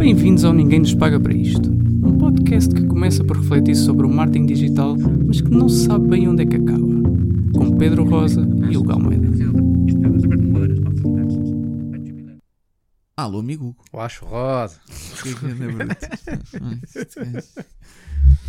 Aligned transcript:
Bem-vindos 0.00 0.46
ao 0.46 0.54
Ninguém 0.54 0.78
Nos 0.78 0.94
Paga 0.94 1.20
para 1.20 1.34
Isto. 1.34 1.70
Um 1.70 2.16
podcast 2.16 2.74
que 2.74 2.86
começa 2.86 3.22
por 3.22 3.36
refletir 3.36 3.76
sobre 3.76 4.06
o 4.06 4.08
marketing 4.08 4.46
digital, 4.46 4.96
mas 5.26 5.42
que 5.42 5.50
não 5.50 5.68
se 5.68 5.84
sabe 5.84 6.08
bem 6.08 6.26
onde 6.26 6.42
é 6.42 6.46
que 6.46 6.56
acaba. 6.56 6.86
Com 7.54 7.76
Pedro 7.76 8.04
Rosa 8.04 8.40
e 8.70 8.78
o 8.78 8.82
Galmeida. 8.82 9.28
Alô, 13.14 13.40
amigo. 13.40 13.76
Eu 13.92 14.00
acho 14.00 14.24
este 15.12 15.34
gajo. 15.34 15.76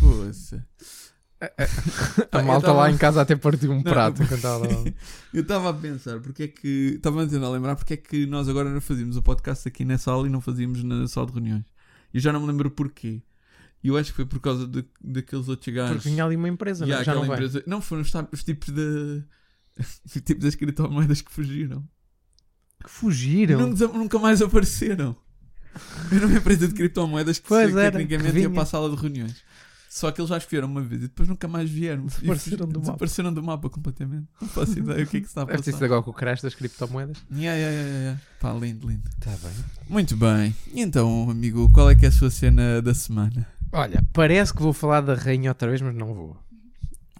Poça. 0.00 0.66
A 2.30 2.38
eu 2.38 2.44
malta 2.44 2.66
tava- 2.68 2.78
lá 2.80 2.90
em 2.90 2.96
casa 2.96 3.20
até 3.20 3.34
partiu 3.34 3.72
um 3.72 3.76
Não, 3.76 3.82
prato 3.82 4.20
não. 4.22 4.84
Eu 5.34 5.42
estava 5.42 5.70
a 5.70 5.74
pensar, 5.74 6.20
porque 6.20 6.44
é 6.44 6.48
que. 6.48 6.94
Estava 6.96 7.24
a 7.24 7.26
tentar 7.26 7.48
lembrar 7.50 7.74
porque 7.76 7.94
é 7.94 7.96
que 7.96 8.26
nós 8.26 8.48
agora 8.48 8.70
não 8.70 8.80
fazíamos 8.80 9.16
o 9.16 9.22
podcast 9.22 9.66
aqui 9.66 9.84
na 9.84 9.98
sala 9.98 10.26
e 10.26 10.30
não 10.30 10.40
fazíamos 10.40 10.82
na 10.84 11.06
sala 11.08 11.26
de 11.26 11.32
reuniões. 11.32 11.64
Eu 12.14 12.20
já 12.20 12.32
não 12.32 12.40
me 12.40 12.46
lembro 12.46 12.70
porquê. 12.70 13.22
Eu 13.82 13.96
acho 13.96 14.10
que 14.10 14.16
foi 14.16 14.26
por 14.26 14.38
causa 14.38 14.66
de, 14.68 14.84
daqueles 15.02 15.48
outros 15.48 15.74
gajos. 15.74 15.96
Porque 15.96 16.08
vinha 16.10 16.24
ali 16.24 16.36
uma 16.36 16.48
empresa, 16.48 16.84
E 16.84 16.88
não, 16.88 16.96
há 16.96 17.00
é? 17.00 17.04
já 17.04 17.14
não 17.14 17.24
empresa. 17.24 17.64
Não, 17.66 17.80
foram 17.80 18.02
os, 18.02 18.12
os 18.32 18.44
tipos 18.44 18.68
de. 18.68 19.24
os 20.06 20.12
tipos 20.22 20.44
das 20.44 20.54
criptomoedas 20.54 21.20
que 21.20 21.32
fugiram. 21.32 21.82
Que 22.84 22.88
fugiram. 22.90 23.58
Não 23.68 23.92
nunca 23.94 24.18
mais 24.20 24.40
apareceram. 24.40 25.16
Era 26.14 26.26
uma 26.26 26.36
empresa 26.36 26.68
de 26.68 26.74
criptomoedas 26.74 27.38
que, 27.38 27.48
Pois 27.48 27.72
se- 27.72 27.78
era, 27.78 27.90
tecnicamente 27.92 28.32
que 28.34 28.40
ia 28.40 28.50
para 28.50 28.62
a 28.62 28.66
sala 28.66 28.90
de 28.94 29.00
reuniões. 29.00 29.42
Só 29.92 30.10
que 30.10 30.22
eles 30.22 30.30
já 30.30 30.38
vieram 30.38 30.68
uma 30.68 30.80
vez 30.80 31.02
e 31.02 31.06
depois 31.08 31.28
nunca 31.28 31.46
mais 31.46 31.68
vieram. 31.68 32.06
Desapareceram 32.06 32.66
do 32.66 32.78
mapa. 32.78 32.80
Desapareceram 32.80 33.34
do 33.34 33.42
mapa 33.42 33.68
completamente. 33.68 34.26
Não 34.40 34.48
faço 34.48 34.78
ideia 34.78 35.04
o 35.04 35.06
que 35.06 35.18
é 35.18 35.20
que 35.20 35.26
está 35.26 35.42
a 35.42 35.44
Deve 35.44 35.60
ter 35.60 35.72
passar. 35.72 35.84
agora 35.84 36.02
com 36.02 36.10
o 36.10 36.14
crash 36.14 36.40
das 36.40 36.54
criptomoedas. 36.54 37.18
Yeah, 37.30 37.58
yeah, 37.58 37.76
yeah, 37.76 37.98
yeah. 37.98 38.20
Pá, 38.40 38.54
lindo, 38.54 38.88
lindo. 38.88 39.02
Está 39.18 39.32
bem. 39.32 39.52
Muito 39.90 40.16
bem. 40.16 40.56
E 40.72 40.80
então, 40.80 41.28
amigo, 41.28 41.70
qual 41.74 41.90
é 41.90 41.94
que 41.94 42.06
é 42.06 42.08
a 42.08 42.12
sua 42.12 42.30
cena 42.30 42.80
da 42.80 42.94
semana? 42.94 43.46
Olha, 43.70 44.02
parece 44.14 44.54
que 44.54 44.62
vou 44.62 44.72
falar 44.72 45.02
da 45.02 45.14
rainha 45.14 45.50
outra 45.50 45.68
vez, 45.68 45.82
mas 45.82 45.94
não 45.94 46.14
vou. 46.14 46.38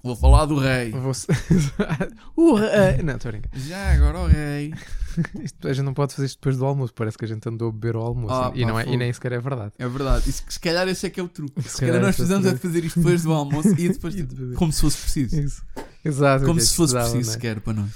Vou 0.02 0.16
falar 0.16 0.46
do 0.46 0.58
rei. 0.58 0.92
Vou... 0.92 1.12
o 2.34 2.54
rei... 2.54 3.02
Não, 3.04 3.16
estou 3.16 3.28
a 3.28 3.32
brincar. 3.32 3.50
Já 3.54 3.92
agora 3.92 4.18
o 4.18 4.26
rei. 4.26 4.72
Isto, 5.42 5.68
a 5.68 5.72
gente 5.72 5.84
não 5.84 5.94
pode 5.94 6.14
fazer 6.14 6.26
isto 6.26 6.36
depois 6.38 6.56
do 6.56 6.64
almoço. 6.64 6.92
Parece 6.94 7.16
que 7.18 7.24
a 7.24 7.28
gente 7.28 7.48
andou 7.48 7.68
a 7.68 7.72
beber 7.72 7.94
ao 7.96 8.02
almoço. 8.02 8.34
Ah, 8.34 8.52
e, 8.54 8.62
pá, 8.62 8.68
não 8.68 8.78
é, 8.80 8.86
e 8.88 8.96
nem 8.96 9.12
sequer 9.12 9.32
é 9.32 9.40
verdade. 9.40 9.72
É 9.78 9.88
verdade. 9.88 10.28
E 10.28 10.32
se, 10.32 10.42
se 10.48 10.60
calhar 10.60 10.86
esse 10.88 11.06
é 11.06 11.10
que 11.10 11.20
é 11.20 11.22
o 11.22 11.28
truque. 11.28 11.62
Se, 11.62 11.68
Se 11.70 11.80
calhar 11.80 11.94
calhar 11.96 12.06
nós 12.06 12.14
é 12.18 12.22
o 12.22 12.26
precisamos 12.26 12.46
é 12.46 12.54
de 12.54 12.58
fazer 12.60 12.84
isto 12.84 12.98
depois 13.00 13.22
do 13.22 13.32
almoço 13.32 13.68
e 13.78 13.88
depois, 13.92 14.14
E 14.14 14.22
depois- 14.22 14.56
como 14.56 14.72
se 14.72 14.80
fosse 14.80 14.98
preciso. 14.98 15.40
Isso. 15.40 15.62
Exato. 16.04 16.44
Como 16.46 16.58
o 16.58 16.62
é 16.62 16.64
se 16.64 16.74
fosse 16.74 16.94
preciso 16.94 17.14
não 17.14 17.20
é? 17.20 17.24
sequer 17.24 17.60
para 17.60 17.72
nós. 17.74 17.90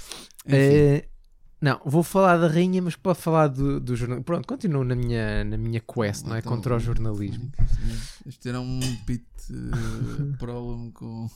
Eh, 0.45 1.05
não, 1.59 1.81
vou 1.85 2.03
falar 2.03 2.37
da 2.37 2.47
rainha, 2.47 2.81
mas 2.81 2.95
para 2.95 3.15
falar 3.15 3.47
do, 3.47 3.79
do 3.79 3.95
jornalismo. 3.95 4.23
Pronto, 4.23 4.47
continuo 4.47 4.83
na 4.83 4.95
minha, 4.95 5.43
na 5.43 5.57
minha 5.57 5.81
quest, 5.81 6.25
não 6.25 6.35
é? 6.35 6.39
Então, 6.39 6.51
Contra 6.53 6.75
o 6.75 6.79
jornalismo. 6.79 7.51
Este 8.25 8.49
era 8.49 8.59
um 8.61 8.79
pit 9.05 9.25
uh, 9.49 10.37
prólogo 10.39 10.91
com. 10.93 11.29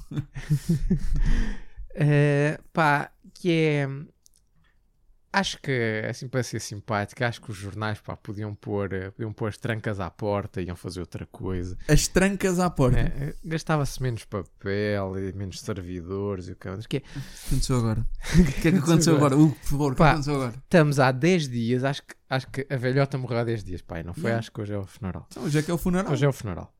Eh, 1.95 2.59
pá, 2.71 3.11
que 3.33 3.51
é. 3.51 3.89
Acho 5.33 5.61
que, 5.61 6.03
assim, 6.09 6.27
para 6.27 6.43
ser 6.43 6.59
simpático, 6.59 7.23
acho 7.23 7.41
que 7.41 7.51
os 7.51 7.57
jornais 7.57 8.01
pá, 8.01 8.17
podiam, 8.17 8.53
pôr, 8.53 8.91
eh, 8.91 9.11
podiam 9.11 9.31
pôr 9.31 9.47
as 9.47 9.57
trancas 9.57 9.99
à 10.01 10.09
porta, 10.09 10.61
iam 10.61 10.75
fazer 10.75 10.99
outra 10.99 11.25
coisa. 11.25 11.77
As 11.87 12.07
trancas 12.09 12.59
à 12.59 12.69
porta. 12.69 12.99
Eh, 12.99 13.33
Gastava-se 13.45 14.03
menos 14.03 14.25
papel 14.25 15.17
e 15.19 15.31
menos 15.31 15.61
servidores 15.61 16.49
e 16.49 16.51
o 16.51 16.55
que 16.57 16.67
é. 16.67 16.77
que 16.89 16.97
é. 16.97 16.99
O 16.99 17.03
que 17.03 17.47
aconteceu 17.47 17.77
agora? 17.77 18.05
O 18.41 18.61
que 18.61 18.67
é 18.67 18.71
que 18.71 18.77
aconteceu 18.77 19.15
agora? 19.15 19.35
Hugo, 19.37 19.55
por 19.55 19.69
favor, 19.69 19.91
o 19.93 19.95
que 19.95 20.03
aconteceu 20.03 20.35
agora? 20.35 20.53
Estamos 20.57 20.99
há 20.99 21.11
10 21.13 21.47
dias, 21.47 21.83
acho 21.85 22.03
que, 22.03 22.13
acho 22.29 22.47
que 22.49 22.67
a 22.69 22.75
velhota 22.75 23.17
morreu 23.17 23.39
há 23.39 23.43
10 23.45 23.63
dias, 23.63 23.81
pai, 23.81 24.03
não 24.03 24.13
foi? 24.13 24.31
Não. 24.31 24.37
Acho 24.39 24.51
que 24.51 24.59
hoje 24.59 24.73
é 24.73 24.77
o 24.77 24.85
funeral. 24.85 25.27
Então, 25.31 25.43
hoje 25.43 25.59
é 25.59 25.61
que 25.61 25.71
é 25.71 25.73
o 25.73 25.77
funeral. 25.77 26.11
Hoje 26.11 26.25
é 26.25 26.27
o 26.27 26.33
funeral. 26.33 26.73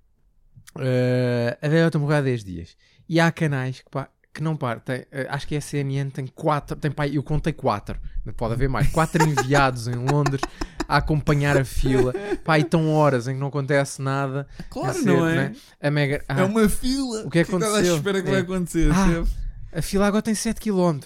Eh, 0.78 1.58
a 1.62 1.68
velhota 1.70 1.98
morreu 2.00 2.18
há 2.18 2.22
10 2.22 2.44
dias. 2.44 2.76
E 3.08 3.18
há 3.20 3.32
canais 3.32 3.80
que, 3.80 3.90
pá, 3.90 4.10
que 4.34 4.42
não 4.42 4.56
param. 4.56 4.80
Tem, 4.82 5.06
eh, 5.12 5.28
acho 5.30 5.48
que 5.48 5.56
a 5.56 5.62
CNN 5.62 6.10
tem 6.10 6.28
4. 6.28 6.76
Tem, 6.78 6.92
pá, 6.92 7.08
eu 7.08 7.22
contei 7.24 7.54
4. 7.54 8.00
Pode 8.38 8.54
haver 8.54 8.70
mais. 8.70 8.88
4 8.92 9.24
enviados 9.28 9.88
em 9.88 9.96
Londres 9.96 10.42
a 10.88 10.98
acompanhar 10.98 11.58
a 11.58 11.66
fila. 11.66 12.14
Pá, 12.44 12.58
e 12.58 12.62
estão 12.62 12.90
horas 12.94 13.28
em 13.28 13.34
que 13.34 13.40
não 13.40 13.48
acontece 13.48 14.02
nada. 14.02 14.48
Claro, 14.70 14.94
ser, 14.98 15.06
não 15.06 15.28
é? 15.28 15.36
né? 15.36 15.56
A 15.82 15.92
Mega. 15.92 16.16
É 16.28 16.42
ah, 16.42 16.46
uma 16.46 16.68
fila. 16.70 17.26
O 17.26 17.30
que 17.30 17.40
é 17.40 17.44
que 17.44 17.54
estás 17.54 17.64
à 17.72 17.76
aconteceu? 17.76 17.96
espera 17.98 18.22
que 18.22 18.28
É. 18.28 18.32
vai 18.32 18.42
acontecer? 18.42 18.92
Ah. 18.92 19.78
A 19.78 19.82
fila 19.82 20.08
agora 20.08 20.22
tem 20.22 20.36
7 20.36 20.60
km. 20.60 21.00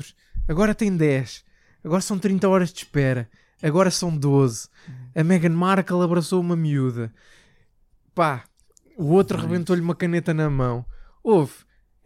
Agora 0.47 0.73
tem 0.75 0.95
10. 0.95 1.43
Agora 1.83 2.01
são 2.01 2.17
30 2.17 2.47
horas 2.49 2.71
de 2.71 2.79
espera. 2.79 3.29
Agora 3.61 3.89
são 3.91 4.15
12. 4.15 4.67
A 5.15 5.23
Meghan 5.23 5.49
Markle 5.49 6.01
abraçou 6.03 6.41
uma 6.41 6.55
miúda. 6.55 7.11
Pá, 8.13 8.43
o 8.97 9.05
outro 9.11 9.37
rebentou-lhe 9.39 9.81
uma 9.81 9.95
caneta 9.95 10.33
na 10.33 10.49
mão. 10.49 10.85
Houve. 11.23 11.53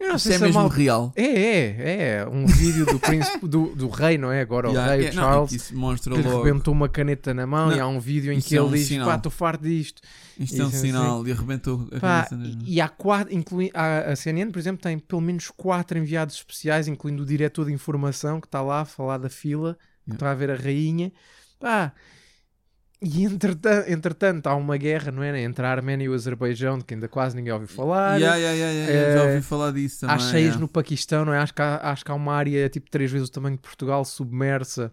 Eu 0.00 0.08
não 0.08 0.18
sei 0.18 0.32
é 0.34 0.38
se 0.38 0.42
a 0.42 0.46
mesmo 0.46 0.60
malta... 0.62 0.76
real. 0.76 1.12
É, 1.14 1.22
é, 1.24 1.76
é. 2.22 2.26
Um 2.26 2.46
vídeo 2.46 2.86
do 2.86 2.98
príncipe, 2.98 3.46
do, 3.46 3.66
do 3.76 3.88
rei, 3.90 4.16
não 4.16 4.32
é? 4.32 4.40
Agora 4.40 4.68
Yeah, 4.70 4.86
o 4.94 4.96
rei, 4.96 5.06
é, 5.08 5.12
não, 5.12 5.22
é 5.22 5.26
Charles, 5.26 5.50
que 5.50 5.56
isso 5.56 5.76
mostra 5.76 6.14
que 6.14 6.22
logo. 6.22 6.42
rebentou 6.42 6.72
uma 6.72 6.88
caneta 6.88 7.34
na 7.34 7.46
mão 7.46 7.68
Não, 7.68 7.76
e 7.76 7.80
há 7.80 7.86
um 7.86 8.00
vídeo 8.00 8.32
em 8.32 8.40
que 8.40 8.56
é 8.56 8.58
ele 8.58 8.66
um 8.66 8.72
diz, 8.72 8.88
sinal. 8.88 9.06
pá, 9.06 9.16
estou 9.16 9.30
farto 9.30 9.62
disto. 9.62 10.00
Isto 10.38 10.62
é 10.62 10.64
um 10.64 10.68
assim. 10.68 10.78
sinal 10.78 11.28
e 11.28 11.32
arrebentou 11.32 11.86
a 11.92 12.00
Pá, 12.00 12.16
cabeça. 12.24 12.36
nas 12.36 12.54
mãos. 12.54 12.64
e, 12.66 12.74
e 12.76 12.80
há 12.80 12.88
quatro, 12.88 13.34
inclui, 13.34 13.70
a, 13.74 14.12
a 14.12 14.16
CNN, 14.16 14.50
por 14.50 14.58
exemplo, 14.58 14.80
tem 14.82 14.98
pelo 14.98 15.20
menos 15.20 15.50
quatro 15.54 15.98
enviados 15.98 16.34
especiais, 16.36 16.88
incluindo 16.88 17.22
o 17.22 17.26
diretor 17.26 17.66
de 17.66 17.72
informação 17.72 18.40
que 18.40 18.46
está 18.46 18.62
lá 18.62 18.80
a 18.80 18.84
falar 18.86 19.18
da 19.18 19.28
fila, 19.28 19.74
que 19.74 20.12
Yeah. 20.12 20.14
está 20.16 20.30
a 20.30 20.34
ver 20.34 20.50
a 20.50 20.56
rainha. 20.56 21.12
Pá, 21.60 21.92
e 23.02 23.24
entretanto, 23.24 23.88
entretanto 23.88 24.46
há 24.46 24.54
uma 24.54 24.76
guerra, 24.76 25.10
não 25.10 25.22
é? 25.22 25.40
Entre 25.42 25.64
a 25.64 25.70
Arménia 25.70 26.04
e 26.04 26.08
o 26.08 26.14
Azerbaijão, 26.14 26.78
de 26.78 26.84
que 26.84 26.94
ainda 26.94 27.08
quase 27.08 27.34
ninguém 27.36 27.52
ouviu 27.52 27.68
falar. 27.68 28.18
Yeah, 28.20 28.36
yeah, 28.36 28.54
yeah, 28.56 28.72
yeah, 28.72 28.92
yeah, 28.92 29.22
Já 29.22 29.30
ouvi 29.30 29.42
falar 29.42 29.72
disso 29.72 30.00
também. 30.00 30.16
Há 30.16 30.18
cheias 30.18 30.34
yeah. 30.34 30.58
no 30.60 30.68
Paquistão, 30.68 31.24
não 31.24 31.32
é? 31.32 31.38
Acho 31.38 31.54
que, 31.54 31.62
há, 31.62 31.76
acho 31.90 32.04
que 32.04 32.10
há 32.10 32.14
uma 32.14 32.34
área 32.34 32.68
tipo 32.68 32.90
três 32.90 33.10
vezes 33.10 33.28
o 33.28 33.32
tamanho 33.32 33.56
de 33.56 33.62
Portugal 33.62 34.04
submersa. 34.04 34.92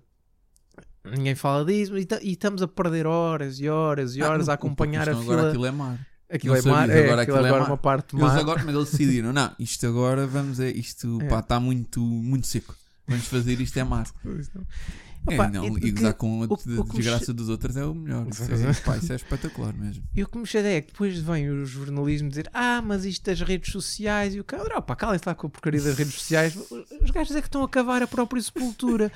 Ninguém 1.03 1.35
fala 1.35 1.63
disso 1.66 1.97
e, 1.97 2.06
e 2.22 2.31
estamos 2.34 2.62
a 2.62 2.67
perder 2.67 3.07
horas 3.07 3.59
e 3.59 3.69
horas 3.69 4.16
e 4.16 4.22
Ah, 4.22 4.29
horas 4.29 4.46
no- 4.47 4.51
a 4.51 4.56
acompanhar 4.56 5.07
a 5.07 5.16
fila. 5.16 5.34
Agora 5.34 5.47
aquilo 5.50 5.66
é 5.66 5.72
mar. 5.72 6.07
Aquilo 6.29 6.53
não 6.56 6.59
é 6.59 6.66
mar, 6.66 6.90
é, 6.90 7.03
agora 7.06 7.22
aquilo 7.22 7.38
aquilo 7.38 7.38
é 7.38 7.40
agora 7.50 7.56
é 7.56 7.59
mar. 7.59 7.69
uma 7.69 7.78
parte 7.78 8.16
Eles 8.16 8.25
mar. 8.28 8.38
agora, 8.40 8.63
mas 8.66 8.75
eles 8.75 8.91
decidiram, 8.91 9.31
não, 9.31 9.50
isto 9.57 9.88
agora 9.88 10.28
vamos 10.28 10.59
é 10.59 10.69
isto, 10.69 11.19
É. 11.22 11.28
pá, 11.29 11.40
está 11.40 11.57
muito, 11.57 12.01
muito 12.01 12.46
seco. 12.47 12.75
Vamos 13.07 13.25
fazer 13.28 13.62
isto 13.62 13.78
é 13.79 13.84
mar. 13.85 14.06
É, 15.29 15.33
Opa, 15.33 15.49
não, 15.49 15.77
e 15.77 15.91
gozar 15.91 16.13
com 16.13 16.43
a 16.43 16.47
desgraça 16.93 17.33
dos 17.33 17.49
outros 17.49 17.75
é 17.75 17.85
o 17.85 17.93
melhor. 17.93 18.27
Isso 18.27 18.43
é, 18.43 18.73
pá, 18.85 18.97
isso 18.97 19.11
é 19.11 19.15
espetacular 19.15 19.73
mesmo. 19.73 20.03
E 20.15 20.23
o 20.23 20.27
que 20.27 20.38
me 20.38 20.45
chateia 20.45 20.77
é 20.77 20.81
que 20.81 20.91
depois 20.91 21.17
vem 21.19 21.49
o 21.49 21.65
jornalismo 21.65 22.29
dizer 22.29 22.49
ah, 22.53 22.81
mas 22.81 23.05
isto 23.05 23.25
das 23.25 23.41
redes 23.41 23.71
sociais 23.71 24.35
e 24.35 24.39
o 24.39 24.43
cara, 24.43 24.81
pá, 24.81 24.95
calem-se 24.95 25.27
lá 25.27 25.35
com 25.35 25.47
a 25.47 25.49
porcaria 25.49 25.81
das 25.81 25.97
redes 25.97 26.13
sociais. 26.13 26.57
Os 27.01 27.11
gajos 27.11 27.35
é 27.35 27.41
que 27.41 27.47
estão 27.47 27.63
a 27.63 27.69
cavar 27.69 28.01
a 28.01 28.07
própria 28.07 28.41
sepultura. 28.41 29.11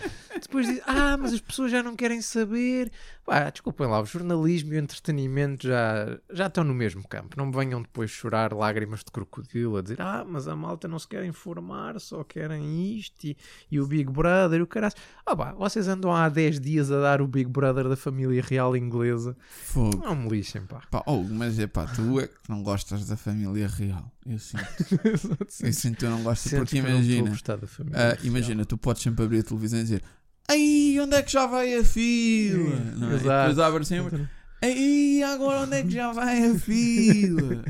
Depois 0.52 0.68
dizem, 0.68 0.84
ah, 0.86 1.16
mas 1.16 1.32
as 1.32 1.40
pessoas 1.40 1.72
já 1.72 1.82
não 1.82 1.96
querem 1.96 2.22
saber. 2.22 2.92
Pá, 3.26 3.50
desculpem 3.50 3.88
lá, 3.88 4.02
o 4.02 4.06
jornalismo 4.06 4.74
e 4.74 4.76
o 4.76 4.80
entretenimento 4.80 5.66
já, 5.66 6.20
já 6.30 6.48
estão 6.48 6.66
no 6.66 6.74
mesmo 6.74 7.08
campo. 7.08 7.38
Não 7.38 7.46
me 7.46 7.56
venham 7.56 7.82
depois 7.82 8.12
chorar 8.12 8.52
lágrimas 8.52 9.00
de 9.00 9.12
crocodilo 9.12 9.78
a 9.78 9.82
dizer, 9.82 10.02
ah, 10.02 10.26
mas 10.28 10.50
a 10.50 10.56
malta 10.56 10.90
não 10.90 11.00
se 11.00 11.08
quer 11.08 11.24
informar, 11.24 11.98
só 12.02 12.22
querem 12.26 12.98
isto 12.98 13.28
e, 13.28 13.38
e 13.72 13.80
o 13.80 13.88
Big 13.88 14.12
Brother 14.12 14.60
e 14.60 14.62
o 14.62 14.68
caralho. 14.68 14.94
Ah, 15.26 15.34
pá, 15.34 15.54
vocês 15.54 15.88
andam 15.88 16.14
há 16.14 16.28
10 16.28 16.60
dias 16.60 16.92
a 16.92 17.00
dar 17.00 17.22
o 17.22 17.28
Big 17.30 17.50
Brother 17.50 17.88
da 17.88 17.96
família 17.96 18.44
real 18.46 18.76
inglesa. 18.76 19.38
Fogo. 19.48 20.04
Não 20.04 20.18
me 20.18 20.28
lixem, 20.28 20.66
pá. 20.66 20.82
Pá, 20.92 21.02
oh, 21.06 21.24
mas 21.24 21.60
é 21.60 21.68
pá, 21.68 21.86
tu 21.86 22.20
é 22.20 22.28
que 22.28 22.50
não 22.50 22.62
gostas 22.62 23.08
da 23.08 23.16
família 23.16 23.70
real. 23.70 24.12
Eu 24.26 24.38
sinto. 24.38 24.66
Eu 25.64 25.74
sinto 25.74 25.94
que 25.94 26.06
tu 26.06 26.10
não 26.10 26.22
gostas, 26.24 26.52
porque 26.52 26.80
imagina. 26.80 27.30
gostar 27.30 27.56
da 27.56 27.68
família 27.68 27.98
real. 27.98 28.18
imagina, 28.26 28.66
tu 28.66 28.78
podes 28.78 29.02
sempre 29.02 29.24
abrir 29.24 29.40
a 29.40 29.44
televisão 29.44 29.80
e 29.80 29.84
dizer 29.84 30.04
Aí, 30.52 31.00
onde 31.00 31.16
é 31.16 31.22
que 31.22 31.32
já 31.32 31.46
vai 31.46 31.74
a 31.76 31.84
fila? 31.84 32.76
Não 32.98 33.12
é? 33.12 33.16
Exato. 33.16 33.50
depois 33.50 33.60
abre 33.60 33.86
sempre 33.86 34.28
Aí, 34.62 35.24
agora 35.24 35.62
onde 35.62 35.78
é 35.78 35.84
que 35.84 35.92
já 35.92 36.12
vai 36.12 36.46
a 36.46 36.60
fila? 36.60 37.64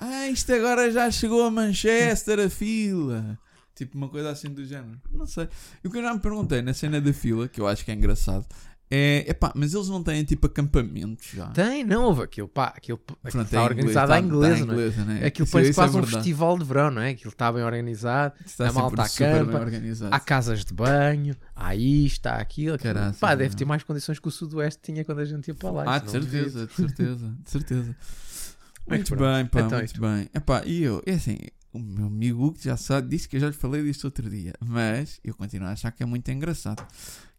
Ah, 0.00 0.26
isto 0.28 0.52
agora 0.52 0.90
já 0.90 1.10
chegou 1.10 1.44
a 1.46 1.50
Manchester 1.50 2.40
a 2.40 2.48
fila. 2.48 3.38
Tipo 3.74 3.96
uma 3.98 4.08
coisa 4.08 4.30
assim 4.30 4.48
do 4.48 4.64
género. 4.64 5.00
Não 5.12 5.26
sei. 5.26 5.48
E 5.82 5.88
o 5.88 5.90
que 5.90 5.98
eu 5.98 6.02
já 6.02 6.14
me 6.14 6.20
perguntei 6.20 6.62
na 6.62 6.72
cena 6.72 7.00
da 7.00 7.12
fila, 7.12 7.46
que 7.46 7.60
eu 7.60 7.66
acho 7.66 7.84
que 7.84 7.90
é 7.90 7.94
engraçado, 7.94 8.46
é, 8.96 9.24
epá, 9.30 9.52
mas 9.56 9.74
eles 9.74 9.88
não 9.88 10.02
têm 10.02 10.22
tipo 10.24 10.46
acampamentos 10.46 11.26
já. 11.34 11.46
Tem, 11.48 11.82
não 11.82 12.04
houve 12.04 12.22
aquilo, 12.22 12.46
pá, 12.46 12.66
aquilo, 12.76 13.00
aquilo 13.06 13.18
Pronto, 13.32 13.44
está 13.46 13.58
é 13.58 13.60
organizado 13.64 14.12
inglês, 14.24 14.52
à 14.54 14.66
tá- 14.66 14.72
inglesa, 14.72 14.96
tá 14.96 15.04
não 15.04 15.12
é? 15.12 15.20
né? 15.20 15.26
Aquilo 15.26 15.44
Isso- 15.44 15.52
parece 15.52 15.70
isso 15.70 15.80
é 15.80 15.82
quase 15.82 15.96
um 15.96 16.00
verdade. 16.00 16.16
festival 16.16 16.58
de 16.58 16.64
verão, 16.64 16.90
não 16.92 17.02
é? 17.02 17.10
Aquilo 17.10 17.30
está 17.30 17.52
bem 17.52 17.62
organizado, 17.64 18.34
Está 18.46 18.68
a 18.68 18.72
malta 18.72 19.02
acampa, 19.02 19.66
há 20.10 20.20
casas 20.20 20.64
de 20.64 20.72
banho, 20.72 21.34
há 21.56 21.74
isto, 21.74 22.26
há 22.26 22.36
aquilo. 22.36 22.74
aquilo. 22.74 22.94
Caraças, 22.94 23.18
pá, 23.18 23.34
deve 23.34 23.50
não. 23.50 23.56
ter 23.56 23.64
mais 23.64 23.82
condições 23.82 24.18
que 24.20 24.28
o 24.28 24.30
Sudoeste 24.30 24.80
tinha 24.82 25.04
quando 25.04 25.18
a 25.20 25.24
gente 25.24 25.48
ia 25.48 25.54
para 25.54 25.70
lá. 25.70 25.84
Ah, 25.86 25.98
de 25.98 26.10
certeza, 26.10 26.66
de 26.66 26.72
certeza, 26.74 27.36
de 27.42 27.50
certeza. 27.50 27.96
Muito 28.86 29.16
pronto. 29.16 29.22
bem, 29.34 29.46
pá, 29.46 29.60
Então, 29.62 29.78
muito 29.78 30.00
bem. 30.00 30.28
Epá, 30.34 30.62
e 30.66 30.82
eu, 30.82 31.02
é 31.06 31.12
assim, 31.14 31.38
o 31.72 31.78
meu 31.78 32.06
amigo 32.06 32.44
Hugo 32.44 32.58
já 32.60 32.76
sabe, 32.76 33.08
disse 33.08 33.26
que 33.26 33.36
eu 33.36 33.40
já 33.40 33.46
lhe 33.46 33.54
falei 33.54 33.82
disto 33.82 34.04
outro 34.04 34.28
dia, 34.28 34.52
mas 34.62 35.18
eu 35.24 35.34
continuo 35.34 35.66
a 35.68 35.72
achar 35.72 35.90
que 35.90 36.02
é 36.02 36.06
muito 36.06 36.30
engraçado 36.30 36.84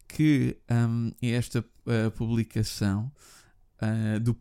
que 0.08 0.56
hum, 0.70 1.12
esta 1.22 1.60
uh, 1.60 2.10
publicação 2.12 3.10
ah, 3.78 4.18
do, 4.18 4.34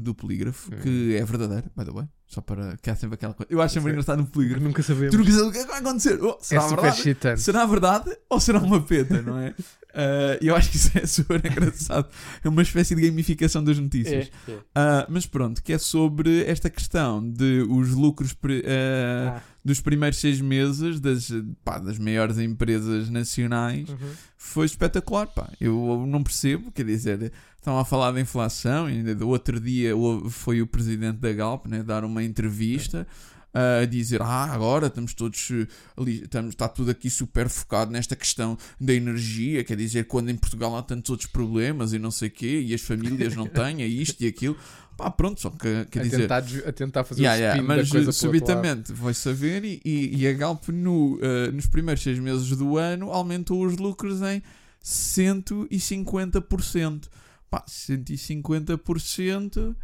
do 0.00 0.14
polígrafo, 0.14 0.74
Hum. 0.74 0.78
que 0.82 1.14
é 1.14 1.24
verdadeira, 1.24 1.70
by 1.76 1.84
the 1.84 1.92
way. 1.92 2.08
Só 2.26 2.40
para 2.40 2.78
que 2.78 2.88
há 2.88 2.96
sempre 2.96 3.16
aquela 3.16 3.34
coisa. 3.34 3.52
Eu 3.52 3.60
acho 3.60 3.74
sempre 3.74 3.90
engraçado 3.90 4.20
no 4.20 4.26
polígrafo. 4.26 4.64
Nunca 4.64 4.82
sabemos. 4.82 5.10
Tu 5.14 5.18
nunca 5.18 5.30
sabes 5.30 5.46
o 5.48 5.52
que 5.52 5.58
é 5.58 5.62
que 5.64 5.70
vai 5.70 5.80
acontecer. 5.80 6.18
Oh, 6.22 6.30
é 6.30 6.36
será 6.40 6.62
super 6.62 6.92
verdade? 6.92 7.42
Será 7.42 7.66
verdade 7.66 8.16
ou 8.30 8.40
será 8.40 8.58
uma 8.60 8.80
peta, 8.80 9.20
não 9.20 9.38
é? 9.38 9.54
Ah, 9.94 10.38
eu 10.40 10.54
acho 10.56 10.70
que 10.70 10.76
isso 10.76 10.90
é 10.96 11.04
super 11.06 11.44
engraçado. 11.44 12.08
É 12.42 12.48
uma 12.48 12.62
espécie 12.62 12.94
de 12.94 13.02
gamificação 13.02 13.62
das 13.62 13.78
notícias. 13.78 14.30
É, 14.48 14.52
é. 14.52 14.58
Ah, 14.74 15.06
mas 15.08 15.26
pronto, 15.26 15.62
que 15.62 15.72
é 15.72 15.78
sobre 15.78 16.44
esta 16.44 16.70
questão 16.70 17.26
de 17.28 17.66
os 17.68 17.90
lucros 17.90 18.32
pri- 18.32 18.62
ah, 18.66 19.36
Ah, 19.36 19.42
dos 19.64 19.80
primeiros 19.80 20.18
seis 20.18 20.40
meses 20.40 20.98
das, 20.98 21.28
pá, 21.64 21.78
das 21.78 21.98
maiores 21.98 22.38
empresas 22.38 23.08
nacionais 23.08 23.88
uhum. 23.88 23.96
foi 24.36 24.66
espetacular. 24.66 25.26
Pá. 25.26 25.48
Eu 25.60 26.04
não 26.08 26.22
percebo, 26.22 26.72
quer 26.72 26.84
dizer, 26.84 27.32
estão 27.56 27.78
a 27.78 27.84
falar 27.84 28.10
da 28.12 28.20
inflação 28.20 28.86
ainda 28.86 29.14
do 29.14 29.28
outro 29.28 29.60
dia 29.60 29.92
foi 30.30 30.60
o 30.60 30.66
presidente 30.66 31.18
da 31.18 31.32
Galp 31.32 31.66
né, 31.66 31.82
dar 31.82 32.04
uma 32.04 32.24
entrevista. 32.24 33.06
A 33.54 33.84
dizer, 33.84 34.22
ah, 34.22 34.44
agora 34.44 34.86
estamos 34.86 35.12
todos 35.12 35.50
eh, 35.50 35.66
ali, 35.94 36.22
estamos, 36.22 36.52
está 36.52 36.66
tudo 36.68 36.90
aqui 36.90 37.10
super 37.10 37.50
focado 37.50 37.90
nesta 37.90 38.16
questão 38.16 38.56
da 38.80 38.94
energia, 38.94 39.62
quer 39.62 39.76
dizer, 39.76 40.06
quando 40.06 40.30
em 40.30 40.36
Portugal 40.36 40.74
há 40.74 40.82
tantos 40.82 41.10
outros 41.10 41.28
problemas 41.28 41.92
e 41.92 41.98
não 41.98 42.10
sei 42.10 42.28
o 42.28 42.30
quê, 42.30 42.64
e 42.66 42.72
as 42.72 42.80
famílias 42.80 43.36
não 43.36 43.46
têm, 43.52 43.82
é 43.82 43.86
isto 43.86 44.24
e 44.24 44.26
aquilo, 44.26 44.56
pá, 44.96 45.10
pronto, 45.10 45.38
só 45.38 45.50
que 45.50 45.84
quer 45.90 46.00
a, 46.00 46.02
dizer, 46.02 46.20
tentar, 46.20 46.42
a 46.66 46.72
tentar 46.72 47.04
fazer 47.04 47.24
Yeah, 47.24 47.36
o 47.36 47.40
yeah, 47.42 47.62
mas 47.62 47.90
coisa 47.90 48.10
subitamente 48.10 48.90
vai 48.90 49.12
saber 49.12 49.62
e, 49.64 49.82
e, 49.84 50.22
e 50.22 50.26
a 50.26 50.32
Galp 50.32 50.68
no, 50.68 51.16
uh, 51.16 51.52
nos 51.52 51.66
primeiros 51.66 52.02
seis 52.02 52.18
meses 52.18 52.48
do 52.56 52.78
ano 52.78 53.10
aumentou 53.10 53.66
os 53.66 53.76
lucros 53.76 54.22
em 54.22 54.42
150%. 54.82 57.06
Pá, 57.50 57.62
150% 57.68 59.76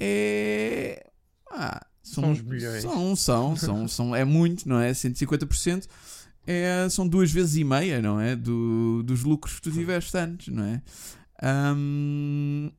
é. 0.00 1.06
Ah, 1.50 1.86
São 2.04 2.30
uns 2.30 2.40
milhões. 2.40 2.82
São, 2.82 3.16
são, 3.16 3.56
são, 3.56 3.88
são, 3.88 4.14
é 4.14 4.24
muito, 4.24 4.68
não 4.68 4.78
é? 4.78 4.92
150% 4.92 5.88
é, 6.46 6.86
são 6.90 7.08
duas 7.08 7.32
vezes 7.32 7.56
e 7.56 7.64
meia, 7.64 8.00
não 8.00 8.20
é? 8.20 8.36
Do, 8.36 9.02
dos 9.02 9.22
lucros 9.22 9.56
que 9.56 9.62
tu 9.62 9.72
tiveste 9.72 10.16
antes, 10.16 10.48
não 10.54 10.64
é? 10.64 10.82
Ahm, 11.42 12.70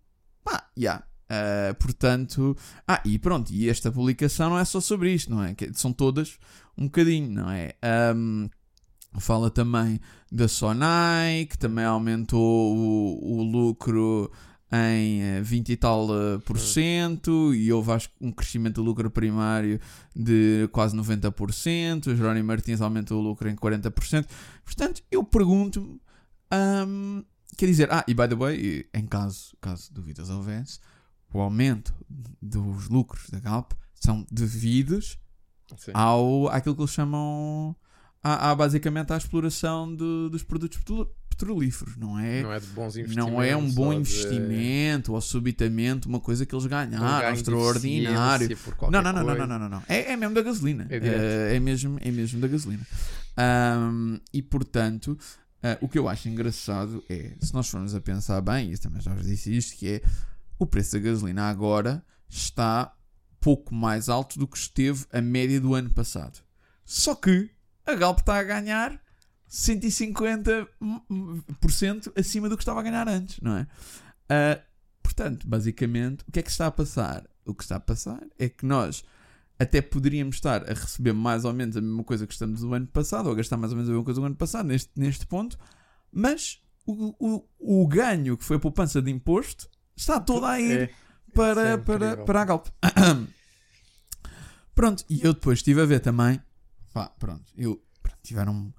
pá, 0.43 0.69
yeah. 0.77 1.03
Ah, 1.27 1.73
portanto, 1.79 2.55
ah, 2.87 3.01
e 3.03 3.17
pronto, 3.17 3.51
e 3.51 3.67
esta 3.67 3.91
publicação 3.91 4.51
não 4.51 4.59
é 4.59 4.65
só 4.65 4.79
sobre 4.79 5.11
isto, 5.11 5.31
não 5.31 5.43
é? 5.43 5.55
São 5.73 5.91
todas 5.91 6.37
um 6.77 6.85
bocadinho, 6.85 7.31
não 7.31 7.49
é? 7.49 7.73
Ahm, 7.81 8.47
fala 9.19 9.49
também 9.49 9.99
da 10.31 10.47
Sonai, 10.47 11.47
que 11.49 11.57
também 11.57 11.85
aumentou 11.85 12.75
o, 12.75 13.39
o 13.39 13.43
lucro 13.43 14.31
em 14.71 15.21
eh, 15.21 15.41
20 15.41 15.69
e 15.71 15.77
tal 15.77 16.07
eh, 16.09 16.37
por 16.39 16.59
cento 16.59 17.53
e 17.53 17.71
houve 17.71 17.91
acho, 17.91 18.09
um 18.19 18.31
crescimento 18.31 18.75
do 18.75 18.81
lucro 18.83 19.09
primário 19.11 19.79
de 20.15 20.67
quase 20.71 20.95
90%, 20.97 22.07
o 22.07 22.15
Jerónimo 22.15 22.47
Martins 22.47 22.81
aumentou 22.81 23.19
o 23.19 23.23
lucro 23.23 23.47
em 23.49 23.55
40%. 23.55 24.25
Portanto, 24.63 25.03
eu 25.11 25.23
pergunto-me, 25.23 25.99
ahm, 26.51 27.21
quer 27.57 27.67
dizer, 27.67 27.91
ah, 27.91 28.03
e 28.07 28.13
by 28.13 28.27
the 28.27 28.35
way, 28.35 28.85
em 28.93 29.05
caso, 29.05 29.55
caso 29.61 29.93
dúvidas 29.93 30.29
houvesse, 30.29 30.79
o 31.33 31.39
aumento 31.39 31.93
dos 32.41 32.89
lucros 32.89 33.29
da 33.29 33.39
Galp 33.39 33.73
são 33.93 34.25
devidos 34.31 35.17
Sim. 35.77 35.91
ao, 35.93 36.47
àquilo 36.49 36.75
que 36.75 36.81
eles 36.81 36.91
chamam, 36.91 37.75
à, 38.23 38.51
à, 38.51 38.55
basicamente 38.55 39.11
à 39.13 39.17
exploração 39.17 39.93
de- 39.95 40.29
dos 40.31 40.43
produtos 40.43 40.79
petrolíferos, 41.37 41.97
não 41.97 42.17
é? 42.17 42.41
Não 42.41 42.53
é 42.53 42.59
de 42.59 42.67
bons 42.67 42.95
investimentos. 42.97 43.31
Não 43.33 43.41
é 43.41 43.55
um 43.55 43.69
bom 43.71 43.87
ou 43.87 43.91
de- 43.93 43.99
investimento 43.99 45.13
ou 45.13 45.21
subitamente 45.21 46.07
uma 46.07 46.19
coisa 46.19 46.45
que 46.45 46.55
eles 46.55 46.65
um 46.65 46.69
ganharam, 46.69 47.33
de 47.33 47.39
extraordinário. 47.39 48.57
Não, 48.89 49.01
não, 49.01 49.13
não, 49.13 49.23
não, 49.23 49.35
não, 49.35 49.47
não, 49.47 49.59
não, 49.59 49.69
não. 49.69 49.83
É, 49.87 50.13
é 50.13 50.15
mesmo 50.17 50.33
da 50.35 50.41
gasolina. 50.41 50.87
É. 50.89 50.97
Eh, 50.97 51.55
É, 51.55 51.59
mesmo, 51.59 51.97
é 52.01 52.11
mesmo 52.11 52.39
da 52.39 52.47
gasolina. 52.47 52.85
Ahm, 53.37 54.17
e 54.33 54.41
portanto, 54.41 55.17
ah, 55.61 55.77
o 55.81 55.89
que 55.89 55.99
eu 55.99 56.07
acho 56.07 56.29
engraçado 56.29 57.03
é, 57.09 57.33
se 57.41 57.53
nós 57.53 57.67
formos 57.69 57.93
a 57.93 57.99
pensar 58.01 58.39
bem, 58.41 58.71
e 58.71 58.77
também 58.77 59.01
já 59.01 59.13
vos 59.13 59.25
disse 59.27 59.55
isto, 59.55 59.75
que 59.77 59.87
é 59.87 60.01
o 60.57 60.65
preço 60.65 60.93
da 60.93 60.99
gasolina 60.99 61.49
agora 61.49 62.03
está 62.29 62.93
pouco 63.41 63.75
mais 63.75 64.09
alto 64.09 64.39
do 64.39 64.47
que 64.47 64.57
esteve 64.57 65.05
a 65.11 65.21
média 65.21 65.59
do 65.59 65.75
ano 65.75 65.89
passado. 65.89 66.39
Só 66.85 67.13
que 67.13 67.49
a 67.85 67.93
Galp 67.93 68.19
está 68.19 68.39
a 68.39 68.43
ganhar 68.43 68.99
150% 69.55 72.11
acima 72.17 72.49
do 72.49 72.57
que 72.57 72.63
estava 72.63 72.81
a 72.81 72.83
ganhar 72.83 73.07
antes, 73.07 73.39
não 73.41 73.55
é? 73.55 73.65
Ah, 74.27 74.59
portanto, 75.01 75.47
basicamente, 75.47 76.25
o 76.27 76.31
que 76.31 76.39
é 76.39 76.43
que 76.43 76.51
está 76.51 76.67
a 76.67 76.71
passar? 76.71 77.25
O 77.45 77.53
que 77.53 77.63
está 77.63 77.77
a 77.77 77.79
passar 77.79 78.21
é 78.37 78.49
que 78.49 78.65
nós 78.65 79.05
até 79.57 79.81
poderíamos 79.81 80.35
estar 80.35 80.69
a 80.69 80.73
receber 80.73 81.13
mais 81.13 81.45
ou 81.45 81.53
menos 81.53 81.77
a 81.77 81.81
mesma 81.81 82.03
coisa 82.03 82.27
que 82.27 82.33
estamos 82.33 82.59
do 82.59 82.73
ano 82.73 82.87
passado, 82.87 83.27
ou 83.27 83.31
a 83.31 83.35
gastar 83.35 83.55
mais 83.55 83.71
ou 83.71 83.77
menos 83.77 83.89
a 83.89 83.93
mesma 83.93 84.03
coisa 84.03 84.19
do 84.19 84.25
ano 84.25 84.35
passado, 84.35 84.67
neste, 84.67 84.91
neste 84.97 85.25
ponto, 85.25 85.57
mas 86.11 86.61
o, 86.85 87.15
o, 87.19 87.45
o 87.83 87.87
ganho 87.87 88.37
que 88.37 88.43
foi 88.43 88.57
a 88.57 88.59
poupança 88.59 89.01
de 89.01 89.09
imposto 89.09 89.69
está 89.95 90.19
todo 90.19 90.45
a 90.45 90.59
ir 90.59 90.81
É, 90.81 90.89
para, 91.33 91.69
é 91.69 91.77
para, 91.77 92.17
para 92.25 92.41
a 92.41 92.45
Galp. 92.45 92.67
pronto, 94.75 95.05
e 95.09 95.25
eu 95.25 95.33
depois 95.33 95.59
estive 95.59 95.79
a 95.81 95.85
ver 95.85 96.01
também. 96.01 96.41
Pá, 96.93 97.07
pronto, 97.07 97.45
eu 97.57 97.81
pronto, 98.01 98.19
tiveram. 98.21 98.73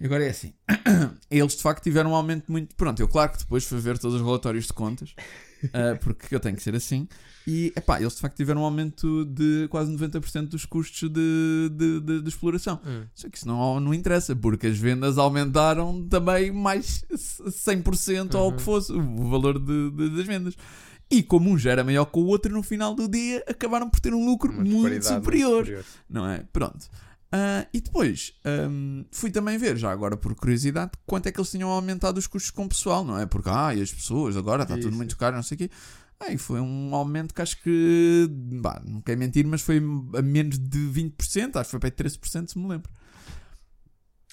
E 0.00 0.04
Agora 0.06 0.24
é 0.24 0.30
assim. 0.30 0.52
Eles 1.30 1.56
de 1.56 1.62
facto 1.62 1.82
tiveram 1.82 2.12
um 2.12 2.14
aumento 2.14 2.50
muito. 2.50 2.74
Pronto, 2.76 3.00
eu 3.00 3.08
claro 3.08 3.32
que 3.32 3.38
depois 3.38 3.64
fui 3.64 3.78
ver 3.78 3.98
todos 3.98 4.20
os 4.20 4.24
relatórios 4.26 4.66
de 4.66 4.72
contas, 4.72 5.14
ah, 5.72 5.96
porque 6.00 6.34
eu 6.34 6.40
tenho 6.40 6.56
que 6.56 6.62
ser 6.62 6.74
assim. 6.74 7.08
E 7.46 7.72
epá, 7.74 7.98
eles 7.98 8.14
de 8.14 8.20
facto 8.20 8.36
tiveram 8.36 8.60
um 8.60 8.64
aumento 8.64 9.24
de 9.24 9.66
quase 9.70 9.90
90% 9.90 10.48
dos 10.48 10.66
custos 10.66 11.08
de, 11.10 11.70
de, 11.72 12.00
de- 12.00 12.20
de 12.22 12.28
exploração. 12.28 12.78
Hum. 12.86 13.04
Só 13.14 13.28
que 13.30 13.38
isso 13.38 13.48
não, 13.48 13.80
não 13.80 13.94
interessa, 13.94 14.36
porque 14.36 14.66
as 14.66 14.76
vendas 14.76 15.16
aumentaram 15.16 16.06
também 16.08 16.52
mais 16.52 17.04
100% 17.10 18.34
ou 18.34 18.48
o 18.48 18.52
que 18.52 18.58
Uhum. 18.58 18.64
fosse 18.64 18.92
o 18.92 19.28
valor 19.30 19.58
de- 19.58 20.10
das 20.10 20.26
vendas. 20.26 20.54
E 21.10 21.22
como 21.22 21.50
um 21.50 21.56
já 21.58 21.70
era 21.70 21.82
maior 21.82 22.04
que 22.04 22.18
o 22.18 22.24
outro, 22.26 22.52
no 22.52 22.62
final 22.62 22.94
do 22.94 23.08
dia 23.08 23.42
acabaram 23.48 23.88
por 23.88 23.98
ter 23.98 24.12
um 24.12 24.26
lucro 24.26 24.52
Uma 24.52 24.62
muito 24.62 24.90
disparidade 24.98 25.24
superior, 25.24 25.84
não 26.08 26.28
é? 26.28 26.44
Pronto. 26.52 26.86
Ah, 27.30 27.66
e 27.74 27.80
depois 27.80 28.32
ahm, 28.44 29.04
fui 29.12 29.30
também 29.30 29.58
ver, 29.58 29.76
já 29.76 29.90
agora 29.90 30.16
por 30.16 30.34
curiosidade, 30.34 30.92
quanto 31.06 31.26
é 31.26 31.32
que 31.32 31.38
eles 31.38 31.50
tinham 31.50 31.68
aumentado 31.68 32.16
os 32.18 32.26
custos 32.26 32.50
com 32.50 32.64
o 32.64 32.68
pessoal, 32.68 33.04
não 33.04 33.18
é? 33.18 33.26
Porque, 33.26 33.50
ah, 33.50 33.74
e 33.74 33.82
as 33.82 33.92
pessoas 33.92 34.36
agora 34.36 34.62
está 34.62 34.76
tudo 34.76 34.96
muito 34.96 35.16
caro, 35.16 35.36
não 35.36 35.42
sei 35.42 35.54
o 35.56 35.58
quê. 35.58 35.70
Ah, 36.20 36.32
e 36.32 36.38
foi 36.38 36.60
um 36.60 36.94
aumento 36.94 37.34
que 37.34 37.42
acho 37.42 37.62
que, 37.62 38.26
bah, 38.30 38.82
não 38.84 39.00
quero 39.02 39.20
mentir, 39.20 39.46
mas 39.46 39.60
foi 39.60 39.76
a 40.16 40.22
menos 40.22 40.58
de 40.58 40.78
20%, 40.78 41.56
acho 41.56 41.64
que 41.64 41.70
foi 41.70 41.80
para 41.80 41.88
aí 41.88 41.92
13%, 41.92 42.48
se 42.50 42.58
me 42.58 42.66
lembro. 42.66 42.90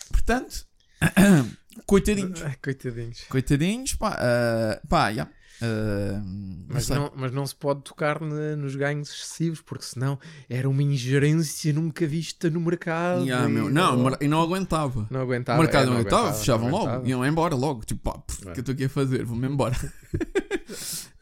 Portanto, 0.09 0.65
coitadinhos. 1.85 2.41
Coitadinhos. 2.61 3.23
Coitadinhos, 3.29 3.93
pá, 3.95 4.17
ah, 4.19 4.81
pá, 4.87 5.13
já. 5.13 5.27
Não 5.61 6.65
Mas 6.67 6.89
não, 6.89 7.11
mas 7.15 7.31
não 7.31 7.45
se 7.47 7.55
pode 7.55 7.81
tocar 7.81 8.19
na- 8.19 8.55
nos 8.55 8.75
ganhos 8.75 9.09
excessivos, 9.09 9.61
porque 9.61 9.85
senão 9.85 10.19
era 10.49 10.69
uma 10.69 10.83
ingerência 10.83 11.71
nunca 11.73 12.05
vista 12.05 12.49
no 12.49 12.59
mercado. 12.59 13.25
Ya, 13.25 13.45
e 13.45 13.47
meu, 13.49 13.69
não, 13.69 14.17
e 14.19 14.27
não 14.27 14.41
aguentava. 14.41 15.07
não 15.09 15.19
o 15.19 15.23
aguentava. 15.23 15.61
mercado 15.61 15.83
é, 15.83 15.85
não 15.89 15.97
aguentava, 15.97 16.33
fechavam 16.33 16.69
não 16.69 16.77
logo, 16.77 16.87
aguentava. 16.89 17.09
iam 17.09 17.25
embora 17.25 17.55
logo. 17.55 17.83
Tipo, 17.85 18.01
pá, 18.11 18.17
o 18.45 18.49
É. 18.49 18.53
que 18.53 18.59
eu 18.59 18.61
estou 18.61 18.73
aqui 18.73 18.85
a 18.85 18.89
fazer? 18.89 19.23
Vou-me 19.25 19.47
embora. 19.47 19.75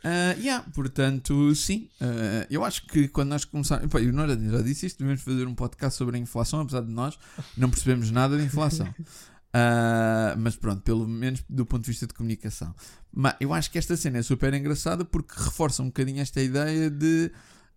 Ah, 0.05 0.35
yeah, 0.37 0.65
portanto, 0.75 1.55
sim, 1.55 1.87
ah, 2.01 2.45
eu 2.49 2.65
acho 2.65 2.85
que 2.87 3.07
quando 3.07 3.29
nós 3.29 3.45
começarmos. 3.45 3.87
Pá, 3.89 4.01
eu 4.01 4.11
não 4.11 4.27
já 4.27 4.61
disse 4.61 4.85
isto, 4.85 4.99
devemos 4.99 5.21
fazer 5.21 5.47
um 5.47 5.55
podcast 5.55 5.97
sobre 5.97 6.17
a 6.17 6.19
inflação, 6.19 6.59
apesar 6.59 6.81
de 6.81 6.91
nós 6.91 7.17
não 7.57 7.69
percebemos 7.69 8.11
nada 8.11 8.37
de 8.37 8.43
inflação. 8.43 8.93
Ah, 9.53 10.35
mas 10.37 10.55
pronto, 10.55 10.81
pelo 10.81 11.07
menos 11.07 11.43
do 11.47 11.65
ponto 11.65 11.83
de 11.83 11.91
vista 11.91 12.07
de 12.07 12.13
comunicação. 12.13 12.73
Mas 13.11 13.35
eu 13.39 13.53
acho 13.53 13.69
que 13.69 13.77
esta 13.77 13.95
cena 13.95 14.17
é 14.17 14.21
super 14.23 14.51
engraçada 14.53 15.05
porque 15.05 15.35
reforça 15.37 15.83
um 15.83 15.87
bocadinho 15.87 16.21
esta 16.21 16.41
ideia 16.41 16.89
de 16.89 17.31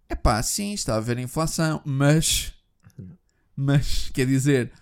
epá, 0.09 0.43
sim, 0.43 0.73
está 0.73 0.95
a 0.95 0.97
haver 0.97 1.19
inflação, 1.19 1.83
mas 1.85 2.55
mas 3.55 4.11
quer 4.13 4.27
dizer, 4.27 4.73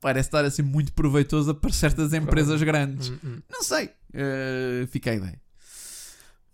parece 0.00 0.28
estar 0.28 0.44
assim 0.44 0.62
muito 0.62 0.92
proveitosa 0.92 1.54
para 1.54 1.72
certas 1.72 2.12
empresas 2.12 2.60
grandes. 2.62 3.10
Hum, 3.10 3.18
hum. 3.24 3.42
Não 3.50 3.62
sei, 3.62 3.90
eh, 4.12 4.86
fica 4.90 5.10
a 5.10 5.14
ideia. 5.14 5.40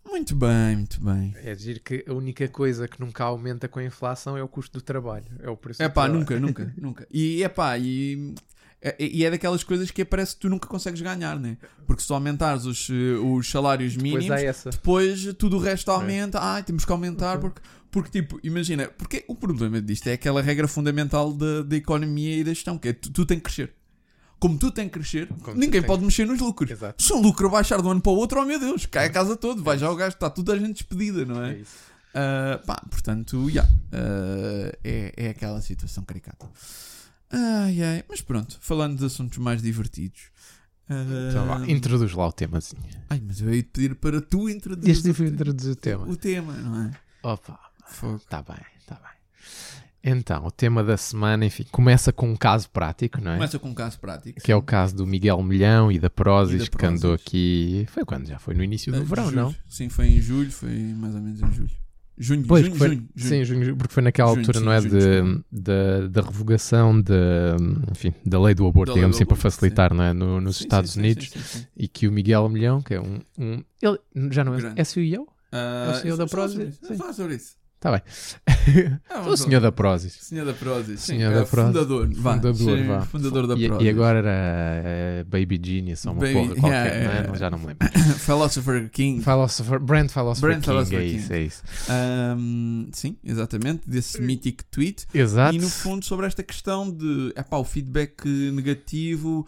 Muito 0.05 0.37
bem, 0.37 0.77
muito 0.77 1.05
bem. 1.05 1.35
É 1.43 1.55
dizer 1.55 1.81
que 1.81 2.05
a 2.09 2.13
única 2.13 2.47
coisa 2.49 2.87
que 2.87 3.01
nunca 3.01 3.25
aumenta 3.25 3.67
com 3.69 3.79
a 3.79 3.85
inflação 3.85 4.37
é 4.37 4.43
o 4.43 4.49
custo 4.49 4.79
do 4.79 4.83
trabalho. 4.83 5.27
É 5.41 5.51
o 5.51 5.57
preço 5.57 5.83
É 5.83 5.89
pá, 5.89 6.09
nunca, 6.09 6.39
nunca, 6.39 6.73
nunca. 6.79 7.07
E 7.11 7.43
é 7.43 7.49
pá, 7.49 7.77
e, 7.77 8.35
é- 8.35 8.56
e 8.99 9.25
é 9.25 9.31
daquelas 9.31 9.65
coisas 9.65 9.91
que 9.91 10.05
parece 10.05 10.35
que 10.35 10.43
tu 10.43 10.49
nunca 10.49 10.69
consegues 10.69 11.01
ganhar, 11.01 11.39
né? 11.39 11.57
Porque 11.87 12.03
se 12.03 12.09
tu 12.09 12.15
aumentares 12.15 12.65
os, 12.65 12.89
eh, 12.91 13.19
os 13.19 13.49
salários 13.49 13.97
Depois 13.97 14.25
mínimos, 14.25 14.65
depois 14.71 15.35
tudo 15.39 15.57
o 15.57 15.61
resto 15.61 15.91
aumenta. 15.91 16.39
Ai, 16.41 16.63
temos 16.63 16.85
que 16.85 16.93
aumentar 16.93 17.39
porque, 17.39 17.61
porque, 17.91 18.11
tipo, 18.11 18.39
imagina, 18.45 18.89
porque 18.89 19.25
o 19.27 19.35
problema 19.35 19.81
disto 19.81 20.07
é 20.09 20.13
aquela 20.13 20.43
regra 20.43 20.69
fundamental 20.69 21.33
da, 21.33 21.63
da 21.63 21.77
economia 21.77 22.37
e 22.37 22.45
da 22.45 22.53
gestão, 22.53 22.79
que 22.79 22.89
é 22.89 22.93
tu, 22.93 23.11
tu 23.11 23.27
tem 23.27 23.39
que 23.39 23.45
crescer. 23.45 23.73
como 24.39 24.59
tu 24.59 24.71
tem 24.71 24.87
que 24.89 24.99
crescer, 24.99 25.29
Como 25.43 25.59
ninguém 25.59 25.83
pode 25.83 26.05
mexer 26.05 26.27
nos 26.27 26.39
lucros. 26.39 26.71
Exato. 26.71 27.03
Se 27.03 27.13
um 27.13 27.21
lucro 27.21 27.49
baixar 27.51 27.81
de 27.81 27.89
um 27.89 27.93
ano 27.93 28.01
para 28.01 28.13
o 28.13 28.17
outro, 28.17 28.41
oh 28.41 28.45
meu 28.45 28.61
Deus, 28.61 28.87
cai 28.87 29.07
a 29.07 29.11
casa 29.11 29.37
todo, 29.37 29.63
vai 29.63 29.79
já 29.79 29.91
o 29.91 29.97
gajo, 29.97 30.15
está 30.15 30.29
toda 30.31 30.53
a 30.53 30.59
gente 30.59 30.75
despedida, 30.75 31.25
não 31.25 31.43
é? 31.43 31.55
É 31.55 31.59
isso. 31.59 31.97
Ah, 32.15 32.61
pá, 32.65 32.83
portanto, 32.91 33.51
já, 33.51 33.69
ah, 33.93 34.73
é, 34.83 35.13
é 35.17 35.29
aquela 35.29 35.61
situação 35.61 36.03
caricata. 36.03 36.47
Ai, 37.31 37.83
ai, 37.83 38.05
mas 38.09 38.21
pronto, 38.21 38.57
falando 38.61 38.99
de 38.99 39.05
assuntos 39.05 39.39
mais 39.39 39.61
divertidos. 39.63 40.31
ah, 40.89 40.95
Então 41.31 41.65
introduz 41.69 42.13
lá 42.13 42.29
o 42.29 42.33
temazinho. 42.33 42.83
ai, 43.11 43.21
mas 43.27 43.41
eu 43.41 43.53
ia 43.53 43.63
te 43.63 43.69
pedir 43.71 43.95
para 43.97 44.21
tu 44.21 44.49
introduzir 44.49 44.91
Este 44.91 45.13
foi 45.13 45.27
introduzir 45.29 45.73
o 45.73 45.77
tema. 45.77 46.07
o 46.07 46.17
tema, 46.17 46.53
não 46.55 46.83
é? 46.85 46.91
Opa, 47.23 47.59
Fogo. 47.87 48.21
tá 48.29 48.43
bem, 48.43 48.57
tá 48.87 48.95
bem. 48.95 49.17
Então, 50.09 50.47
o 50.47 50.53
tema 50.53 50.85
da 50.85 50.97
semana, 50.97 51.45
enfim, 51.45 51.65
começa 51.73 52.13
com 52.13 52.31
um 52.31 52.37
caso 52.37 52.71
prático, 52.71 53.21
não 53.21 53.33
é? 53.33 53.35
Começa 53.35 53.59
com 53.59 53.71
um 53.71 53.75
caso 53.75 53.99
prático. 53.99 54.41
Que 54.41 54.53
é 54.53 54.57
o 54.57 54.63
caso 54.63 54.95
do 54.95 55.05
Miguel 55.05 55.43
Milhão 55.43 55.91
e 55.91 55.99
da 55.99 56.09
Prozis, 56.09 56.67
E 56.67 56.71
da 56.71 56.79
que 56.79 56.87
andou 56.87 57.13
aqui. 57.13 57.85
Foi 57.91 58.05
quando? 58.05 58.25
Já 58.29 58.39
foi 58.39 58.55
no 58.55 58.63
início 58.63 58.93
do 58.93 59.05
verão, 59.05 59.25
julho. 59.25 59.37
não? 59.37 59.57
Sim, 59.69 59.89
foi 59.89 60.07
em 60.07 60.21
julho, 60.21 60.53
foi 60.53 60.71
mais 60.95 61.13
ou 61.13 61.21
menos 61.21 61.41
em 61.43 61.51
julho. 61.51 61.71
Junho, 62.19 62.45
Pois, 62.47 62.65
junho, 62.65 62.77
foi, 62.77 62.89
junho. 62.89 63.09
Sim, 63.17 63.45
junho, 63.45 63.77
porque 63.77 63.93
foi 63.93 64.03
naquela 64.03 64.31
Junho, 64.31 64.41
altura, 64.41 64.59
sim, 64.59 64.65
não 64.65 64.73
é? 64.73 64.81
junho, 64.81 64.91
de, 65.53 65.63
da, 65.63 66.09
da 66.09 66.21
revogação 66.23 67.01
de, 67.01 67.13
enfim, 67.91 68.15
da 68.25 68.41
lei 68.41 68.55
do 68.55 68.67
aborto, 68.67 68.91
Da 68.91 68.95
digamos 68.95 69.17
assim, 69.17 69.27
para 69.27 69.35
aborto, 69.35 69.43
facilitar, 69.51 69.93
não 69.93 70.03
é? 70.03 70.13
No- 70.15 70.41
nos 70.41 70.57
Sim, 70.57 70.65
Estados 70.65 70.93
sim, 70.93 70.95
sim, 70.95 71.01
Unidos. 71.07 71.29
sim, 71.31 71.41
sim, 71.41 71.59
sim. 71.61 71.67
E 71.77 71.87
que 71.87 72.09
o 72.09 72.13
Miguel 72.13 72.49
Milhão, 72.49 72.81
que 72.81 72.95
é 72.95 73.01
um. 73.01 73.21
um 73.39 73.63
ele 73.83 73.99
já 74.31 74.43
não 74.45 74.55
é. 74.55 74.59
Grande. 74.59 74.81
É 74.81 74.85
CEO? 74.85 75.29
Ah, 75.53 76.01
É 76.05 76.13
o 76.13 76.17
da 76.17 76.25
vamos 76.27 76.33
falar 76.33 76.49
sobre 76.49 76.67
Prozis? 76.67 76.99
falar 76.99 77.13
sobre 77.13 77.35
isso. 77.37 77.57
Está 77.87 77.93
bem. 77.93 78.99
Ah, 79.11 79.21
o 79.29 79.37
senhor 79.37 79.61
da. 79.61 79.71
Prozis. 79.71 80.13
Senhor 80.21 80.45
da 80.45 80.53
Prozis. 80.53 81.01
Sim, 81.01 81.19
Senhor 81.19 81.33
é 81.33 81.35
da 81.41 81.47
Prozis. 81.47 81.73
fundador. 81.75 82.09
Vá, 82.15 82.35
Fundador, 82.35 82.85
vá. 82.85 83.01
Fundador 83.03 83.47
da 83.47 83.55
E, 83.55 83.69
Prozis. 83.69 83.87
e 83.87 83.91
agora 83.91 84.19
era 84.19 84.31
eh, 84.85 85.25
Baby 85.25 85.61
Genius 85.63 86.05
ou 86.07 86.13
uma 86.13 86.21
Baby- 86.21 86.33
porra 86.35 86.49
qualquer, 86.57 86.87
yeah, 86.87 87.05
não 87.05 87.11
é? 87.13 87.17
yeah. 87.21 87.39
Já 87.39 87.51
não 87.51 87.59
me 87.59 87.67
lembro. 87.67 87.89
Philosopher 88.19 88.91
King. 88.91 89.23
Philosopher, 89.23 89.79
Brand 89.79 90.09
Philosopher 90.11 90.49
Brand 90.51 90.63
King, 90.63 90.67
Philosopher 90.67 90.99
é 91.01 91.05
King. 91.07 91.17
isso, 91.19 91.33
é 91.33 91.41
isso. 91.43 91.63
Ahm, 91.89 92.89
sim, 92.93 93.17
exatamente. 93.25 93.83
Desse 93.89 94.21
mítico 94.21 94.65
tweet. 94.71 95.07
Exato. 95.15 95.55
E 95.55 95.59
no 95.61 95.69
fundo 95.69 96.05
sobre 96.05 96.27
esta 96.27 96.43
questão 96.43 96.91
de 96.91 97.33
epá, 97.37 97.57
o 97.59 97.65
feedback 97.65 98.27
negativo. 98.53 99.47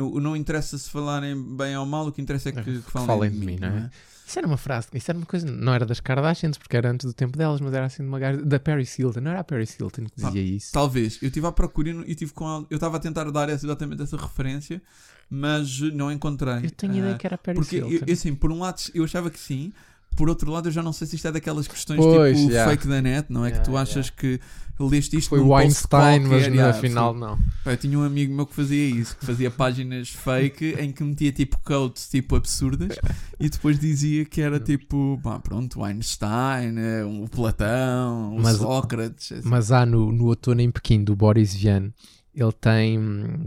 o- 0.00 0.20
não 0.20 0.34
interessa 0.36 0.78
se 0.78 0.88
falarem 0.88 1.34
bem 1.56 1.76
ou 1.76 1.84
mal, 1.84 2.06
o 2.06 2.12
que 2.12 2.22
interessa 2.22 2.48
é 2.48 2.52
que, 2.52 2.62
que 2.62 2.90
falem, 2.90 3.06
Falem 3.06 3.30
de 3.30 3.36
mim, 3.38 3.46
mim, 3.46 3.58
não 3.60 3.68
é? 3.68 3.90
Isso 4.26 4.38
era 4.38 4.46
uma 4.46 4.56
frase, 4.56 4.88
isso 4.94 5.10
era 5.10 5.18
uma 5.18 5.26
coisa, 5.26 5.46
não 5.46 5.74
era 5.74 5.84
das 5.84 6.00
Kardashians, 6.00 6.56
porque 6.56 6.76
era 6.76 6.90
antes 6.90 7.06
do 7.06 7.12
tempo 7.12 7.36
delas, 7.36 7.60
mas 7.60 7.72
era 7.74 7.86
assim 7.86 8.02
de 8.02 8.08
uma 8.08 8.18
gaja, 8.18 8.40
da 8.42 8.58
Paris 8.58 8.98
Hilton, 8.98 9.20
não 9.20 9.30
era 9.30 9.40
a 9.40 9.44
Paris 9.44 9.76
Hilton 9.78 10.04
que 10.06 10.12
Ah, 10.22 10.26
dizia 10.30 10.42
isso? 10.42 10.72
Talvez. 10.72 11.18
Eu 11.22 11.28
estive 11.28 11.46
à 11.46 11.52
procura 11.52 11.90
e 12.06 12.14
tive 12.14 12.32
com 12.32 12.46
ela- 12.46 12.66
eu 12.70 12.76
estava 12.76 12.96
a 12.96 13.00
tentar 13.00 13.30
dar 13.30 13.48
exatamente 13.50 14.02
essa 14.02 14.16
referência, 14.16 14.80
mas 15.28 15.78
não 15.92 16.10
encontrei. 16.10 16.64
Eu 16.64 16.70
tenho 16.70 16.94
Ah, 16.94 16.98
ideia 16.98 17.14
que 17.18 17.26
era 17.26 17.34
a 17.34 17.38
Paris 17.38 17.58
Porque, 17.60 17.76
Hilton. 17.76 18.04
eu, 18.06 18.12
assim, 18.12 18.34
por 18.34 18.50
um 18.50 18.60
lado 18.60 18.80
eu 18.94 19.04
achava 19.04 19.30
que 19.30 19.38
sim, 19.38 19.72
por 20.16 20.28
outro 20.28 20.50
lado 20.50 20.68
eu 20.68 20.72
já 20.72 20.82
não 20.82 20.92
sei 20.92 21.06
se 21.06 21.16
isto 21.16 21.28
é 21.28 21.32
daquelas 21.32 21.66
questões 21.68 21.98
Pois, 21.98 22.38
tipo 22.38 22.50
yeah. 22.50 22.70
fake 22.70 22.86
da 22.88 23.02
net, 23.02 23.26
não 23.32 23.44
é? 23.44 23.48
Yeah, 23.48 23.64
que 23.64 23.70
tu 23.70 23.76
achas 23.76 24.10
que 24.10 24.40
leste 24.80 25.16
isto 25.16 25.28
Foi 25.28 25.38
num 25.38 25.46
o 25.46 25.48
post 25.50 25.64
Einstein, 25.66 26.20
mas 26.20 26.28
qualquer, 26.30 26.50
no 26.50 26.56
yeah, 26.56 26.76
afinal 26.78 27.12
foi- 27.12 27.20
não. 27.20 27.38
Eu 27.64 27.76
tinha 27.76 27.98
um 27.98 28.02
amigo 28.02 28.34
meu 28.34 28.44
que 28.46 28.54
fazia 28.54 28.86
isso, 28.88 29.16
que 29.16 29.24
fazia 29.24 29.50
páginas 29.50 30.08
fake 30.08 30.76
em 30.80 30.90
que 30.92 31.04
metia 31.04 31.30
tipo 31.32 31.58
quotes 31.64 32.08
tipo 32.08 32.34
absurdas 32.36 32.96
e 33.38 33.48
depois 33.48 33.78
dizia 33.78 34.24
que 34.24 34.40
era 34.40 34.58
tipo, 34.58 35.18
pá, 35.22 35.38
pronto, 35.38 35.78
o 35.80 35.84
Einstein, 35.84 36.74
eh, 36.76 37.04
o 37.04 37.28
Platão, 37.28 38.36
o 38.36 38.42
Mas- 38.42 38.56
Sócrates. 38.56 39.30
assim. 39.32 39.48
Mas 39.48 39.70
há 39.70 39.86
no, 39.86 40.10
no 40.10 40.26
Outono 40.26 40.60
em 40.60 40.70
Pequim, 40.70 41.04
do 41.04 41.14
Boris 41.14 41.54
Vian, 41.54 41.92
ele 42.34 42.52
tem, 42.52 42.98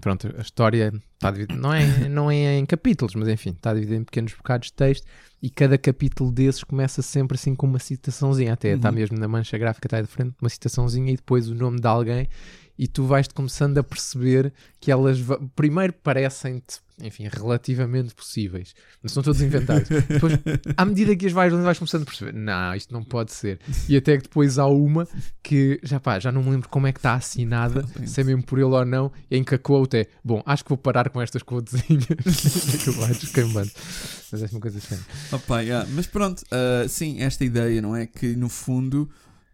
pronto, 0.02 0.34
a 0.38 0.42
história 0.42 0.94
está 1.16 1.32
dividida, 1.32 1.60
não 1.60 1.74
é, 1.74 2.10
não 2.10 2.32
é 2.32 2.58
em 2.58 2.66
capítulos, 2.66 3.16
mas 3.16 3.28
enfim, 3.28 3.50
está 3.50 3.74
dividida 3.74 3.98
em 3.98 4.04
pequenos 4.04 4.34
bocados 4.34 4.68
de 4.68 4.74
texto 4.74 5.06
e 5.42 5.50
cada 5.50 5.78
capítulo 5.78 6.32
desses 6.32 6.64
começa 6.64 7.02
sempre 7.02 7.36
assim 7.36 7.54
com 7.54 7.68
uma 7.68 7.80
citaçãozinha, 7.80 8.54
até 8.54 8.74
está 8.74 8.90
Uhum. 8.90 8.96
mesmo 8.96 9.18
na 9.20 9.28
mancha 9.28 9.58
gráfica, 9.58 9.88
está 9.88 9.98
aí 9.98 10.04
de 10.04 10.10
frente, 10.10 10.36
uma 10.42 10.50
citaçãozinha 10.50 11.12
e 11.12 11.16
depois 11.16 11.50
o 11.50 11.56
nome 11.56 11.80
de 11.80 11.88
alguém 11.88 12.28
e 12.80 12.88
tu 12.88 13.04
vais-te 13.06 13.34
começando 13.34 13.78
a 13.80 13.84
perceber 13.84 14.54
que 14.80 14.92
elas 14.92 15.20
primeiro 15.56 15.94
parecem-te, 15.94 16.80
enfim, 17.02 17.28
relativamente 17.32 18.16
possíveis, 18.16 18.74
mas 19.04 19.12
são 19.12 19.22
todos 19.22 19.40
inventados. 19.42 19.88
Depois, 19.88 20.34
à 20.76 20.84
medida 20.84 21.16
que 21.16 21.28
as 21.28 21.32
vais 21.32 21.54
lendo, 21.54 21.64
vais 21.64 21.78
começando 21.78 22.02
a 22.02 22.06
perceber, 22.06 22.34
não, 22.34 22.74
isto 22.74 22.92
não 22.92 23.04
pode 23.04 23.32
ser. 23.32 23.60
E 23.88 23.96
até 23.96 24.18
que 24.18 24.24
depois 24.24 24.58
há 24.58 24.66
uma 24.66 25.08
que, 25.44 25.80
já 25.84 26.00
pá, 26.00 26.20
já 26.20 26.32
não 26.32 26.42
me 26.42 26.50
lembro 26.50 26.68
como 26.70 26.88
é 26.88 26.92
que 26.92 26.98
está 26.98 27.14
assinada, 27.14 27.86
se 28.06 28.22
é 28.22 28.24
mesmo 28.24 28.42
por 28.42 28.58
ele 28.58 28.66
ou 28.66 28.86
não, 28.86 29.12
em 29.30 29.44
que 29.44 29.54
a 29.54 29.60
quote 29.60 29.98
é, 29.98 30.08
bom, 30.24 30.42
acho 30.46 30.64
que 30.64 30.70
vou 30.70 30.78
parar 30.78 31.10
com 31.10 31.22
estas 31.22 31.44
quotezinhas. 31.44 32.08
Vai 32.98 33.14
descambando. 33.14 33.72
Mas 34.32 34.44
é 34.44 34.48
uma 34.52 34.60
coisa 34.60 34.80
estranha. 34.80 35.06
Opa, 35.32 35.62
yeah. 35.62 35.88
Mas 35.94 36.08
pronto, 36.08 36.44
ah, 36.50 36.88
sim, 36.88 37.22
esta 37.22 37.46
ideia, 37.46 37.80
não 37.80 37.96
é? 37.96 38.08
Que 38.08 38.36
no 38.36 38.50
fundo 38.50 39.08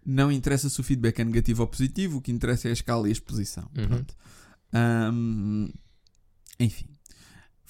não 0.05 0.31
interessa 0.31 0.69
se 0.69 0.79
o 0.79 0.83
feedback 0.83 1.19
é 1.19 1.25
negativo 1.25 1.61
ou 1.61 1.67
positivo, 1.67 2.17
o 2.17 2.21
que 2.21 2.31
interessa 2.31 2.67
é 2.67 2.71
a 2.71 2.73
escala 2.73 3.07
e 3.07 3.09
a 3.09 3.11
exposição. 3.11 3.69
Uhum. 3.77 3.87
Pronto. 3.87 4.15
Ahm, 4.73 5.69
enfim, 6.59 6.92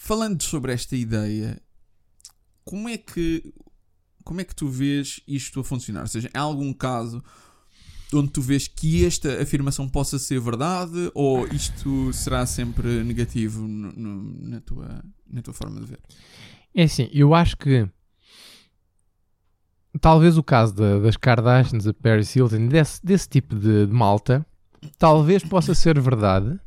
falando 0.05 0.41
sobre 0.43 0.73
esta 0.73 0.95
ideia, 0.97 1.61
como 2.65 2.89
é 2.89 2.97
que 2.97 3.53
como 4.25 4.39
é 4.41 4.43
que 4.43 4.55
tu 4.55 4.67
vês 4.69 5.21
isto 5.27 5.59
a 5.59 5.63
funcionar? 5.63 6.01
Ou 6.01 6.07
seja, 6.07 6.29
há 6.33 6.39
algum 6.41 6.71
caso 6.73 7.21
onde 8.13 8.29
tu 8.31 8.41
vês 8.41 8.67
que 8.67 9.05
esta 9.05 9.41
afirmação 9.41 9.87
possa 9.89 10.19
ser 10.19 10.39
verdade 10.39 11.09
ou 11.15 11.47
isto 11.47 12.11
será 12.13 12.45
sempre 12.45 13.03
negativo 13.03 13.67
no- 13.67 13.91
no- 13.93 14.49
na, 14.49 14.61
tua, 14.61 15.03
na 15.27 15.41
tua 15.41 15.53
forma 15.53 15.79
de 15.81 15.87
ver? 15.87 15.99
É 16.75 16.83
assim, 16.83 17.09
eu 17.13 17.33
acho 17.33 17.57
que 17.57 17.89
talvez 20.01 20.37
o 20.37 20.43
caso 20.43 20.73
da- 20.75 20.99
das 20.99 21.17
Kardashians, 21.17 21.85
da 21.85 21.93
Paris 21.93 22.35
Hilton, 22.35 22.67
desse, 22.67 23.03
desse 23.05 23.27
tipo 23.29 23.55
de, 23.55 23.87
de 23.87 23.93
malta, 23.93 24.45
talvez 24.97 25.43
possa 25.43 25.73
ser 25.75 25.99
verdade. 25.99 26.59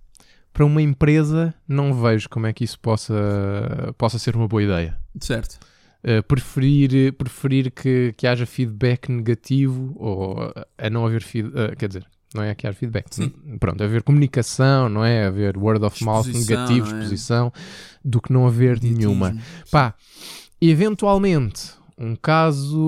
Para 0.56 0.64
uma 0.64 0.80
empresa, 0.80 1.54
não 1.68 1.92
vejo 1.92 2.30
como 2.30 2.46
é 2.46 2.52
que 2.54 2.64
isso 2.64 2.80
possa, 2.80 3.14
possa 3.98 4.18
ser 4.18 4.34
uma 4.34 4.48
boa 4.48 4.62
ideia. 4.62 4.96
Certo. 5.20 5.58
Uh, 6.02 6.22
preferir 6.22 7.12
preferir 7.12 7.70
que, 7.70 8.14
que 8.16 8.26
haja 8.26 8.46
feedback 8.46 9.10
negativo 9.10 9.92
ou 9.96 10.46
uh, 10.46 10.52
a 10.78 10.88
não 10.88 11.04
haver 11.04 11.22
feedback, 11.22 11.76
quer 11.76 11.88
dizer, 11.88 12.06
não 12.34 12.42
é 12.42 12.54
que 12.54 12.66
haja 12.66 12.75
feedback, 12.75 13.06
Sim. 13.10 13.28
Pronto, 13.60 13.84
haver 13.84 14.02
comunicação, 14.02 14.88
não 14.88 15.04
é? 15.04 15.26
Haver 15.26 15.58
word 15.58 15.84
of 15.84 16.02
mouth 16.02 16.26
Exposição, 16.26 16.56
negativo, 16.56 16.86
é? 16.86 16.98
exposição, 17.00 17.52
do 18.02 18.22
que 18.22 18.32
não 18.32 18.46
haver 18.46 18.80
nenhuma. 18.82 19.32
Ditismo. 19.32 19.66
Pá, 19.70 19.94
eventualmente, 20.58 21.72
um 21.98 22.16
caso 22.16 22.78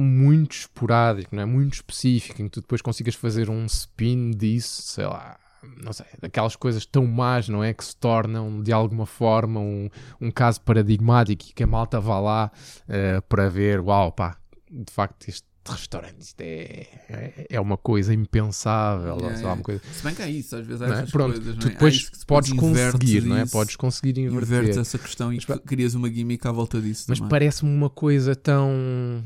muito 0.00 0.52
esporádico, 0.52 1.36
não 1.36 1.42
é? 1.42 1.44
Muito 1.44 1.74
específico, 1.74 2.40
em 2.40 2.46
que 2.46 2.52
tu 2.52 2.60
depois 2.62 2.80
consigas 2.80 3.14
fazer 3.14 3.50
um 3.50 3.66
spin 3.66 4.30
disso, 4.30 4.80
sei 4.80 5.04
lá, 5.04 5.38
não 5.82 5.92
sei, 5.92 6.06
daquelas 6.20 6.56
coisas 6.56 6.86
tão 6.86 7.06
más, 7.06 7.48
não 7.48 7.62
é? 7.62 7.72
Que 7.72 7.84
se 7.84 7.96
tornam 7.96 8.62
de 8.62 8.72
alguma 8.72 9.06
forma 9.06 9.60
um, 9.60 9.88
um 10.20 10.30
caso 10.30 10.60
paradigmático 10.60 11.46
e 11.48 11.52
que 11.52 11.62
a 11.62 11.66
malta 11.66 12.00
vá 12.00 12.20
lá 12.20 12.52
eh, 12.88 13.20
para 13.22 13.48
ver, 13.48 13.80
uau, 13.80 14.12
pá, 14.12 14.36
de 14.70 14.92
facto 14.92 15.28
este 15.28 15.48
restaurante 15.70 16.20
isto 16.20 16.40
é, 16.40 16.86
é, 17.08 17.46
é 17.50 17.60
uma 17.60 17.76
coisa 17.76 18.14
impensável, 18.14 19.14
ou 19.14 19.20
Yeah, 19.20 19.36
sei 19.36 19.44
lá, 19.44 19.50
yeah. 19.50 19.54
uma 19.54 19.62
coisa. 19.62 19.82
Se 19.92 20.02
bem 20.02 20.14
que 20.14 20.22
há 20.22 20.28
isso, 20.28 20.56
às 20.56 20.66
vezes 20.66 20.82
há 20.82 20.86
é? 20.86 21.06
Pronto, 21.06 21.34
coisas, 21.34 21.56
tu 21.56 21.66
é? 21.66 21.70
Depois 21.70 22.08
que 22.08 22.26
podes 22.26 22.50
invertes 22.50 22.92
conseguir, 22.92 23.22
não 23.22 23.36
é? 23.36 23.46
Podes 23.46 23.76
conseguir 23.76 24.18
Invertes 24.18 24.48
inverter. 24.48 24.78
essa 24.78 24.98
questão 24.98 25.32
e 25.32 25.38
Mas 25.46 25.60
crias 25.60 25.94
uma 25.94 26.08
gimmick 26.10 26.46
à 26.46 26.52
volta 26.52 26.80
disso 26.80 27.06
Mas 27.08 27.20
parece-me 27.20 27.70
uma 27.70 27.90
coisa 27.90 28.34
tão 28.34 29.22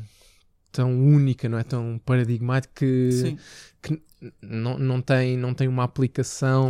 tão 0.71 0.91
única, 0.91 1.47
não 1.47 1.57
é? 1.57 1.63
Tão 1.63 2.01
paradigmática 2.03 2.73
que, 2.75 3.37
que 3.81 4.01
não, 4.41 4.77
não, 4.77 5.01
tem, 5.01 5.37
não 5.37 5.53
tem 5.53 5.67
uma 5.67 5.83
aplicação 5.83 6.69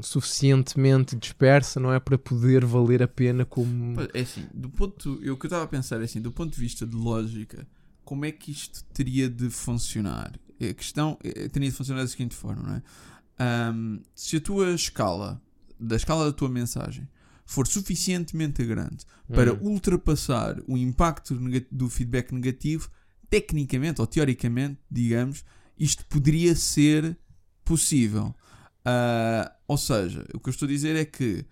suficientemente 0.00 1.16
dispersa, 1.16 1.78
não 1.80 1.92
é? 1.92 2.00
Para 2.00 2.18
poder 2.18 2.64
valer 2.64 3.02
a 3.02 3.08
pena 3.08 3.44
como. 3.44 3.96
É 4.14 4.20
assim, 4.20 4.46
do 4.52 4.68
ponto, 4.70 5.18
eu, 5.22 5.34
o 5.34 5.36
que 5.36 5.46
eu 5.46 5.48
estava 5.48 5.64
a 5.64 5.68
pensar 5.68 6.00
é 6.00 6.04
assim, 6.04 6.20
do 6.20 6.32
ponto 6.32 6.52
de 6.54 6.60
vista 6.60 6.86
de 6.86 6.94
lógica, 6.96 7.66
como 8.04 8.24
é 8.24 8.32
que 8.32 8.50
isto 8.50 8.84
teria 8.92 9.28
de 9.28 9.50
funcionar? 9.50 10.32
A 10.60 10.74
questão 10.74 11.18
eh, 11.24 11.48
teria 11.48 11.70
de 11.70 11.74
funcionar 11.76 12.02
da 12.02 12.08
seguinte 12.08 12.34
forma, 12.34 12.62
não 12.62 12.74
é? 12.76 12.82
Ahm, 13.38 14.00
se 14.14 14.36
a 14.36 14.40
tua 14.40 14.72
escala, 14.72 15.40
da 15.78 15.96
escala 15.96 16.26
da 16.26 16.32
tua 16.32 16.48
mensagem, 16.48 17.08
for 17.44 17.66
suficientemente 17.66 18.64
grande 18.64 19.04
para 19.28 19.52
Hum. 19.52 19.58
ultrapassar 19.62 20.56
o 20.68 20.76
impacto 20.76 21.34
do 21.70 21.88
feedback 21.90 22.32
negativo, 22.32 22.88
tecnicamente 23.28 24.00
ou 24.00 24.06
teoricamente, 24.06 24.78
digamos, 24.90 25.44
isto 25.78 26.04
poderia 26.06 26.54
ser 26.54 27.16
possível. 27.64 28.34
Ah, 28.84 29.52
ou 29.66 29.78
seja, 29.78 30.26
o 30.34 30.40
que 30.40 30.48
eu 30.48 30.52
estou 30.52 30.66
a 30.66 30.70
dizer 30.70 30.96
é 30.96 31.04
que 31.04 31.44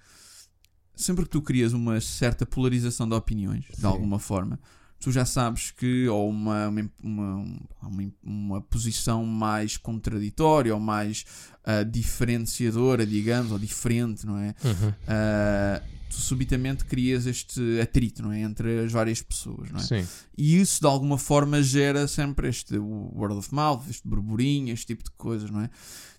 sempre 0.95 1.25
que 1.25 1.31
tu 1.31 1.41
crias 1.41 1.73
uma 1.73 2.01
certa 2.01 2.45
polarização 2.45 3.09
de 3.09 3.15
opiniões, 3.15 3.65
de 3.67 3.77
Sim. 3.81 3.87
alguma 3.87 4.19
forma, 4.19 4.59
tu 5.01 5.11
já 5.11 5.25
sabes 5.25 5.71
que, 5.71 6.07
ou 6.09 6.29
uma, 6.29 6.69
uma, 6.69 6.91
uma, 7.03 8.13
uma, 8.23 8.61
posição 8.61 9.25
mais 9.25 9.79
contraditória 9.79 10.75
ou 10.75 10.81
mais 10.81 11.25
ah, 11.65 11.83
diferenciadora, 11.83 13.07
digamos, 13.07 13.51
ou 13.51 13.59
diferente, 13.59 14.27
não 14.27 14.37
é? 14.37 14.55
Uhum. 14.63 14.95
Ah, 15.09 15.83
tu 16.11 16.17
subitamente 16.17 16.85
crias 16.85 17.27
este 17.27 17.81
atrito, 17.81 18.23
não 18.23 18.33
é? 18.33 18.41
Entre 18.41 18.81
as 18.81 18.93
várias 18.93 19.23
pessoas, 19.23 19.71
não 19.71 19.81
é? 19.81 19.83
Sim. 19.83 20.07
E 20.37 20.61
isso 20.61 20.81
de 20.81 20.87
alguma 20.87 21.17
forma 21.17 21.63
gera 21.63 22.07
sempre 22.07 22.49
este 22.49 22.77
word 22.77 23.37
of 23.37 23.55
mouth, 23.55 23.89
este 23.89 24.07
burburinho, 24.07 24.73
este 24.73 24.89
tipo 24.89 25.05
de 25.05 25.11
coisas, 25.13 25.51
não 25.51 25.61
é? 25.63 25.71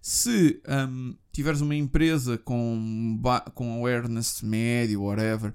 Se 0.01 0.59
hum, 0.89 1.15
tiveres 1.31 1.61
uma 1.61 1.75
empresa 1.75 2.37
com, 2.37 3.19
com 3.53 3.73
awareness 3.73 4.41
médio, 4.41 5.03
whatever, 5.03 5.53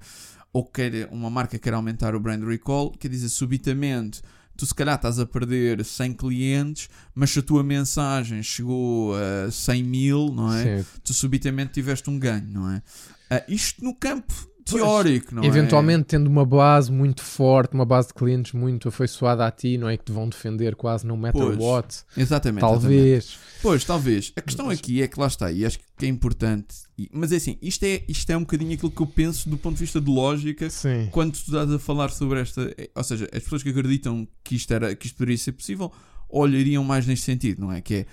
ou 0.57 0.65
quer, 0.65 1.07
uma 1.11 1.29
marca 1.29 1.59
quer 1.59 1.75
aumentar 1.75 2.15
o 2.15 2.19
brand 2.19 2.43
recall, 2.43 2.89
quer 2.89 3.09
dizer, 3.09 3.29
subitamente 3.29 4.23
tu 4.57 4.65
se 4.65 4.73
calhar 4.73 4.95
estás 4.95 5.19
a 5.19 5.25
perder 5.25 5.85
100 5.85 6.13
clientes, 6.13 6.89
mas 7.13 7.29
se 7.29 7.37
a 7.37 7.43
tua 7.43 7.63
mensagem 7.63 8.41
chegou 8.41 9.13
a 9.15 9.51
100 9.51 9.83
mil, 9.83 10.33
não 10.33 10.51
é? 10.51 10.81
Sim. 10.81 10.89
Tu 11.03 11.13
subitamente 11.13 11.73
tiveste 11.73 12.09
um 12.09 12.17
ganho, 12.17 12.47
não 12.49 12.71
é? 12.71 12.81
Ah, 13.29 13.43
isto 13.47 13.83
no 13.83 13.93
campo 13.93 14.33
teórico, 14.75 15.35
não 15.35 15.43
é? 15.43 15.45
Eventualmente 15.47 16.03
tendo 16.05 16.27
uma 16.27 16.45
base 16.45 16.91
muito 16.91 17.21
forte, 17.23 17.73
uma 17.73 17.85
base 17.85 18.09
de 18.09 18.13
clientes 18.13 18.53
muito 18.53 18.87
afeiçoada 18.89 19.45
a 19.45 19.51
ti, 19.51 19.77
não 19.77 19.87
é? 19.89 19.97
Que 19.97 20.05
te 20.05 20.11
vão 20.11 20.27
defender 20.27 20.75
quase 20.75 21.05
no 21.07 21.15
matter 21.17 21.41
Pois. 21.41 21.57
what. 21.57 21.87
Exatamente. 22.15 22.21
exatamente. 22.21 22.61
Talvez. 22.61 23.39
Pois, 23.61 23.83
talvez. 23.83 24.33
A 24.35 24.41
questão 24.41 24.67
Mas- 24.67 24.79
aqui 24.79 25.01
é 25.01 25.07
que 25.07 25.19
lá 25.19 25.27
está, 25.27 25.51
e 25.51 25.65
acho 25.65 25.79
que 25.97 26.05
é 26.05 26.09
importante. 26.09 26.75
e- 26.97 27.09
mas 27.11 27.31
é 27.31 27.37
assim, 27.37 27.57
isto 27.61 27.83
é, 27.83 28.03
isto 28.07 28.29
é 28.29 28.37
um 28.37 28.41
bocadinho 28.41 28.73
aquilo 28.73 28.91
que 28.91 29.01
eu 29.01 29.07
penso 29.07 29.49
do 29.49 29.57
ponto 29.57 29.75
de 29.75 29.81
vista 29.81 29.99
de 30.01 30.09
lógica 30.09 30.69
Sim. 30.69 31.09
quando 31.11 31.31
tu 31.33 31.35
estás 31.37 31.71
a 31.71 31.79
falar 31.79 32.09
sobre 32.09 32.39
esta. 32.41 32.73
é, 32.77 32.89
Ou 32.95 33.03
seja, 33.03 33.27
as 33.33 33.43
pessoas 33.43 33.63
que 33.63 33.69
acreditam 33.69 34.27
que 34.43 34.55
isto, 34.55 34.71
era, 34.73 34.95
que 34.95 35.05
isto 35.07 35.15
poderia 35.17 35.37
ser 35.37 35.51
possível 35.53 35.91
olhariam 36.29 36.83
mais 36.83 37.05
neste 37.07 37.25
sentido, 37.25 37.61
não 37.61 37.71
é? 37.71 37.81
Que 37.81 37.93
é 37.95 38.05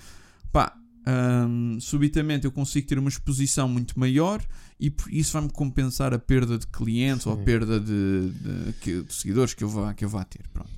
pá, 0.51 0.73
hum, 1.07 1.77
subitamente 1.79 2.45
eu 2.45 2.51
consigo 2.51 2.87
ter 2.87 2.97
uma 2.99 3.09
exposição 3.09 3.67
muito 3.67 3.99
maior 3.99 4.43
e 4.79 4.89
por 4.89 5.11
isso 5.13 5.33
vai-me 5.33 5.49
compensar 5.51 6.13
a 6.13 6.19
perda 6.19 6.57
de 6.57 6.67
clientes 6.67 7.25
ou 7.25 7.33
a 7.33 7.37
Sim. 7.37 7.43
perda 7.43 7.79
de, 7.79 8.29
de- 8.83 9.03
de 9.03 9.13
seguidores 9.13 9.53
que 9.53 9.63
eu, 9.63 9.69
vá, 9.69 9.93
que 9.93 10.03
eu 10.03 10.09
vá 10.09 10.23
ter. 10.23 10.47
Pronto. 10.53 10.69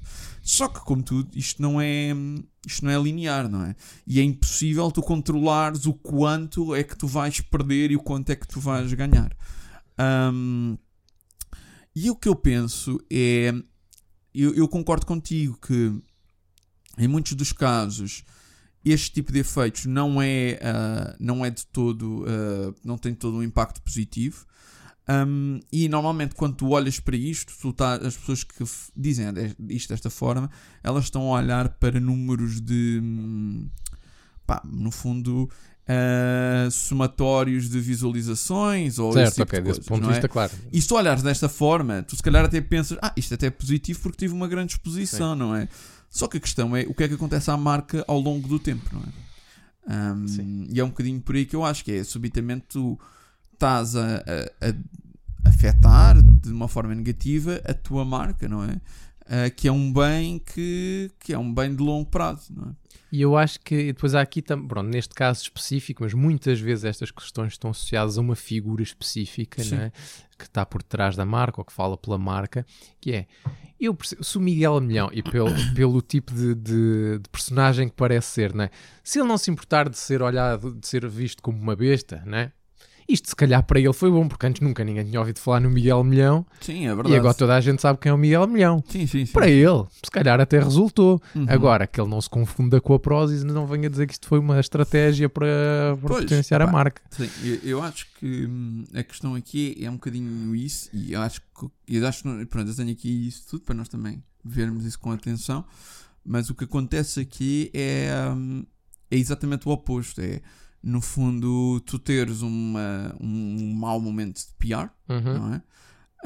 Só 0.42 0.68
que, 0.70 0.80
como 0.82 1.04
tudo, 1.04 1.30
isto 1.38 1.62
não 1.62 1.80
é 1.82 2.14
isto 2.66 2.84
não 2.86 2.92
é 2.92 3.02
linear, 3.02 3.50
não 3.50 3.64
é? 3.66 3.76
E 4.06 4.20
é 4.20 4.24
impossível 4.24 4.90
tu 4.92 5.02
controlares 5.02 5.86
o 5.86 5.94
quanto 5.94 6.74
é 6.76 6.84
que 6.84 6.98
tu 6.98 7.08
vais 7.08 7.42
perder 7.42 7.92
e 7.92 7.96
o 7.96 8.00
quanto 8.02 8.30
é 8.30 8.36
que 8.36 8.48
tu 8.48 8.60
vais 8.60 8.92
ganhar. 8.94 9.36
Hum, 10.34 10.78
e 11.96 12.10
o 12.10 12.16
que 12.16 12.30
eu 12.30 12.36
penso 12.36 13.00
é. 13.12 13.54
Eu, 14.34 14.54
eu 14.54 14.68
concordo 14.68 15.06
contigo 15.06 15.58
que 15.60 15.92
em 16.98 17.08
muitos 17.08 17.34
dos 17.34 17.52
casos 17.52 18.24
este 18.92 19.12
tipo 19.12 19.32
de 19.32 19.40
efeitos 19.40 19.86
não 19.86 20.22
é, 20.22 20.60
ah, 20.62 21.16
não 21.20 21.46
é 21.46 21.50
de 21.50 21.66
todo. 21.68 22.26
ah, 22.28 22.74
não 22.84 22.98
tem 22.98 23.14
todo 23.14 23.38
um 23.38 23.44
impacto 23.44 23.82
positivo. 23.82 24.46
Um, 25.10 25.62
e 25.72 25.88
normalmente 25.88 26.36
quando 26.36 26.56
tu 26.56 26.72
olhas 26.72 27.00
para 27.00 27.16
isto, 27.16 27.72
tá, 27.72 27.94
as 27.96 28.18
pessoas 28.18 28.44
que 28.44 28.62
dizem 28.94 29.28
isto 29.70 29.88
desta 29.90 30.10
forma, 30.10 30.50
elas 30.84 31.06
estão 31.06 31.34
a 31.34 31.40
olhar 31.40 31.70
para 31.70 31.98
números 31.98 32.60
de 32.60 33.00
hum, 33.02 33.70
pá, 34.46 34.62
no 34.66 34.92
fundo 34.92 35.50
ah, 35.88 36.68
somatórios 36.70 37.70
de 37.70 37.80
visualizações 37.80 39.00
ou 39.00 39.12
esse 39.12 39.20
Certo, 39.20 39.34
tipo 39.36 39.44
ok, 39.44 39.60
de 39.60 39.64
desse 39.64 39.80
coisas, 39.80 39.86
ponto 39.88 40.02
não 40.02 40.08
de 40.10 40.12
é? 40.12 40.18
vista, 40.18 40.28
claro. 40.28 40.52
E 40.74 40.82
se 40.82 40.88
tu 40.88 40.96
olhares 40.96 41.24
desta 41.24 41.48
forma, 41.48 42.04
tu 42.04 42.14
se 42.18 42.22
calhar 42.22 42.44
até 42.44 42.60
pensas, 42.60 42.98
ah, 43.02 43.14
isto 43.16 43.34
até 43.34 43.48
é 43.48 43.50
positivo 43.50 44.02
porque 44.02 44.18
tive 44.18 44.34
uma 44.34 44.50
grande 44.50 44.74
exposição, 44.74 45.34
não 45.34 45.56
é? 45.56 45.70
Só 46.18 46.28
que 46.28 46.38
a 46.38 46.40
questão 46.40 46.76
é 46.76 46.82
o 46.88 46.94
que 46.94 47.04
é 47.04 47.08
que 47.08 47.14
acontece 47.14 47.52
à 47.52 47.56
marca 47.58 48.04
ao 48.08 48.20
longo 48.20 48.48
do 48.48 48.58
tempo, 48.60 48.90
não 48.92 49.02
é? 49.02 49.06
Sim. 50.28 50.68
e 50.70 50.80
é 50.80 50.84
um 50.84 50.90
bocadinho 50.90 51.22
por 51.22 51.36
aí 51.36 51.46
que 51.46 51.56
eu 51.56 51.64
acho 51.64 51.84
que 51.86 51.92
é, 51.92 52.04
subitamente 52.04 52.66
tu 52.70 53.00
estás 53.54 53.96
a, 53.96 54.18
a- 54.18 54.68
a 54.68 55.50
afetar 55.50 56.22
de 56.22 56.52
uma 56.52 56.68
forma 56.68 56.94
negativa 56.94 57.62
a 57.64 57.74
tua 57.74 58.04
marca, 58.04 58.48
não 58.50 58.64
é? 58.64 58.82
Ah, 59.30 59.50
que 59.50 59.68
é 59.68 59.72
um 59.72 59.92
bem 59.92 60.40
que, 60.40 61.12
que 61.20 61.34
é 61.34 61.38
um 61.38 61.54
bem 61.54 61.76
de 61.76 61.84
longo 61.84 62.10
prazo, 62.10 62.54
não 62.56 62.70
é? 62.70 62.88
E 63.10 63.22
eu 63.22 63.38
acho 63.38 63.60
que 63.62 63.88
depois 63.94 64.14
há 64.16 64.22
aqui 64.22 64.42
também, 64.42 64.68
pronto, 64.68 64.88
neste 64.90 65.14
caso 65.16 65.42
específico, 65.42 66.04
mas 66.04 66.14
muitas 66.14 66.60
vezes 66.60 66.84
estas 66.84 67.10
questões 67.10 67.54
estão 67.54 67.72
associadas 67.72 68.18
a 68.18 68.22
uma 68.22 68.36
figura 68.36 68.84
específica, 68.84 69.64
Sim. 69.64 69.76
não 69.76 69.82
é? 69.84 69.92
que 70.38 70.44
está 70.46 70.66
por 70.66 70.84
trás 70.84 71.16
da 71.16 71.26
marca 71.26 71.60
ou 71.62 71.66
que 71.66 71.74
fala 71.74 71.98
pela 71.98 72.18
marca, 72.18 72.66
que 73.02 73.12
é 73.14 73.28
eu 73.80 73.94
percebo, 73.94 74.24
se 74.24 74.38
o 74.38 74.42
Miguel 74.42 74.80
Milhão 74.82 75.10
e 75.14 75.24
pelo, 75.24 75.50
pelo 75.74 76.02
tipo 76.02 76.34
de, 76.34 76.54
de- 76.54 77.20
de 77.20 77.30
personagem 77.32 77.88
que 77.88 77.96
parece 77.96 78.28
ser, 78.28 78.54
não 78.54 78.66
é? 78.66 78.70
se 79.04 79.20
ele 79.20 79.28
não 79.28 79.38
se 79.38 79.50
importar 79.50 79.88
de 79.90 79.98
ser 79.98 80.22
olhado, 80.22 80.76
de 80.76 80.86
ser 80.88 81.08
visto 81.08 81.42
como 81.42 81.58
uma 81.58 81.76
besta, 81.76 82.22
não 82.26 82.38
é? 82.38 82.52
Isto 83.08 83.30
se 83.30 83.36
calhar 83.36 83.64
para 83.64 83.80
ele 83.80 83.94
foi 83.94 84.12
bom, 84.12 84.28
porque 84.28 84.46
antes 84.46 84.62
nunca 84.62 84.84
ninguém 84.84 85.06
tinha 85.06 85.20
ouvido 85.20 85.40
falar 85.40 85.62
no 85.62 85.70
Miguel 85.70 86.04
Milhão 86.04 86.46
Sim, 86.60 86.88
é 86.88 86.94
verdade. 86.94 87.16
e 87.16 87.18
agora 87.18 87.34
toda 87.34 87.56
a 87.56 87.62
gente 87.62 87.82
sabe 87.82 88.00
quem 88.00 88.10
é 88.10 88.14
o 88.14 88.18
Miguel 88.18 88.46
Milhão. 88.48 88.84
Sim, 88.90 89.08
sim, 89.08 89.26
sim. 89.26 89.32
Para 89.32 89.50
ele, 89.50 89.86
se 90.04 90.12
calhar 90.12 90.40
até 90.42 90.60
resultou. 90.60 91.22
Uhum. 91.34 91.46
Agora, 91.48 91.88
que 91.88 92.02
ele 92.02 92.10
não 92.10 92.20
se 92.20 92.30
confunda 92.30 92.82
com 92.82 92.94
a 92.94 93.00
Prozis 93.00 93.44
e 93.44 93.46
não 93.46 93.66
venha 93.66 93.90
dizer 93.90 94.08
que 94.08 94.14
isto 94.14 94.28
foi 94.28 94.40
uma 94.40 94.60
estratégia 94.60 95.30
para, 95.30 95.46
para 96.02 96.08
Pois, 96.10 96.24
potenciar 96.24 96.62
a 96.62 96.68
marca. 96.68 97.02
Sim, 97.12 97.30
eu, 97.44 97.56
eu 97.64 97.84
acho 97.84 98.08
que 98.20 98.46
hum, 98.46 98.84
a 98.94 99.04
questão 99.04 99.36
aqui 99.36 99.78
é 99.80 99.90
um 99.90 99.94
bocadinho 99.94 100.54
isso, 100.54 100.90
e 100.92 101.14
eu 101.14 101.22
acho 101.22 101.40
que 101.42 101.68
eu 101.88 102.06
acho 102.06 102.24
pronto, 102.48 102.70
eu 102.70 102.76
tenho 102.76 102.92
aqui 102.92 103.28
isso 103.28 103.48
tudo 103.50 103.64
para 103.64 103.74
nós 103.76 103.88
também 103.88 104.22
vermos 104.44 104.84
isso 104.84 105.00
com 105.00 105.12
atenção, 105.12 105.64
mas 106.26 106.50
o 106.50 106.56
que 106.56 106.66
acontece 106.66 107.22
aqui 107.22 107.72
é, 107.74 108.12
hum, 108.36 108.66
é 109.10 109.16
exatamente 109.18 109.68
o 109.68 109.72
oposto. 109.72 110.20
É 110.20 110.42
no 110.88 111.02
fundo 111.02 111.80
tu 111.82 112.00
teres 112.00 112.42
uma, 112.42 113.16
um 113.20 113.74
mau 113.76 114.00
momento 114.00 114.38
de 114.38 114.54
PR, 114.58 114.90
Uhum. 115.10 115.22
não 115.34 115.54
é? 115.54 115.62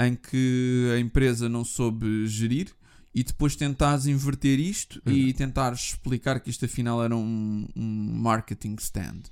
Em 0.07 0.15
que 0.15 0.89
a 0.95 0.99
empresa 0.99 1.49
não 1.49 1.63
soube 1.65 2.25
gerir 2.27 2.69
e 3.13 3.23
depois 3.23 3.55
tentares 3.55 4.05
inverter 4.05 4.59
isto 4.59 5.01
Uhum. 5.05 5.11
e 5.13 5.33
tentares 5.33 5.79
explicar 5.91 6.39
que 6.39 6.49
isto 6.49 6.63
afinal 6.65 7.03
era 7.03 7.15
um, 7.15 7.67
um 7.75 8.13
marketing 8.15 8.75
stand. 8.79 9.23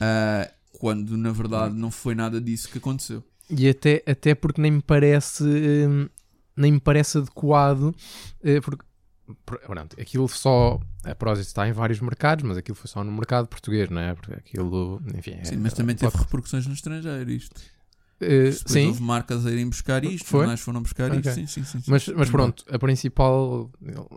Ah, 0.00 0.50
quando 0.78 1.16
na 1.16 1.30
verdade 1.32 1.74
não 1.74 1.90
foi 1.90 2.14
nada 2.14 2.40
disso 2.40 2.68
que 2.70 2.78
aconteceu. 2.78 3.22
E 3.50 3.68
até, 3.68 4.02
até 4.06 4.34
porque 4.34 4.60
nem 4.62 4.70
me 4.70 4.80
parece 4.82 5.42
hum, 5.44 6.08
nem 6.56 6.72
me 6.72 6.80
parece 6.80 7.18
adequado 7.18 7.94
eh, 8.42 8.60
porque 8.60 8.84
pronto, 9.44 9.96
aquilo 10.00 10.28
só 10.28 10.78
a 11.04 11.14
Prozis 11.14 11.46
está 11.46 11.68
em 11.68 11.72
vários 11.72 12.00
mercados, 12.00 12.44
mas 12.44 12.56
aquilo 12.56 12.74
foi 12.76 12.88
só 12.88 13.02
no 13.04 13.12
mercado 13.12 13.46
português, 13.48 13.88
não 13.90 14.00
é? 14.00 14.14
Porque 14.14 14.32
aquilo, 14.34 15.00
enfim, 15.16 15.32
é- 15.40 15.44
Sim, 15.44 15.56
mas 15.56 15.72
também 15.72 15.96
teve 15.96 16.10
pode- 16.12 16.24
repercussões 16.24 16.66
no 16.66 16.74
estrangeiro 16.74 17.30
isto. 17.30 17.60
Depois 18.22 18.60
sim, 18.66 18.86
houve 18.88 19.02
marcas 19.02 19.46
a 19.46 19.50
irem 19.50 19.66
buscar 19.66 20.04
isto, 20.04 20.26
Foi? 20.26 20.40
jornais 20.40 20.60
foram 20.60 20.82
buscar 20.82 21.10
Ok. 21.10 21.20
isto. 21.20 21.32
Sim, 21.32 21.46
sim, 21.46 21.64
sim, 21.64 21.80
sim. 21.80 21.90
Mas, 21.90 22.06
mas 22.08 22.28
pronto, 22.28 22.66
a 22.70 22.78
principal, 22.78 23.70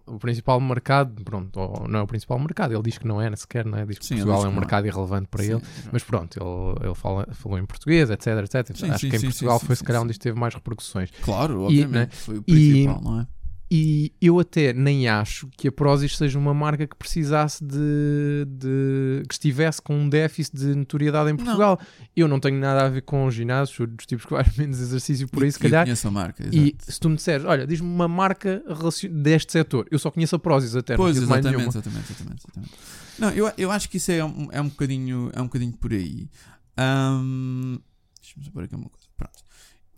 o 0.05 0.19
principal 0.19 0.59
mercado, 0.59 1.23
pronto, 1.23 1.57
ou 1.57 1.87
não 1.87 1.99
é 1.99 2.01
o 2.01 2.07
principal 2.07 2.37
mercado, 2.37 2.73
ele 2.73 2.83
diz 2.83 2.97
que 2.97 3.07
não 3.07 3.21
é 3.21 3.33
sequer, 3.33 3.65
não 3.65 3.77
é? 3.77 3.85
Diz 3.85 3.97
que 3.99 4.05
Sim, 4.05 4.15
Portugal 4.15 4.39
diz 4.39 4.45
é 4.45 4.47
um 4.49 4.51
que 4.51 4.57
é. 4.57 4.59
mercado 4.59 4.87
irrelevante 4.87 5.29
para 5.29 5.45
ele, 5.45 5.61
mas 5.89 6.03
pronto, 6.03 6.37
ele, 6.37 6.85
ele 6.87 6.95
fala, 6.95 7.25
falou 7.31 7.57
em 7.57 7.65
português, 7.65 8.09
etc, 8.09 8.27
etc. 8.43 8.91
Acho 8.91 9.09
que 9.09 9.15
em 9.15 9.21
Portugal 9.21 9.57
foi 9.61 9.73
se 9.77 9.83
calhar 9.85 10.01
onde 10.01 10.11
isto 10.11 10.21
teve 10.21 10.37
mais 10.37 10.53
repercussões. 10.53 11.09
Claro, 11.21 11.61
E, 11.71 11.81
obviamente. 11.81 11.93
né, 11.93 12.07
Foi 12.11 12.39
o 12.39 12.43
e- 12.45 12.51
principal, 12.51 13.01
não 13.01 13.21
é? 13.21 13.27
E 13.75 14.13
eu 14.21 14.39
até 14.39 14.71
nem 14.71 15.07
acho 15.07 15.47
que 15.57 15.67
a 15.67 15.71
Prozis 15.71 16.15
seja 16.15 16.37
uma 16.37 16.53
marca 16.53 16.85
que 16.85 16.95
precisasse 16.95 17.63
de, 17.65 18.45
de- 18.47 19.23
que 19.27 19.33
estivesse 19.33 19.81
com 19.81 19.95
um 19.97 20.07
déficit 20.07 20.55
de 20.55 20.75
notoriedade 20.75 21.31
em 21.31 21.35
Portugal. 21.35 21.79
Eu 22.15 22.27
não 22.27 22.39
tenho 22.39 22.59
nada 22.59 22.85
a 22.85 22.89
ver 22.89 23.01
com 23.01 23.31
ginásios, 23.31 23.75
sou 23.75 23.87
dos 23.87 24.05
tipos 24.05 24.25
que 24.25 24.29
fazem 24.29 24.53
menos 24.59 24.79
exercício 24.79 25.27
por 25.27 25.43
aí, 25.43 25.51
se 25.51 25.57
E- 25.57 25.61
e 25.63 25.65
eu 25.65 25.71
calhar. 25.71 25.85
conheço 25.85 26.07
a 26.07 26.11
marca, 26.11 26.43
E 26.51 26.59
exato. 26.67 26.91
se 26.91 26.99
tu 26.99 27.09
me 27.09 27.15
disseres, 27.15 27.45
olha, 27.47 27.65
diz-me 27.65 27.87
uma 27.87 28.07
marca 28.07 28.63
deste 29.09 29.51
setor, 29.51 29.87
eu 29.89 29.97
só 29.97 30.11
conheço 30.11 30.35
a 30.35 30.39
Prozis 30.39 30.75
até, 30.75 30.95
Pois, 30.95 31.19
não 31.19 31.27
mais 31.27 31.43
exatamente, 31.43 31.69
exatamente, 31.69 32.11
exatamente, 32.11 32.43
exatamente. 32.45 32.73
Não, 33.17 33.29
eu, 33.31 33.51
eu 33.57 33.71
acho 33.71 33.89
que 33.89 33.97
isso 33.97 34.11
é 34.11 34.23
um, 34.23 34.49
é 34.51 34.61
um, 34.61 34.69
bocadinho, 34.69 35.31
é 35.33 35.41
um 35.41 35.45
bocadinho 35.45 35.73
por 35.73 35.91
aí. 35.91 36.29
Ahm, 36.77 37.79
Deixa-me 38.21 38.51
pôr 38.51 38.63
aqui 38.65 38.75
uma 38.75 38.87
coisa. 38.89 39.07
Pronto. 39.17 39.33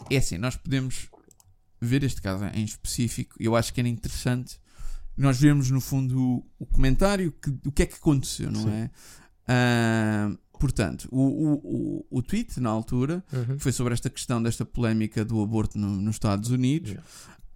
É 0.10 0.18
assim, 0.18 0.38
nós 0.38 0.56
podemos 0.56 1.10
ver 1.86 2.04
este 2.04 2.22
caso 2.22 2.44
em 2.54 2.64
específico. 2.66 3.36
Eu 3.40 3.56
acho 3.56 3.74
que 3.74 3.80
era 3.80 3.88
interessante 3.90 4.60
nós 5.18 5.40
vermos, 5.40 5.70
no 5.72 5.80
fundo, 5.80 6.44
o, 6.60 6.66
comentário, 6.66 7.32
que, 7.32 7.50
o 7.66 7.72
que 7.72 7.84
é 7.84 7.86
que 7.86 7.96
aconteceu, 7.96 8.52
não 8.52 8.64
Sim. 8.64 8.70
é? 8.72 8.90
Ahm, 9.48 10.38
portanto, 10.60 11.08
o, 11.12 11.22
o, 11.22 11.54
o, 11.54 12.06
o 12.18 12.22
tweet, 12.22 12.60
na 12.60 12.70
altura, 12.70 13.24
Uhum. 13.32 13.58
foi 13.60 13.72
sobre 13.72 13.94
esta 13.94 14.10
questão 14.10 14.42
desta 14.42 14.66
polémica 14.66 15.24
do 15.24 15.42
aborto 15.42 15.78
no- 15.78 16.02
nos 16.02 16.16
Estados 16.16 16.50
Unidos. 16.50 16.92
Yeah. 16.92 17.08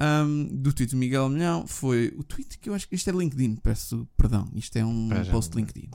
Um, 0.02 0.48
do 0.56 0.72
tweet 0.72 0.92
do 0.92 0.98
Miguel 0.98 1.28
Milhão 1.28 1.68
foi 1.68 2.14
o 2.18 2.24
tweet 2.24 2.58
que 2.60 2.70
eu 2.70 2.74
acho 2.74 2.88
que 2.88 2.96
isto 2.96 3.10
é 3.10 3.14
LinkedIn, 3.14 3.58
peço 3.58 4.08
perdão, 4.16 4.48
isto 4.56 4.78
é 4.78 4.86
um 4.86 5.10
já 5.10 5.26
post 5.26 5.52
não- 5.54 5.60
LinkedIn. 5.60 5.90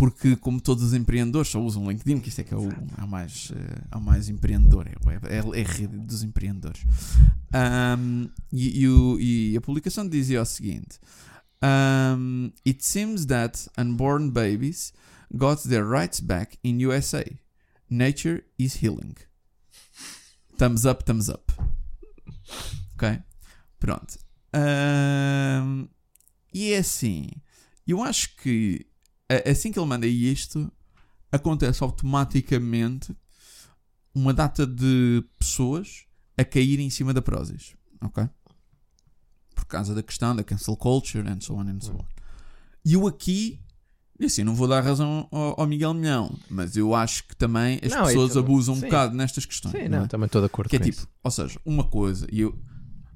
Porque, 0.00 0.34
como 0.34 0.58
todos 0.62 0.82
os 0.82 0.94
empreendedores 0.94 1.50
só 1.50 1.60
usam 1.60 1.86
LinkedIn, 1.90 2.20
que 2.20 2.30
isto 2.30 2.40
é 2.40 2.44
que 2.44 2.54
é 2.54 2.56
o, 2.56 2.70
é 2.72 3.04
o 3.04 3.06
mais, 3.06 3.52
eh, 3.54 3.82
é 3.92 3.96
o 3.98 4.00
mais 4.00 4.30
empreendedor, 4.30 4.86
é, 4.88 4.94
é, 5.28 5.40
a 5.40 5.68
rede 5.70 5.98
dos 5.98 6.22
empreendedores. 6.22 6.80
Um, 7.54 8.30
e, 8.50 8.80
e 8.80 8.88
o- 8.88 9.20
e 9.20 9.54
a 9.58 9.60
publicação 9.60 10.08
dizia 10.08 10.40
o 10.40 10.44
seguinte: 10.46 10.98
um, 11.62 12.50
It 12.66 12.82
seems 12.82 13.26
that 13.26 13.68
unborn 13.76 14.30
babies 14.30 14.94
got 15.34 15.68
their 15.68 15.86
rights 15.86 16.20
back 16.20 16.56
in 16.64 16.78
USA. 16.86 17.22
Nature 17.90 18.42
is 18.58 18.82
healing. 18.82 19.14
Thumbs 20.56 20.86
up, 20.86 21.04
thumbs 21.04 21.28
up. 21.28 21.52
Ok? 22.94 23.18
Pronto. 23.78 24.18
Um, 24.54 25.88
e 26.54 26.72
é 26.72 26.78
assim. 26.78 27.28
Eu 27.86 28.02
acho 28.02 28.34
que 28.36 28.86
assim 29.50 29.70
que 29.72 29.78
ele 29.78 29.86
manda 29.86 30.06
isto, 30.06 30.70
acontece 31.30 31.82
automaticamente 31.82 33.16
uma 34.14 34.34
data 34.34 34.66
de 34.66 35.24
pessoas 35.38 36.04
a 36.36 36.44
cair 36.44 36.80
em 36.80 36.90
cima 36.90 37.12
da 37.14 37.22
Prozis. 37.22 37.74
Ok? 38.00 38.28
Por 39.54 39.64
causa 39.66 39.94
da 39.94 40.02
questão 40.02 40.34
da 40.34 40.42
cancel 40.42 40.76
culture 40.76 41.26
and 41.28 41.40
so 41.40 41.54
on 41.54 41.68
and 41.68 41.80
so 41.80 41.92
on. 41.92 42.04
E 42.84 42.94
eu 42.94 43.06
aqui, 43.06 43.60
e 44.18 44.24
assim, 44.24 44.42
não 44.42 44.54
vou 44.54 44.66
dar 44.66 44.80
razão 44.80 45.28
ao, 45.30 45.60
ao 45.60 45.66
Miguel 45.66 45.92
Milhão, 45.94 46.34
mas 46.48 46.76
eu 46.76 46.94
acho 46.94 47.24
que 47.28 47.36
também 47.36 47.78
as 47.84 47.92
Não, 47.92 48.04
pessoas 48.04 48.30
então, 48.30 48.42
abusam 48.42 48.74
um 48.74 48.78
sim. 48.78 48.86
bocado 48.86 49.14
nestas 49.14 49.44
questões. 49.44 49.72
Sim, 49.72 49.88
não 49.88 49.98
não, 49.98 50.04
é? 50.06 50.08
também 50.08 50.26
estou 50.26 50.40
de 50.40 50.46
acordo 50.46 50.70
Que 50.70 50.76
é 50.76 50.78
tipo, 50.78 50.96
isso. 50.96 51.08
ou 51.22 51.30
seja, 51.30 51.60
uma 51.64 51.84
coisa, 51.84 52.26
e 52.32 52.40
eu 52.40 52.58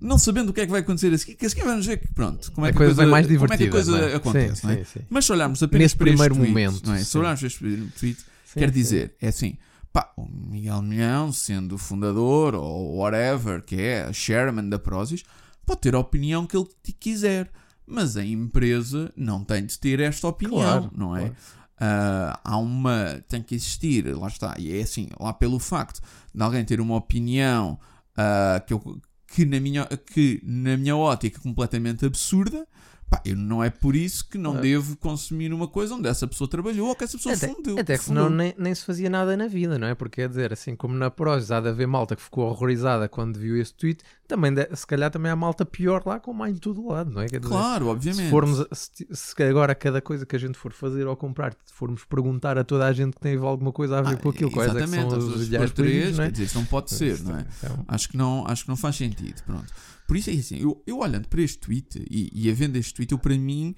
não 0.05 0.19
sabendo 0.19 0.51
o 0.51 0.53
que 0.53 0.61
é 0.61 0.67
que 0.67 0.71
vai 0.71 0.81
acontecer 0.81 1.13
a 1.13 1.19
seguir, 1.19 1.35
que 1.37 1.47
a 1.47 1.49
seguir 1.51 1.65
vamos 1.65 1.87
ver 1.87 1.97
que 1.99 2.09
pronto, 2.09 2.53
como 2.53 2.67
é 2.67 2.71
que 2.71 2.77
a 2.77 2.79
coisa 2.79 2.95
coisa, 2.95 3.11
mais 3.11 3.27
como 3.27 3.37
é 3.53 3.57
que 3.57 3.65
divertida. 3.65 3.69
a 3.69 3.73
coisa 3.73 3.99
é? 3.99 4.15
acontece, 4.17 4.61
sim, 4.61 4.71
é? 4.71 4.77
sim, 4.77 4.85
sim. 4.85 5.01
Mas 5.11 5.25
se 5.25 5.33
olharmos 5.33 5.63
apenas 5.63 5.83
Nesse 5.83 5.97
para 5.97 6.09
este 6.11 6.17
primeiro 6.17 6.35
tweet, 6.35 6.49
momento, 6.51 6.87
não 6.87 6.95
é? 6.95 7.03
Se 7.03 7.19
olharmos 7.19 7.41
para 7.41 7.47
este 7.49 7.93
tweet, 7.99 8.25
quer 8.55 8.71
dizer, 8.71 9.15
é 9.21 9.29
assim, 9.29 9.57
pá, 9.93 10.13
o 10.17 10.29
Miguel 10.29 10.83
Milhão, 10.83 11.33
sendo 11.33 11.75
o 11.75 11.79
fundador 11.79 12.55
ou 12.55 12.97
whatever, 12.99 13.63
que 13.63 13.77
é 13.81 14.03
a 14.05 14.13
chairman 14.13 14.69
da 14.69 14.79
Prozis, 14.79 15.25
pode 15.67 15.81
ter 15.81 15.95
a 15.95 15.99
opinião 15.99 16.47
que 16.47 16.57
ele 16.57 16.67
quiser, 17.01 17.51
mas 17.87 18.17
a 18.17 18.25
empresa 18.25 19.13
não 19.17 19.43
tem 19.43 19.65
de 19.65 19.79
ter 19.79 20.01
esta 20.01 20.29
opinião, 20.29 20.61
Claro, 20.61 20.91
não 20.97 21.17
é? 21.17 21.21
claro. 21.21 21.37
Ah, 21.81 22.41
há 22.45 22.57
uma. 22.57 23.21
tem 23.29 23.43
que 23.43 23.55
existir, 23.55 24.07
lá 24.17 24.29
está, 24.29 24.55
e 24.59 24.79
é 24.79 24.83
assim, 24.83 25.09
lá 25.19 25.33
pelo 25.33 25.59
facto 25.59 26.01
de 26.33 26.43
alguém 26.43 26.65
ter 26.65 26.81
uma 26.81 26.95
opinião 26.95 27.79
ah, 28.17 28.63
que, 28.65 28.73
eu- 28.73 29.01
que, 29.35 29.45
na 29.45 29.59
minha, 29.59 29.85
que 29.87 30.41
na 30.45 30.77
minha 30.77 30.97
ótica 30.97 31.41
completamente 31.41 32.05
absurda. 32.07 32.67
Pá, 33.11 33.21
eu 33.25 33.37
não 33.37 33.63
é 33.63 33.69
por 33.69 33.95
isso 33.95 34.27
que 34.29 34.39
não 34.39 34.57
Ah. 34.57 34.61
devo 34.61 34.97
consumir 34.97 35.53
uma 35.53 35.69
coisa 35.69 35.95
onde 35.95 36.09
essa 36.09 36.27
pessoa 36.27 36.49
trabalhou 36.49 36.89
ou 36.89 36.97
que 36.97 37.05
essa 37.05 37.19
pessoa 37.19 37.35
Até, 37.35 37.49
fundeu. 37.49 37.79
até 37.79 37.99
que 37.99 38.05
senão 38.05 38.31
nem, 38.31 38.55
nem 38.57 38.75
se 38.75 38.83
fazia 38.83 39.11
nada 39.11 39.37
na 39.37 39.47
vida, 39.47 39.79
não 39.79 39.87
é? 39.89 39.95
Porque 39.95 40.23
quer 40.23 40.29
dizer, 40.29 40.53
assim 40.55 40.75
como 40.75 40.95
na 40.95 41.11
Prozis 41.11 41.51
há 41.51 41.61
de 41.61 41.69
haver 41.69 41.87
malta 41.87 42.17
que 42.17 42.23
ficou 42.23 42.47
horrorizada 42.49 43.07
quando 43.09 43.39
viu 43.39 43.61
esse 43.61 43.75
tweet, 43.75 44.03
também 44.27 44.53
de- 44.55 44.69
se 44.75 44.87
calhar 44.87 45.11
também 45.11 45.31
há 45.31 45.37
malta 45.37 45.65
pior 45.67 46.03
lá 46.07 46.19
com 46.19 46.33
mais 46.33 46.55
em 46.55 46.59
todo 46.59 46.87
lado, 46.87 47.11
não 47.11 47.21
é? 47.23 47.27
Quer 47.29 47.39
dizer, 47.41 47.51
Claro, 47.53 47.89
obviamente. 47.89 48.25
Se 48.25 48.31
formos, 48.31 48.67
se, 48.73 49.07
se 49.13 49.43
agora 49.43 49.75
cada 49.75 50.01
coisa 50.01 50.25
que 50.25 50.35
a 50.35 50.39
gente 50.39 50.57
for 50.59 50.73
fazer 50.73 51.07
ou 51.07 51.17
comprar, 51.17 51.55
formos 51.73 52.05
perguntar 52.05 52.57
a 52.59 52.65
toda 52.65 52.87
a 52.87 52.93
gente 52.93 53.15
que 53.15 53.21
tem 53.21 53.37
alguma 53.37 53.73
coisa 53.73 53.99
a 53.99 54.03
ver 54.03 54.15
Ah, 54.15 54.17
com 54.17 54.29
aquilo, 54.31 54.51
quais 54.51 54.71
é 54.71 54.73
que 54.75 54.83
exatamente, 54.83 55.11
são 55.11 55.19
os 55.19 55.49
três, 55.49 55.73
políticos, 55.73 56.17
não 56.19 56.25
é? 56.25 56.27
quer 56.29 56.33
dizer, 56.33 56.45
isso 56.45 56.59
não 56.59 56.65
pode 56.65 56.91
ser, 56.95 57.21
não 57.23 57.37
é? 57.39 57.47
Então, 57.59 57.85
Acho 57.89 58.09
que 58.09 58.17
não, 58.17 58.47
acho 58.47 58.63
que 58.65 58.69
não 58.69 58.77
faz 58.77 58.97
sentido, 58.97 59.43
pronto. 59.45 59.73
Por 60.07 60.17
isso 60.17 60.31
é 60.31 60.33
assim, 60.35 60.57
eu, 60.59 60.83
eu 60.87 60.99
olhando 60.99 61.29
para 61.29 61.41
este 61.43 61.59
tweet 61.59 62.05
e, 62.11 62.31
e 62.35 62.51
a 62.51 62.55
vendo 62.55 62.77
este 62.77 62.93
tweet, 62.95 63.13
eu 63.13 63.19
para 63.19 63.37
mim, 63.39 63.75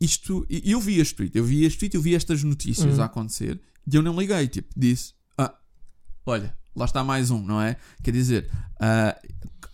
isto, 0.00 0.46
eu 0.50 0.80
vi 0.80 0.98
este 1.00 1.14
tweet, 1.14 1.36
eu 1.38 1.44
vi 1.44 1.64
este 1.64 1.78
tweet, 1.78 1.94
eu 1.94 2.02
vi 2.02 2.14
estas 2.14 2.42
notícias 2.42 2.96
Uhum. 2.96 3.02
a 3.02 3.06
acontecer 3.06 3.60
e 3.90 3.94
eu 3.96 4.02
não 4.02 4.18
liguei, 4.18 4.48
tipo, 4.48 4.68
disse, 4.76 5.12
ah, 5.38 5.54
olha, 6.26 6.56
lá 6.74 6.84
está 6.84 7.04
mais 7.04 7.30
um, 7.30 7.42
não 7.44 7.60
é? 7.60 7.76
Quer 8.02 8.10
dizer, 8.10 8.50
ah, 8.80 9.16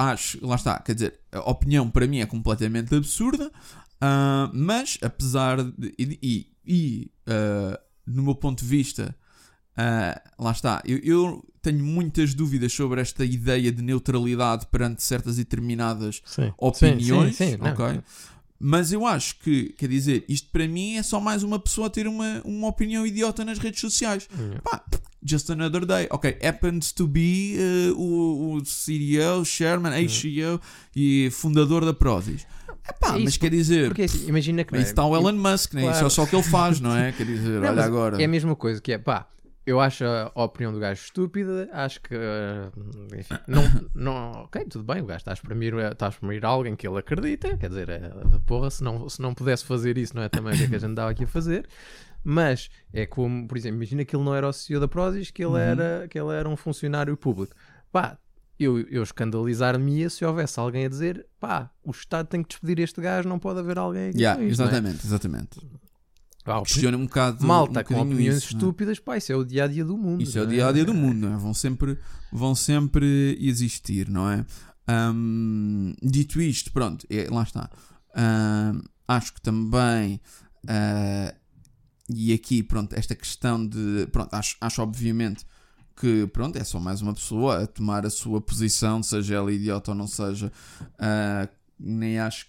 acho, 0.00 0.44
lá 0.44 0.54
está, 0.54 0.78
quer 0.78 0.94
dizer, 0.94 1.20
a 1.30 1.50
opinião 1.50 1.90
para 1.90 2.06
mim 2.06 2.20
é 2.20 2.26
completamente 2.26 2.94
absurda, 2.94 3.52
ah, 4.00 4.50
mas 4.54 4.98
apesar 5.02 5.62
de, 5.62 5.94
e, 5.98 6.46
e, 6.64 7.10
ah, 7.26 7.78
no 8.06 8.22
meu 8.22 8.34
ponto 8.34 8.64
de 8.64 8.68
vista, 8.68 9.14
ah, 9.76 10.20
lá 10.38 10.52
está, 10.52 10.82
eu, 10.86 10.98
eu 10.98 11.44
tenho 11.60 11.84
muitas 11.84 12.32
dúvidas 12.32 12.72
sobre 12.72 13.02
esta 13.02 13.24
ideia 13.26 13.70
de 13.70 13.82
neutralidade 13.82 14.66
perante 14.70 15.02
certas 15.02 15.34
e 15.34 15.44
determinadas 15.44 16.22
sim. 16.24 16.50
opiniões, 16.56 17.36
Sim, 17.36 17.44
sim, 17.44 17.50
sim, 17.52 17.56
não. 17.94 18.02
Mas 18.62 18.92
eu 18.92 19.06
acho 19.06 19.36
que, 19.38 19.70
quer 19.78 19.88
dizer, 19.88 20.22
isto 20.28 20.48
para 20.52 20.68
mim 20.68 20.96
é 20.96 21.02
só 21.02 21.18
mais 21.18 21.42
uma 21.42 21.58
pessoa 21.58 21.86
a 21.86 21.90
ter 21.90 22.06
uma, 22.06 22.42
uma 22.44 22.68
opinião 22.68 23.06
idiota 23.06 23.42
nas 23.42 23.58
redes 23.58 23.80
sociais. 23.80 24.28
Yeah. 24.38 24.60
Pá, 24.60 24.84
just 25.24 25.48
another 25.48 25.86
day. 25.86 26.06
Ok, 26.10 26.36
happens 26.46 26.92
to 26.92 27.06
be 27.06 27.56
uh, 27.58 27.98
o, 27.98 28.56
o 28.56 28.64
CEO, 28.66 29.44
chairman, 29.46 29.94
ex-CEO 29.98 30.60
e 30.94 31.30
fundador 31.32 31.86
da 31.86 31.94
Prozis. 31.94 32.46
Epá, 32.86 33.16
É 33.16 33.18
mas 33.24 33.36
quer 33.38 33.50
dizer, 33.50 33.88
Porque 33.88 34.02
assim, 34.02 34.26
imagina 34.28 34.62
que 34.62 34.76
isso 34.76 34.90
está 34.90 35.06
o 35.06 35.16
Elon 35.16 35.32
Musk, 35.32 35.72
né? 35.74 35.82
isso 35.82 35.90
é 35.90 35.92
Claro. 35.92 36.10
só 36.10 36.22
o 36.24 36.26
que 36.26 36.36
ele 36.36 36.42
faz, 36.42 36.80
não 36.80 36.94
é? 36.94 37.12
Quer 37.12 37.24
dizer, 37.24 37.60
Não, 37.60 37.68
olha 37.70 37.82
agora. 37.84 38.20
É 38.20 38.24
a 38.26 38.28
mesma 38.28 38.54
coisa 38.54 38.78
que 38.80 38.92
é, 38.92 38.98
pá, 38.98 39.26
eu 39.66 39.78
acho 39.80 40.04
a 40.04 40.42
opinião 40.44 40.72
do 40.72 40.78
gajo 40.80 41.02
estúpida, 41.02 41.68
acho 41.72 42.00
que, 42.00 42.14
eh, 42.14 42.70
enfim, 43.18 43.34
não, 43.46 43.62
não, 43.94 44.30
ok, 44.44 44.64
tudo 44.64 44.84
bem, 44.84 45.00
o 45.02 45.06
gajo 45.06 45.18
está 45.18 45.32
a 45.32 45.34
exprimir, 45.34 45.74
está 45.78 46.06
a 46.06 46.08
exprimir 46.08 46.44
alguém 46.44 46.74
que 46.74 46.86
ele 46.88 46.98
acredita, 46.98 47.56
quer 47.56 47.68
dizer, 47.68 47.88
é, 47.88 48.10
porra, 48.46 48.70
se 48.70 48.82
não, 48.82 49.08
se 49.08 49.20
não 49.20 49.34
pudesse 49.34 49.64
fazer 49.64 49.96
isso, 49.98 50.16
não 50.16 50.22
é 50.22 50.28
também 50.28 50.54
o 50.54 50.56
que 50.56 50.64
é 50.64 50.68
que 50.68 50.74
a 50.76 50.78
gente 50.78 50.90
estava 50.90 51.10
aqui 51.10 51.24
a 51.24 51.28
fazer, 51.28 51.68
mas 52.24 52.68
é 52.92 53.06
como, 53.06 53.46
por 53.46 53.56
exemplo, 53.56 53.76
imagina 53.76 54.04
que 54.04 54.14
ele 54.16 54.24
não 54.24 54.34
era 54.34 54.48
o 54.48 54.52
CEO 54.52 54.80
da 54.80 54.88
Prozis, 54.88 55.30
que 55.30 55.42
ele, 55.42 55.52
Uhum. 55.52 55.58
era, 55.58 56.08
que 56.08 56.18
ele 56.18 56.34
era 56.34 56.48
um 56.48 56.56
funcionário 56.56 57.16
público, 57.16 57.54
pá, 57.92 58.18
eu, 58.58 58.78
eu 58.88 59.02
escandalizar-me-ia 59.02 60.10
se 60.10 60.22
houvesse 60.24 60.58
alguém 60.60 60.84
a 60.84 60.88
dizer, 60.88 61.26
pá, 61.38 61.70
o 61.82 61.90
Estado 61.90 62.26
tem 62.26 62.42
que 62.42 62.48
despedir 62.50 62.78
este 62.80 63.00
gajo, 63.00 63.28
não 63.28 63.38
pode 63.38 63.58
haver 63.60 63.78
alguém 63.78 64.08
aqui 64.10 64.18
Yeah, 64.18 64.38
não 64.40 64.46
é? 64.46 64.50
exatamente, 64.50 65.06
opini- 66.46 66.64
Questiona 66.66 66.96
um 66.96 67.04
bocado. 67.04 67.46
Malta 67.46 67.80
um 67.80 67.84
com 67.84 68.00
opiniões 68.00 68.38
isso, 68.38 68.54
não 68.54 68.58
é? 68.60 68.62
estúpidas, 68.62 68.98
pá, 68.98 69.16
isso 69.16 69.32
é 69.32 69.36
o 69.36 69.44
dia 69.44 69.64
a 69.64 69.66
dia 69.66 69.84
do 69.84 69.96
mundo. 69.96 70.22
Isso 70.22 70.38
é 70.38 70.40
o 70.42 70.44
não 70.44 70.50
dia 70.52 70.66
a 70.66 70.72
dia 70.72 70.84
do 70.84 70.94
mundo, 70.94 71.16
não 71.28 71.34
é? 71.34 71.36
Vão 71.36 71.52
sempre, 71.54 71.98
vão 72.32 72.54
sempre 72.54 73.36
existir, 73.40 74.08
não 74.08 74.28
é? 74.30 74.44
Ahm, 74.88 75.92
dito 76.02 76.40
isto, 76.40 76.72
pronto, 76.72 77.06
é- 77.10 77.28
lá 77.30 77.42
está. 77.42 77.70
Ahm, 78.14 78.80
acho 79.06 79.34
que 79.34 79.40
também. 79.40 80.20
ah, 80.66 81.34
e 82.12 82.32
aqui, 82.32 82.62
pronto, 82.62 82.92
esta 82.94 83.14
questão 83.14 83.64
de. 83.66 84.06
Pronto, 84.10 84.34
acho, 84.34 84.56
acho 84.60 84.82
obviamente 84.82 85.46
que, 85.96 86.26
pronto, 86.28 86.56
é 86.56 86.64
só 86.64 86.80
mais 86.80 87.00
uma 87.02 87.14
pessoa 87.14 87.62
a 87.62 87.66
tomar 87.66 88.04
a 88.04 88.10
sua 88.10 88.40
posição, 88.40 89.02
seja 89.02 89.36
ela 89.36 89.52
idiota 89.52 89.90
ou 89.92 89.96
não 89.96 90.06
seja. 90.08 90.50
Ah, 90.98 91.48
nem 91.78 92.18
acho. 92.18 92.46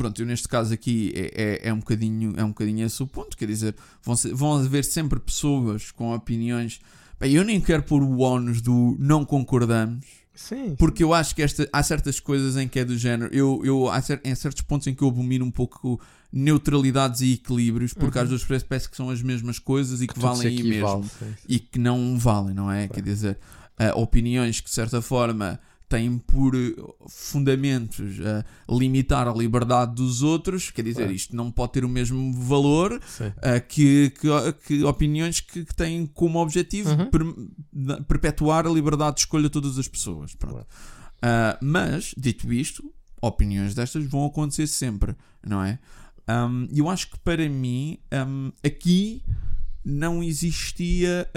Pronto, 0.00 0.22
eu 0.22 0.26
neste 0.26 0.48
caso 0.48 0.72
aqui 0.72 1.12
é, 1.14 1.60
é, 1.64 1.68
é 1.68 1.72
um 1.74 1.78
bocadinho 1.78 2.32
é 2.38 2.42
um 2.42 2.48
bocadinho 2.48 2.86
esse 2.86 3.02
o 3.02 3.06
ponto, 3.06 3.36
quer 3.36 3.46
dizer, 3.46 3.74
vão, 4.02 4.16
ser- 4.16 4.32
vão 4.32 4.54
haver 4.54 4.82
sempre 4.82 5.20
pessoas 5.20 5.90
com 5.90 6.14
opiniões. 6.14 6.80
Bem, 7.20 7.32
eu 7.32 7.44
nem 7.44 7.60
quero 7.60 7.82
pôr 7.82 8.02
o 8.02 8.20
ónus 8.20 8.62
do 8.62 8.96
não 8.98 9.26
concordamos, 9.26 10.06
Sim. 10.34 10.74
porque 10.78 11.04
eu 11.04 11.12
acho 11.12 11.34
que 11.34 11.42
esta, 11.42 11.68
há 11.70 11.82
certas 11.82 12.18
coisas 12.18 12.56
em 12.56 12.66
que 12.66 12.78
é 12.78 12.84
do 12.86 12.96
género. 12.96 13.30
Eu, 13.34 13.60
eu, 13.62 13.90
há 13.90 14.00
cer- 14.00 14.22
em 14.24 14.34
certos 14.34 14.62
pontos 14.62 14.86
em 14.86 14.94
que 14.94 15.02
eu 15.02 15.08
abomino 15.08 15.44
um 15.44 15.50
pouco 15.50 16.00
neutralidades 16.32 17.20
e 17.20 17.34
equilíbrios, 17.34 17.92
porque 17.92 18.16
Uhum. 18.18 18.24
às 18.24 18.30
vezes 18.30 18.44
parece, 18.46 18.64
parece 18.64 18.88
que 18.88 18.96
são 18.96 19.10
as 19.10 19.20
mesmas 19.20 19.58
coisas 19.58 20.00
e 20.00 20.06
que, 20.06 20.14
se 20.14 20.20
valem 20.20 20.48
aí 20.48 20.62
mesmo 20.62 21.02
sim, 21.04 21.10
sim. 21.26 21.34
e 21.46 21.58
que 21.58 21.78
não 21.78 22.18
valem, 22.18 22.54
não 22.54 22.72
é? 22.72 22.88
Quer 22.88 23.02
dizer, 23.02 23.38
ah, 23.76 23.92
opiniões 23.96 24.60
que 24.60 24.68
de 24.68 24.74
certa 24.74 25.02
forma 25.02 25.60
têm 25.90 26.16
por 26.18 26.54
eh, 26.54 26.72
fundamentos 27.08 28.16
ah, 28.24 28.44
limitar 28.70 29.28
a 29.28 29.32
liberdade 29.34 29.94
dos 29.96 30.22
outros, 30.22 30.70
quer 30.70 30.82
dizer, 30.82 31.02
Claro. 31.02 31.12
isto 31.12 31.36
não 31.36 31.50
pode 31.50 31.72
ter 31.72 31.84
o 31.84 31.88
mesmo 31.88 32.32
valor 32.32 32.98
ah, 33.42 33.60
que, 33.60 34.10
que, 34.10 34.28
que 34.66 34.84
opiniões 34.84 35.40
que, 35.40 35.64
que 35.64 35.74
têm 35.74 36.06
como 36.06 36.38
objetivo 36.40 36.90
Uhum. 36.90 37.10
per- 37.10 38.04
perpetuar 38.06 38.66
a 38.66 38.70
liberdade 38.70 39.16
de 39.16 39.20
escolha 39.20 39.42
de 39.44 39.50
todas 39.50 39.78
as 39.78 39.86
pessoas. 39.88 40.34
Claro. 40.38 40.66
Ah, 41.20 41.58
mas, 41.60 42.14
dito 42.16 42.50
isto, 42.52 42.82
opiniões 43.20 43.74
destas 43.74 44.04
vão 44.06 44.24
acontecer 44.24 44.66
sempre, 44.66 45.14
não 45.46 45.62
é? 45.62 45.78
E 46.72 46.78
eu 46.78 46.88
acho 46.88 47.10
que 47.10 47.18
para 47.18 47.48
mim, 47.48 47.98
um, 48.26 48.52
aqui 48.64 49.22
não 49.84 50.22
existia 50.22 51.28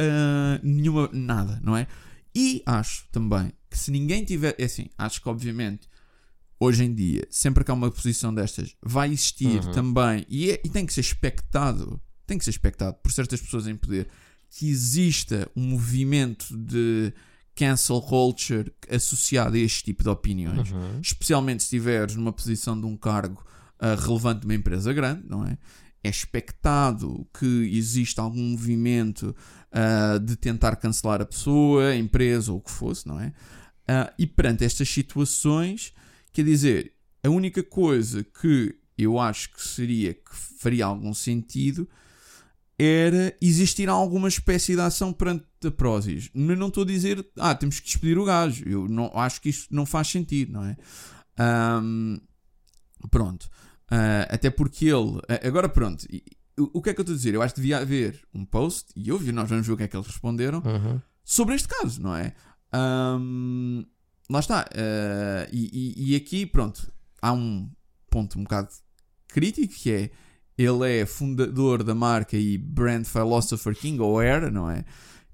nenhuma 0.61 1.09
nada, 1.11 1.59
não 1.63 1.75
é? 1.75 1.87
E 2.35 2.61
acho 2.65 3.05
também 3.11 3.51
que 3.73 3.79
se 3.79 3.91
ninguém 3.91 4.23
tiver, 4.23 4.55
é 4.57 4.63
assim, 4.65 4.87
acho 4.97 5.21
que 5.21 5.27
obviamente 5.29 5.87
hoje 6.59 6.83
em 6.85 6.93
dia, 6.93 7.27
sempre 7.29 7.63
que 7.63 7.71
há 7.71 7.73
uma 7.73 7.91
posição 7.91 8.33
destas, 8.33 8.73
vai 8.81 9.11
existir 9.11 9.65
Uhum. 9.65 9.71
também, 9.71 10.25
e, 10.29 10.51
é- 10.51 10.61
e 10.63 10.69
tem 10.69 10.85
que 10.85 10.93
ser 10.93 11.01
expectado, 11.01 11.99
tem 12.25 12.37
que 12.37 12.43
ser 12.45 12.51
expectado 12.51 12.95
por 13.01 13.11
certas 13.11 13.41
pessoas 13.41 13.67
em 13.67 13.75
poder, 13.75 14.07
que 14.49 14.69
exista 14.69 15.49
um 15.55 15.63
movimento 15.71 16.55
de 16.55 17.11
cancel 17.55 18.01
culture 18.01 18.71
associado 18.89 19.55
a 19.55 19.59
este 19.59 19.83
tipo 19.83 20.03
de 20.03 20.09
opiniões 20.09 20.71
Uhum. 20.71 20.99
especialmente 21.01 21.63
se 21.63 21.67
estiveres 21.75 22.15
numa 22.15 22.31
posição 22.31 22.79
de 22.79 22.85
um 22.85 22.95
cargo 22.95 23.43
ah, 23.79 23.95
relevante 23.95 24.41
de 24.41 24.45
uma 24.45 24.55
empresa 24.55 24.93
grande, 24.93 25.23
não 25.27 25.45
é? 25.45 25.57
é 26.03 26.09
expectado 26.09 27.27
que 27.37 27.45
exista 27.77 28.21
algum 28.21 28.41
movimento 28.51 29.35
ah, 29.71 30.17
de 30.17 30.35
tentar 30.37 30.75
cancelar 30.77 31.21
a 31.21 31.25
pessoa, 31.25 31.89
a 31.89 31.95
empresa 31.97 32.51
ou 32.51 32.59
o 32.59 32.61
que 32.61 32.71
fosse, 32.71 33.07
não 33.07 33.19
é? 33.19 33.33
Ah, 33.87 34.13
e 34.17 34.25
perante 34.25 34.63
estas 34.63 34.87
situações, 34.89 35.93
quer 36.31 36.43
dizer, 36.45 36.93
a 37.23 37.29
única 37.29 37.61
coisa 37.63 38.23
que 38.23 38.75
eu 38.97 39.19
acho 39.19 39.49
que 39.51 39.61
seria 39.61 40.13
que 40.13 40.35
faria 40.59 40.85
algum 40.85 41.13
sentido 41.13 41.87
era 42.77 43.35
existir 43.41 43.87
alguma 43.87 44.27
espécie 44.27 44.75
de 44.75 44.81
ação 44.81 45.13
perante 45.13 45.45
a 45.65 45.71
Prozis. 45.71 46.29
Mas 46.33 46.57
não 46.57 46.67
estou 46.69 46.83
a 46.83 46.87
dizer, 46.87 47.25
ah, 47.37 47.53
temos 47.55 47.79
que 47.79 47.85
despedir 47.87 48.17
o 48.17 48.25
gajo. 48.25 48.63
Eu 48.67 48.87
não, 48.87 49.11
acho 49.17 49.41
que 49.41 49.49
isto 49.49 49.73
não 49.73 49.85
faz 49.85 50.07
sentido, 50.07 50.53
não 50.53 50.65
é? 50.65 50.75
Ahm, 51.37 52.17
pronto. 53.09 53.49
Ah, 53.89 54.27
até 54.29 54.49
porque 54.49 54.85
ele. 54.85 55.19
Agora, 55.45 55.69
pronto. 55.69 56.05
O, 56.59 56.79
o 56.79 56.81
que 56.81 56.89
é 56.89 56.93
que 56.93 56.99
eu 56.99 57.03
estou 57.03 57.13
a 57.13 57.17
dizer? 57.17 57.33
Eu 57.33 57.41
acho 57.41 57.53
que 57.53 57.61
devia 57.61 57.77
haver 57.79 58.19
um 58.33 58.43
post, 58.45 58.91
e 58.95 59.09
eu 59.09 59.17
vi, 59.17 59.31
nós 59.31 59.49
vamos 59.49 59.65
ver 59.65 59.73
o 59.73 59.77
que 59.77 59.83
é 59.83 59.87
que 59.87 59.95
eles 59.95 60.07
responderam, 60.07 60.59
Uhum. 60.65 61.01
sobre 61.23 61.55
este 61.55 61.67
caso, 61.67 62.01
não 62.01 62.15
é? 62.15 62.33
Ahm, 62.73 63.83
lá 64.29 64.39
está. 64.39 64.65
ah, 64.75 65.47
e, 65.51 65.69
e- 65.97 66.11
e 66.11 66.15
aqui, 66.15 66.45
pronto, 66.45 66.91
há 67.21 67.31
um 67.33 67.69
ponto 68.09 68.37
um 68.39 68.43
bocado 68.43 68.69
crítico 69.27 69.73
que 69.73 69.91
é 69.91 70.09
ele 70.57 71.01
é 71.01 71.05
fundador 71.05 71.83
da 71.83 71.95
marca 71.95 72.37
e 72.37 72.57
brand 72.57 73.05
philosopher 73.05 73.75
king, 73.75 73.99
ou 73.99 74.21
era, 74.21 74.51
não 74.51 74.69
é? 74.69 74.85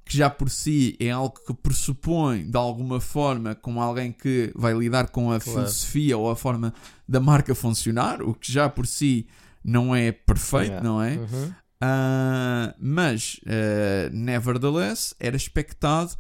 Que 0.06 0.18
já 0.18 0.30
por 0.30 0.50
si 0.50 0.96
é 1.00 1.12
algo 1.12 1.38
que 1.46 1.54
pressupõe 1.54 2.50
de 2.50 2.58
alguma 2.58 3.00
forma 3.02 3.54
como 3.54 3.82
alguém 3.82 4.12
que 4.14 4.52
vai 4.56 4.74
lidar 4.74 5.10
com 5.10 5.32
a 5.32 5.40
Claro. 5.40 5.60
filosofia 5.60 6.18
ou 6.18 6.32
a 6.32 6.36
forma 6.36 6.74
da 7.08 7.20
marca 7.20 7.54
funcionar, 7.54 8.22
o 8.22 8.34
que 8.34 8.52
já 8.52 8.70
por 8.70 8.88
si 8.88 9.28
não 9.64 9.94
é 9.94 10.12
perfeito, 10.12 10.68
Yeah. 10.72 10.84
não 10.84 11.02
é? 11.02 11.16
Uhum. 11.18 11.54
Ah, 11.82 12.74
mas, 12.80 13.40
ah, 13.46 14.10
nevertheless, 14.12 15.14
era 15.20 15.36
expectado 15.36 16.16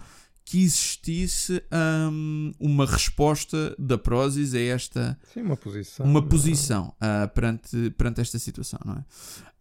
que 0.49 0.63
existisse 0.63 1.61
ahm, 1.69 2.51
uma 2.59 2.83
resposta 2.83 3.75
da 3.77 3.99
Prozis 3.99 4.55
a 4.55 4.59
esta 4.59 5.19
Sim, 5.31 5.43
uma 5.43 5.55
posição. 5.55 6.03
uma 6.07 6.27
posição 6.27 6.95
ah, 6.99 7.27
perante, 7.27 7.91
perante 7.91 8.19
esta 8.19 8.39
situação, 8.39 8.79
não 8.83 8.95
é? 8.95 9.05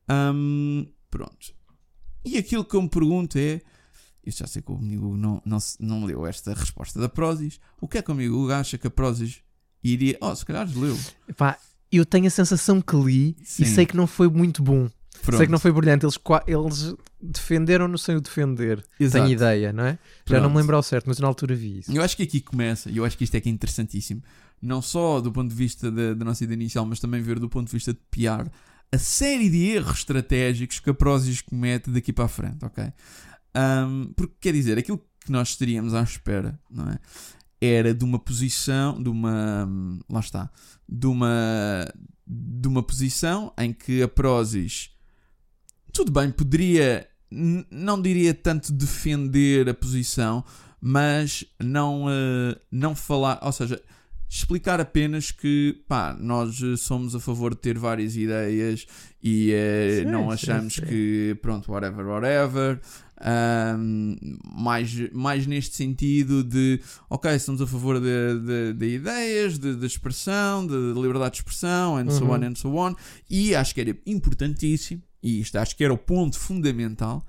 Ahm, 0.09 0.87
pronto. 1.11 1.55
E 2.25 2.39
aquilo 2.39 2.65
que 2.65 2.75
eu 2.75 2.81
me 2.81 2.89
pergunto 2.89 3.37
é. 3.37 3.61
Eu 4.25 4.33
já 4.33 4.47
sei 4.47 4.63
que 4.63 4.73
o 4.73 4.77
amigo 4.77 5.15
não, 5.15 5.43
não, 5.45 5.59
não 5.79 6.05
leu 6.07 6.27
esta 6.27 6.55
resposta 6.55 6.99
da 6.99 7.09
Prozis. 7.09 7.61
O 7.81 7.87
que 7.87 7.99
é 7.99 8.03
que 8.03 8.11
o 8.11 8.15
amigo 8.15 8.51
acha 8.51 8.79
que 8.79 8.87
a 8.87 8.91
Prozis 8.91 9.43
iria. 9.85 10.17
Oh, 10.23 10.35
se 10.35 10.45
calhar 10.45 10.67
leu. 10.75 10.99
Pá, 11.37 11.59
eu 11.93 12.07
tenho 12.07 12.29
a 12.29 12.31
sensação 12.31 12.81
que 12.81 12.97
li 12.97 13.37
Sim. 13.45 13.63
e 13.63 13.67
sei 13.67 13.85
que 13.85 13.97
não 13.97 14.07
foi 14.07 14.29
muito 14.29 14.63
bom. 14.63 14.89
Pronto. 15.23 15.37
Sei 15.37 15.47
que 15.47 15.53
não 15.53 15.59
foi 15.59 15.73
brilhante. 15.73 16.05
Eles, 16.07 16.19
eles 16.47 16.95
defenderam-no 17.21 17.99
sem 17.99 18.17
o 18.17 18.21
defender. 18.21 18.85
Exato. 18.99 19.25
Tenho 19.25 19.35
ideia, 19.37 19.73
não 19.73 19.85
é? 19.85 19.99
Já 20.27 20.37
não 20.37 20.43
Pronto. 20.43 20.51
me 20.53 20.57
lembro 20.61 20.77
ao 20.77 20.83
certo, 20.83 21.07
mas 21.07 21.19
na 21.19 21.27
altura 21.27 21.55
vi 21.55 21.79
isso. 21.81 21.93
Eu 21.93 22.03
acho 22.03 22.17
que 22.17 22.23
aqui 22.23 22.41
começa, 22.41 22.91
e 22.91 22.97
eu 22.97 23.05
acho 23.05 23.17
que 23.19 23.25
isto 23.25 23.35
é 23.35 23.41
que 23.41 23.49
é 23.49 23.53
interessantíssimo, 23.53 24.23
não 24.61 24.81
só 24.83 25.21
do 25.21 25.31
ponto 25.31 25.49
de 25.51 25.55
vista 25.55 25.91
da, 25.91 26.15
da 26.15 26.25
nossa 26.25 26.45
ideia 26.45 26.57
inicial, 26.57 26.85
mas 26.87 27.01
também 27.01 27.21
ver 27.21 27.39
do 27.39 27.49
ponto 27.49 27.67
de 27.67 27.73
vista 27.73 27.93
de 27.93 27.99
PR, 28.11 28.49
a 28.91 28.99
série 28.99 29.51
de 29.51 29.67
erros 29.67 29.99
estratégicos 29.99 30.81
que 30.81 30.91
a 30.91 30.95
Prozis 30.95 31.41
comete 31.43 31.91
daqui 31.91 32.13
para 32.13 32.25
a 32.25 32.29
frente, 32.29 32.65
ok? 32.65 32.85
Ahm, 33.55 34.13
porque 34.17 34.35
quer 34.41 34.53
dizer, 34.53 34.79
aquilo 34.79 34.99
que 35.25 35.31
nós 35.33 35.51
estaríamos 35.51 35.95
à 35.95 36.03
espera, 36.03 36.59
não 36.71 36.89
é? 36.89 36.99
Era 37.61 37.93
de 37.93 38.05
uma 38.05 38.19
posição, 38.21 39.03
de 39.03 39.09
uma. 39.09 39.67
hum, 39.69 39.99
Lá 40.09 40.21
está. 40.21 40.49
De 40.89 41.07
uma. 41.07 41.87
De 42.27 42.69
uma 42.69 42.83
posição 42.83 43.53
em 43.59 43.73
que 43.73 44.01
a 44.01 44.07
Prozis. 44.07 44.91
Tudo 45.93 46.13
bem, 46.13 46.31
poderia. 46.31 47.07
Não 47.71 48.01
diria 48.01 48.33
tanto 48.33 48.73
defender 48.73 49.69
a 49.69 49.75
posição, 49.75 50.43
mas 50.81 51.45
não, 51.63 52.07
eh, 52.09 52.57
não 52.73 52.95
falar, 52.95 53.39
ou 53.43 53.53
seja, 53.53 53.83
explicar 54.29 54.81
apenas 54.81 55.31
que 55.31 55.83
pá, 55.89 56.17
nós 56.19 56.63
eh, 56.63 56.77
somos 56.77 57.15
a 57.15 57.21
favor 57.21 57.55
de 57.55 57.61
ter 57.61 57.79
várias 57.79 58.17
ideias 58.17 58.87
e 59.23 59.53
eh, 59.53 60.03
Sim, 60.03 60.11
não 60.11 60.29
sim, 60.29 60.35
achamos 60.35 60.75
sim. 60.75 60.83
que 60.83 61.37
pronto, 61.43 61.71
whatever, 61.73 62.07
whatever. 62.07 62.81
Ahm, 63.21 64.17
mais, 64.55 64.93
mais 65.13 65.47
neste 65.47 65.75
sentido 65.77 66.45
de 66.45 66.81
ok, 67.11 67.35
estamos 67.35 67.61
a 67.61 67.67
favor 67.67 68.01
de, 68.01 68.41
de, 68.41 68.73
de 68.75 68.87
ideias, 68.95 69.59
de, 69.59 69.75
de 69.75 69.87
expressão, 69.87 70.67
de 70.67 70.75
liberdade 70.95 71.33
de 71.33 71.39
expressão, 71.39 71.97
and 71.97 72.11
so 72.11 72.25
Uhum. 72.25 72.31
on 72.31 72.45
and 72.45 72.55
so 72.55 72.69
on. 72.77 72.95
E 73.29 73.55
acho 73.55 73.75
que 73.75 73.81
era 73.81 73.97
importantíssimo, 74.07 75.03
e 75.23 75.41
isto 75.41 75.57
acho 75.57 75.77
que 75.77 75.85
era 75.85 75.93
o 75.93 75.99
ponto 75.99 76.39
fundamental, 76.39 77.25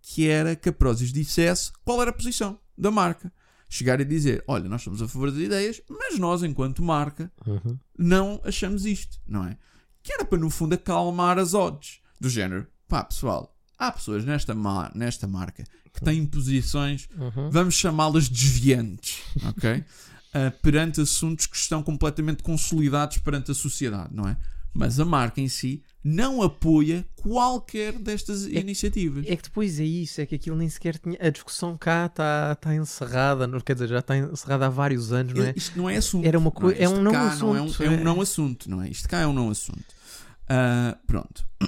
que 0.00 0.28
era 0.28 0.54
que 0.56 0.68
a 0.68 0.72
Prozis 0.72 1.12
dissesse 1.12 1.72
qual 1.84 2.00
era 2.00 2.10
a 2.10 2.14
posição 2.14 2.58
da 2.76 2.90
marca. 2.90 3.32
Chegar 3.68 4.00
e 4.00 4.04
dizer: 4.04 4.44
Olha, 4.46 4.68
nós 4.68 4.82
somos 4.82 5.02
a 5.02 5.08
favor 5.08 5.30
das 5.30 5.40
ideias, 5.40 5.82
mas 5.90 6.18
nós, 6.18 6.42
enquanto 6.44 6.82
marca, 6.82 7.30
Uhum. 7.46 7.76
não 7.98 8.40
achamos 8.44 8.86
isto, 8.86 9.18
não 9.26 9.44
é? 9.44 9.58
Que 10.02 10.12
era 10.12 10.24
para, 10.24 10.38
no 10.38 10.48
fundo, 10.48 10.74
acalmar 10.74 11.36
as 11.38 11.52
odds. 11.52 11.98
Do 12.20 12.30
género: 12.30 12.66
Pá, 12.86 13.02
pessoal, 13.02 13.55
há 13.78 13.90
pessoas 13.92 14.24
nesta, 14.24 14.54
ma- 14.54 14.90
nesta 14.94 15.26
marca 15.26 15.64
que 15.92 16.04
têm 16.04 16.24
posições, 16.26 17.08
Uhum. 17.18 17.50
vamos 17.50 17.74
chamá-las 17.74 18.28
desviantes, 18.28 19.18
ok? 19.44 19.84
Ah, 20.34 20.50
perante 20.60 21.00
assuntos 21.00 21.46
que 21.46 21.56
estão 21.56 21.82
completamente 21.82 22.42
consolidados 22.42 23.16
perante 23.16 23.50
a 23.52 23.54
sociedade, 23.54 24.10
não 24.14 24.28
é? 24.28 24.36
Mas 24.74 25.00
a 25.00 25.04
marca 25.06 25.40
em 25.40 25.48
si 25.48 25.82
não 26.04 26.42
apoia 26.42 27.06
qualquer 27.14 27.94
destas 27.98 28.44
iniciativas. 28.44 29.24
É 29.26 29.34
que 29.34 29.44
depois 29.44 29.80
é 29.80 29.84
isso, 29.84 30.20
é 30.20 30.26
que 30.26 30.34
aquilo 30.34 30.54
nem 30.56 30.68
sequer 30.68 30.98
tinha. 30.98 31.16
A 31.18 31.30
discussão 31.30 31.78
cá 31.78 32.04
está 32.04 32.54
tá 32.56 32.74
encerrada, 32.74 33.46
não, 33.46 33.58
quer 33.60 33.72
dizer, 33.72 33.88
já 33.88 34.00
está 34.00 34.14
encerrada 34.18 34.66
há 34.66 34.68
vários 34.68 35.10
anos, 35.10 35.32
não 35.32 35.42
é? 35.42 35.54
Isto 35.56 35.78
não 35.78 35.88
é 35.88 35.96
assunto. 35.96 36.26
Era 36.26 36.36
uma 36.38 36.44
não 36.44 36.50
coi- 36.52 36.74
é 36.74 36.84
Isto 36.84 36.96
um 36.96 37.02
não 37.02 37.12
cá 37.12 37.18
não 37.36 37.52
assunto, 37.54 37.82
é, 37.82 37.88
um, 37.88 37.92
é 37.92 37.96
um 37.96 38.00
é. 38.00 38.04
não 38.04 38.20
assunto, 38.20 38.70
não 38.70 38.82
é? 38.82 38.90
Isto 38.90 39.08
cá 39.08 39.20
é 39.20 39.26
um 39.26 39.32
não 39.32 39.48
assunto. 39.48 39.84
Ah, 40.50 40.98
pronto. 41.06 41.46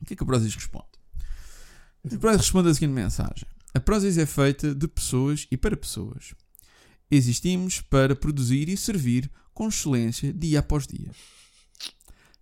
o 0.00 0.04
que 0.06 0.14
é 0.14 0.16
que 0.16 0.22
a 0.22 0.26
Prozis 0.26 0.54
responde? 0.54 0.86
A 2.04 2.16
Prozis 2.18 2.40
responde 2.40 2.68
a 2.68 2.74
seguinte 2.74 2.92
mensagem: 2.92 3.46
A 3.74 3.80
Prozis 3.80 4.18
é 4.18 4.26
feita 4.26 4.74
de 4.74 4.88
pessoas 4.88 5.46
e 5.50 5.56
para 5.56 5.76
pessoas. 5.76 6.34
Existimos 7.10 7.80
para 7.80 8.14
produzir 8.14 8.68
e 8.68 8.76
servir 8.76 9.30
com 9.54 9.68
excelência 9.68 10.32
dia 10.32 10.60
após 10.60 10.86
dia. 10.86 11.10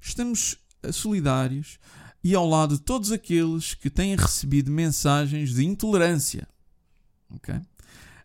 Estamos 0.01 0.59
eh, 0.83 0.93
solidários 0.93 1.79
e 2.23 2.35
ao 2.35 2.47
lado 2.47 2.77
de 2.77 2.83
todos 2.83 3.13
aqueles 3.13 3.75
que 3.75 3.89
têm 3.89 4.17
recebido 4.17 4.71
mensagens 4.71 5.55
de 5.55 5.65
intolerância. 5.65 6.49
Ok? 7.31 7.55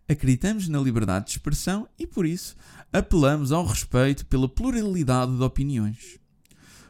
Acreditamos 0.10 0.68
na 0.68 0.80
liberdade 0.80 1.26
de 1.26 1.32
expressão 1.32 1.88
e, 1.98 2.06
por 2.06 2.26
isso, 2.26 2.56
apelamos 2.92 3.52
ao 3.52 3.66
respeito 3.66 4.26
pela 4.26 4.50
pluralidade 4.50 5.38
de 5.38 5.44
opiniões. 5.44 6.20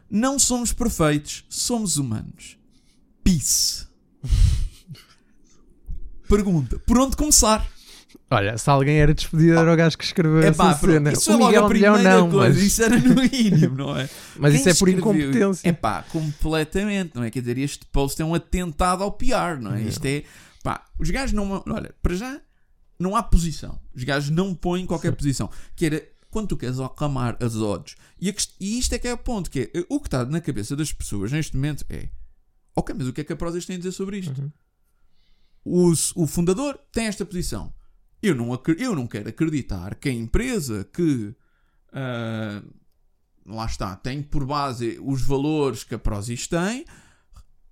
Não 0.10 0.40
somos 0.40 0.74
perfeitos, 0.74 1.46
somos 1.50 1.98
humanos. 1.98 2.58
Peace. 3.24 3.91
Pergunta: 6.28 6.80
por 6.80 6.98
onde 6.98 7.16
começar? 7.16 7.70
Olha, 8.30 8.58
se 8.58 8.70
alguém 8.70 8.98
era 8.98 9.14
despedido, 9.14 9.58
era 9.58 9.74
o 9.74 9.76
gajo 9.76 9.98
que 9.98 10.06
escreveu 10.06 10.42
É 10.42 10.48
essa 10.48 10.64
pá, 10.64 10.74
cena. 10.74 11.12
isso 11.12 11.32
o 11.32 11.34
é 11.34 11.38
logo 11.38 11.48
Miguel 11.48 11.66
a 11.66 11.70
Milhão 11.70 11.94
primeira 11.96 12.20
não, 12.20 12.32
coisa, 12.32 12.56
mas, 12.56 12.64
isso 12.64 12.84
era 12.84 12.98
no 12.98 13.16
mínimo, 13.16 13.76
não 13.76 13.98
é? 13.98 14.10
mas 14.40 14.54
isso 14.54 14.64
Quem 14.64 14.72
é 14.72 14.76
por 14.76 14.90
incompetência. 14.90 15.70
É 15.70 15.74
pá, 15.74 16.04
completamente, 16.04 17.12
não 17.14 17.24
é? 17.24 17.30
Quer 17.30 17.42
dizer, 17.42 17.58
este 17.58 17.86
post 17.88 18.22
é 18.22 18.26
um 18.26 18.34
atentado 18.34 19.04
ao 19.04 19.12
PR, 19.12 19.60
não 19.60 19.74
é? 19.74 19.82
É. 19.82 19.86
Isto 19.86 20.06
é, 20.06 20.24
pá, 20.64 20.86
os 20.98 21.10
gajos 21.10 21.34
não. 21.34 21.62
Olha, 21.68 21.94
para 22.02 22.16
já, 22.16 22.40
não 22.98 23.18
há 23.18 23.24
posição. 23.24 23.78
Os 23.94 24.04
gajos 24.06 24.30
não 24.30 24.56
põem 24.56 24.86
qualquer 24.86 25.12
posição. 25.12 25.50
Que 25.76 25.88
era 25.88 26.04
quando 26.30 26.48
tu 26.48 26.58
queres 26.58 26.80
acalmar 26.80 27.36
as 27.42 27.58
odds. 27.58 27.96
E, 28.20 28.30
a 28.30 28.34
e 28.62 28.80
isto 28.80 28.96
é 28.96 29.00
que 29.00 29.10
é 29.10 29.14
o 29.14 29.18
ponto, 29.18 29.52
que 29.52 29.70
é 29.74 29.84
o 29.90 30.00
que 30.00 30.08
está 30.08 30.24
na 30.24 30.40
cabeça 30.40 30.74
das 30.74 30.94
pessoas 30.94 31.34
neste 31.34 31.56
momento 31.56 31.84
é. 31.90 32.08
Ok, 32.76 32.96
mas 32.98 33.08
o 33.08 33.14
que 33.14 33.22
é 33.22 33.24
que 33.24 33.34
a 33.34 33.36
Prozis 33.36 33.66
tem 33.66 33.76
a 33.76 33.80
dizer 33.80 33.92
sobre 33.92 34.20
isto? 34.20 34.42
Uhum. 34.42 34.52
O, 35.64 36.24
o 36.24 36.28
fundador 36.28 36.80
tem 36.92 37.06
esta 37.06 37.26
posição. 37.26 37.74
Eu 38.22 38.36
não, 38.36 38.60
eu 38.78 38.96
não 38.96 39.08
quero 39.08 39.30
acreditar 39.30 39.96
que 39.96 40.10
a 40.10 40.14
empresa 40.14 40.84
que 40.84 41.36
ah, 41.92 42.62
lá 43.46 43.66
está, 43.66 43.96
tem 43.96 44.22
por 44.22 44.46
base 44.46 45.00
os 45.04 45.22
valores 45.22 45.84
que 45.84 45.96
a 45.96 46.00
Prozis 46.00 46.48
tem, 46.48 46.86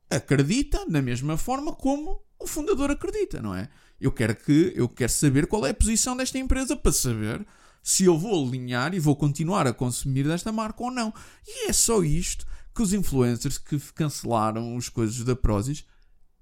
acredita 0.09 0.85
da 0.87 1.01
mesma 1.01 1.37
forma 1.37 1.73
como 1.73 2.21
o 2.39 2.47
fundador 2.47 2.91
acredita, 2.91 3.41
não 3.41 3.53
é? 3.53 3.69
Eu 3.99 4.11
quero 4.11 4.35
que 4.35 4.73
eu 4.75 4.87
quero 4.87 5.11
saber 5.11 5.45
qual 5.47 5.65
é 5.65 5.71
a 5.71 5.73
posição 5.73 6.15
desta 6.15 6.37
empresa 6.37 6.75
para 6.75 6.91
saber 6.91 7.45
se 7.83 8.05
eu 8.05 8.17
vou 8.17 8.47
alinhar 8.47 8.93
e 8.93 8.99
vou 8.99 9.15
continuar 9.15 9.67
a 9.67 9.73
consumir 9.73 10.23
desta 10.23 10.51
marca 10.51 10.83
ou 10.83 10.91
não. 10.91 11.13
E 11.45 11.69
é 11.69 11.73
só 11.73 12.01
isto 12.01 12.45
que 12.79 12.83
os 12.83 12.93
influencers 12.93 13.57
que 13.57 13.77
cancelaram 13.93 14.77
as 14.77 14.87
coisas 14.87 15.21
da 15.25 15.35
Prozis 15.35 15.83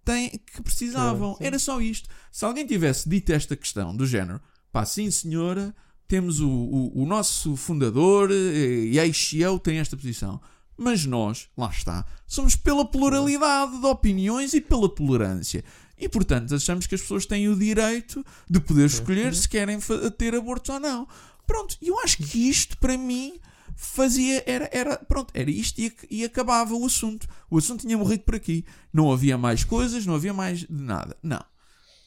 têm, 0.06 0.30
que 0.30 0.62
precisavam. 0.62 1.32
Sim, 1.32 1.38
sim. 1.39 1.45
Era 1.45 1.58
só 1.58 1.82
isto. 1.82 2.08
Se 2.32 2.45
alguém 2.45 2.63
tivesse 2.63 3.10
dito 3.10 3.32
esta 3.32 3.56
questão 3.56 3.95
do 3.95 4.06
género, 4.06 4.39
pá, 4.71 4.86
sim 4.86 5.10
senhora, 5.10 5.76
temos 6.08 6.39
o, 6.39 6.47
o, 6.47 7.02
o 7.02 7.06
nosso 7.08 7.56
fundador 7.56 8.30
eh, 8.30 8.36
e 8.36 9.00
ex-CEO 9.00 9.58
tem 9.58 9.80
esta 9.80 9.97
posição. 9.97 10.39
Mas 10.78 11.08
nós, 11.08 11.50
lá 11.58 11.71
está, 11.71 12.06
somos 12.28 12.56
pela 12.56 12.86
pluralidade 12.86 13.80
de 13.80 13.86
opiniões 13.88 14.54
e 14.54 14.62
pela 14.62 14.88
tolerância. 14.88 15.63
E, 15.97 16.08
portanto, 16.08 16.54
achamos 16.54 16.86
que 16.86 16.93
as 16.93 17.02
pessoas 17.02 17.26
têm 17.26 17.50
o 17.50 17.56
direito 17.56 18.23
de 18.47 18.60
poder 18.60 18.86
escolher 18.86 19.34
se 19.34 19.50
querem 19.50 19.80
ter 20.19 20.36
aborto 20.36 20.71
ou 20.71 20.80
não. 20.80 21.08
Pronto, 21.47 21.76
eu 21.82 22.00
acho 22.02 22.17
que 22.17 22.47
isto, 22.47 22.78
para 22.78 22.95
mim, 22.95 23.39
fazia. 23.78 24.44
Era, 24.46 24.70
era, 24.74 24.98
pronto, 24.98 25.32
era 25.34 25.50
isto 25.50 25.80
e, 25.80 25.94
e 26.10 26.26
acabava 26.26 26.74
o 26.74 26.86
assunto. 26.86 27.28
O 27.50 27.58
assunto 27.58 27.82
tinha 27.82 27.98
morrido 27.98 28.24
por 28.24 28.36
aqui. 28.36 28.66
Não 28.92 29.12
havia 29.12 29.38
mais 29.38 29.63
coisas, 29.63 30.06
não 30.06 30.16
havia 30.16 30.34
mais 30.34 30.60
de 30.60 30.68
nada. 30.70 31.16
Não. 31.24 31.42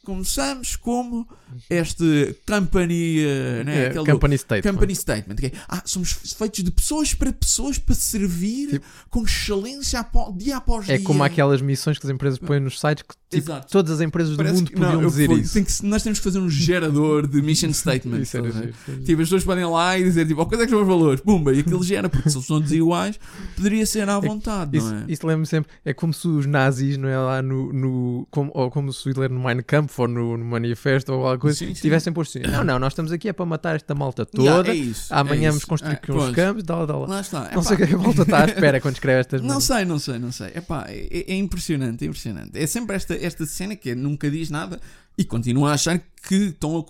Começamos 0.04 0.76
como 0.76 1.28
este 1.68 2.34
company. 2.46 3.22
Né, 3.64 3.84
É, 3.84 3.86
aquele 3.88 4.04
do- 4.04 4.12
company 4.12 4.38
statement. 4.38 4.72
Company 4.72 4.94
statement. 4.96 5.36
é, 5.42 5.52
ah, 5.68 5.82
somos 5.84 6.12
feitos 6.12 6.64
de 6.64 6.70
pessoas 6.70 7.12
para 7.14 7.32
pessoas 7.32 7.78
para 7.78 7.94
servir 7.94 8.68
Tipo- 8.70 8.86
com 9.10 9.22
excelência 9.24 10.00
apó- 10.00 10.32
dia 10.36 10.56
após 10.56 10.86
dia. 10.86 10.94
É 10.94 10.98
como 10.98 11.22
aquelas 11.22 11.60
missões 11.60 11.98
que 11.98 12.06
as 12.06 12.10
empresas 12.12 12.38
põem 12.38 12.60
nos 12.60 12.80
sites 12.80 13.04
que 13.06 13.14
tipo, 13.40 13.52
todas 13.70 13.92
as 13.92 14.00
empresas 14.00 14.30
do 14.32 14.36
Parece 14.38 14.54
mundo 14.56 14.68
que- 14.68 14.74
podiam 14.74 14.92
não, 14.94 15.02
eu 15.02 15.08
dizer 15.10 15.26
fui- 15.26 15.40
isso. 15.40 15.52
tem 15.54 15.64
que- 15.64 15.84
nós 15.86 16.02
temos 16.02 16.18
que 16.18 16.24
fazer 16.24 16.38
um 16.38 16.48
gerador 16.50 17.26
de 17.26 17.42
mission 17.42 17.70
statement. 17.74 18.20
Isso 18.22 18.36
era 18.38 18.48
isso 18.48 18.58
era 18.58 18.98
Tipo, 19.04 19.22
as 19.22 19.28
pessoas 19.28 19.44
podem 19.44 19.64
lá 19.66 19.98
e 19.98 20.02
dizer, 20.04 20.26
tipo, 20.26 20.40
oh, 20.40 20.46
quais 20.46 20.62
é 20.62 20.64
que 20.64 20.70
são 20.70 20.80
os 20.80 20.88
valores? 20.88 21.20
Pumba, 21.20 21.52
e 21.52 21.60
aquilo 21.60 21.82
gera, 21.84 22.08
porque 22.08 22.30
se 22.30 22.36
eles 22.36 22.46
são 22.46 22.60
desiguais, 22.60 23.18
poderia 23.54 23.84
ser 23.84 24.08
à 24.08 24.18
vontade, 24.18 24.78
Isso, 24.78 24.88
não 24.88 24.98
é? 25.00 25.04
isso 25.08 25.26
lembro-me 25.26 25.46
sempre. 25.46 25.70
É 25.84 25.92
como 25.92 26.12
se 26.14 26.26
os 26.26 26.46
nazis, 26.46 26.96
não 26.96 27.08
é 27.08 27.18
lá 27.18 27.42
no. 27.42 27.72
no 27.72 28.26
como, 28.30 28.50
ou 28.54 28.70
como 28.70 28.92
se 28.92 29.06
o 29.06 29.10
Hitler 29.10 29.30
no 29.30 29.40
Mein 29.44 29.60
Kampf 29.62 29.89
ou 29.98 30.08
no, 30.08 30.36
no 30.36 30.44
Manifesto 30.44 31.12
ou 31.12 31.18
alguma 31.20 31.38
coisa, 31.38 31.58
Sim, 31.58 31.74
sim. 31.74 31.80
tivessem 31.82 32.12
posto 32.12 32.38
assim: 32.38 32.46
não, 32.50 32.62
não, 32.64 32.78
nós 32.78 32.92
estamos 32.92 33.10
aqui 33.12 33.28
é 33.28 33.32
para 33.32 33.46
matar 33.46 33.76
esta 33.76 33.94
malta 33.94 34.24
toda. 34.26 34.42
Yeah, 34.48 34.70
é 34.70 34.74
isso, 34.74 35.12
Amanhã 35.14 35.48
é 35.48 35.50
vamos 35.50 35.64
construir 35.64 35.92
Ah, 35.92 35.94
aqui 35.94 36.12
uns 36.12 36.16
pois. 36.16 36.34
campos, 36.34 36.64
lá. 36.66 36.84
Lá 37.06 37.20
está. 37.20 37.50
Não 37.54 37.62
sei 37.62 37.74
o 37.74 37.76
que 37.76 37.82
é 37.82 37.86
que 37.86 37.94
a 37.94 37.98
volta 37.98 38.22
está 38.22 38.42
à 38.42 38.44
espera 38.46 38.80
quando 38.80 38.94
escreve 38.94 39.20
estas 39.20 39.42
Não 39.50 39.60
sei, 39.60 39.84
não 39.84 39.98
sei, 39.98 40.18
não 40.18 40.32
sei. 40.32 40.48
Epá, 40.54 40.84
é, 40.88 41.32
é 41.32 41.36
impressionante, 41.36 42.04
é 42.04 42.08
impressionante. 42.08 42.50
É 42.58 42.66
sempre 42.66 42.96
esta, 42.96 43.14
esta 43.14 43.46
cena 43.46 43.74
que 43.76 43.90
é, 43.90 43.94
nunca 43.94 44.30
diz 44.30 44.50
nada 44.50 44.80
e 45.18 45.24
continua 45.24 45.70
a 45.70 45.74
achar 45.74 45.98
que, 46.26 46.34
estão 46.34 46.78
a 46.78 46.84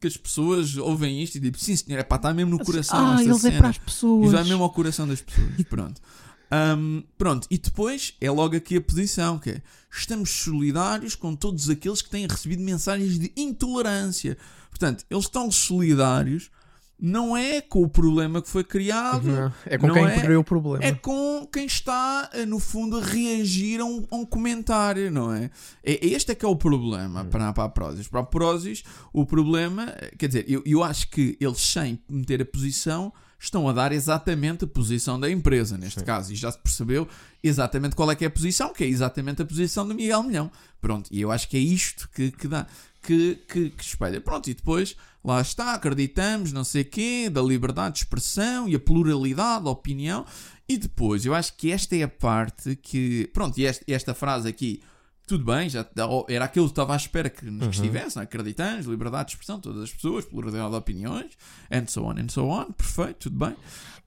que 0.00 0.06
as 0.06 0.16
pessoas 0.16 0.76
ouvem 0.76 1.22
isto 1.22 1.36
e 1.36 1.40
tipo, 1.40 1.58
sim 1.58 1.76
senhor, 1.76 2.00
epá, 2.00 2.16
está 2.16 2.32
mesmo 2.34 2.50
no 2.52 2.64
coração 2.64 3.16
ah, 3.16 3.22
eles 3.22 3.36
é 3.44 3.50
cena. 3.50 3.58
para 3.58 3.68
as 3.68 3.78
pessoas. 3.78 4.24
Isso 4.26 4.32
vai 4.34 4.44
mesmo 4.44 4.62
ao 4.62 4.70
coração 4.70 5.06
das 5.06 5.20
pessoas. 5.20 5.50
Pronto. 5.68 6.00
Ahm, 6.50 7.02
pronto, 7.18 7.46
e 7.50 7.58
depois 7.58 8.14
é 8.20 8.30
logo 8.30 8.56
aqui 8.56 8.76
a 8.76 8.80
posição 8.80 9.38
que 9.38 9.50
é 9.50 9.62
estamos 9.90 10.30
solidários 10.30 11.14
com 11.14 11.34
todos 11.34 11.68
aqueles 11.68 12.02
que 12.02 12.10
têm 12.10 12.26
recebido 12.26 12.62
mensagens 12.62 13.18
de 13.18 13.32
intolerância. 13.36 14.36
Portanto, 14.70 15.04
eles 15.10 15.24
estão 15.24 15.50
solidários 15.50 16.50
não 16.98 17.36
é 17.36 17.60
com 17.60 17.82
o 17.82 17.88
problema 17.88 18.40
que 18.40 18.48
foi 18.48 18.64
criado, 18.64 19.28
Não, 19.28 19.52
é 19.66 19.76
com 19.76 19.92
quem 19.92 20.04
é- 20.06 20.20
criou 20.20 20.40
o 20.40 20.44
problema. 20.44 20.82
é 20.82 20.92
com 20.92 21.46
quem 21.52 21.66
está, 21.66 22.30
eh, 22.32 22.46
no 22.46 22.58
fundo, 22.58 22.96
a 22.96 23.04
reagir 23.04 23.80
a 23.80 23.84
um, 23.84 24.06
a 24.10 24.16
um 24.16 24.24
comentário, 24.24 25.10
não 25.10 25.32
é? 25.32 25.50
é? 25.84 26.06
Este 26.06 26.32
é 26.32 26.34
que 26.34 26.44
é 26.44 26.48
o 26.48 26.56
problema 26.56 27.24
para, 27.26 27.52
para 27.52 27.64
a 27.64 27.68
Prozis. 27.68 28.08
Para 28.08 28.20
a 28.20 28.24
Prozis, 28.24 28.82
o 29.12 29.26
problema, 29.26 29.92
eh, 29.96 30.14
quer 30.16 30.28
dizer, 30.28 30.46
eu, 30.48 30.62
eu 30.64 30.82
acho 30.82 31.10
que 31.10 31.36
eles, 31.38 31.58
sem 31.58 32.00
meter 32.08 32.40
a 32.40 32.46
posição, 32.46 33.12
estão 33.38 33.68
a 33.68 33.72
dar 33.72 33.92
exatamente 33.92 34.64
a 34.64 34.68
posição 34.68 35.18
da 35.18 35.30
empresa, 35.30 35.76
neste 35.76 36.02
caso, 36.02 36.32
e 36.32 36.36
já 36.36 36.50
se 36.50 36.58
percebeu 36.58 37.08
exatamente 37.42 37.94
qual 37.94 38.10
é 38.10 38.16
que 38.16 38.24
é 38.24 38.28
a 38.28 38.30
posição, 38.30 38.72
que 38.72 38.84
é 38.84 38.86
exatamente 38.86 39.42
a 39.42 39.44
posição 39.44 39.86
do 39.86 39.94
Miguel 39.94 40.22
Milhão. 40.22 40.50
Pronto, 40.80 41.08
e 41.10 41.20
eu 41.20 41.30
acho 41.30 41.48
que 41.48 41.56
é 41.56 41.60
isto 41.60 42.08
que, 42.14 42.30
que 42.30 42.48
dá, 42.48 42.66
que, 43.02 43.36
que, 43.48 43.70
que 43.70 43.84
espelha. 43.84 44.20
Pronto, 44.20 44.48
e 44.50 44.54
depois, 44.54 44.96
lá 45.24 45.40
está, 45.40 45.74
acreditamos, 45.74 46.52
não 46.52 46.64
sei 46.64 46.84
quê, 46.84 47.30
da 47.30 47.42
liberdade 47.42 47.94
de 47.94 48.00
expressão 48.00 48.68
e 48.68 48.74
a 48.74 48.80
pluralidade 48.80 49.64
da 49.64 49.70
opinião, 49.70 50.24
e 50.68 50.76
depois, 50.76 51.24
eu 51.24 51.34
acho 51.34 51.56
que 51.56 51.70
esta 51.70 51.94
é 51.94 52.02
a 52.02 52.08
parte 52.08 52.74
que, 52.76 53.30
pronto, 53.32 53.58
e 53.58 53.66
esta, 53.66 53.84
esta 53.86 54.14
frase 54.14 54.48
aqui, 54.48 54.82
tudo 55.26 55.44
bem, 55.44 55.68
já 55.68 55.84
era 56.28 56.44
aquilo 56.44 56.66
que 56.66 56.72
estava 56.72 56.92
à 56.92 56.96
espera 56.96 57.28
que 57.28 57.44
nos 57.50 57.76
estivesse, 57.76 58.16
não 58.16 58.22
é? 58.22 58.24
acreditamos, 58.24 58.86
liberdade 58.86 59.26
de 59.26 59.32
expressão, 59.32 59.60
todas 59.60 59.82
as 59.82 59.92
pessoas, 59.92 60.24
pluralidade 60.24 60.70
de 60.70 60.76
opiniões, 60.76 61.32
and 61.70 61.86
so 61.88 62.04
on, 62.04 62.12
and 62.12 62.28
so 62.28 62.44
on, 62.44 62.72
perfeito, 62.72 63.30
tudo 63.30 63.44
bem. 63.44 63.56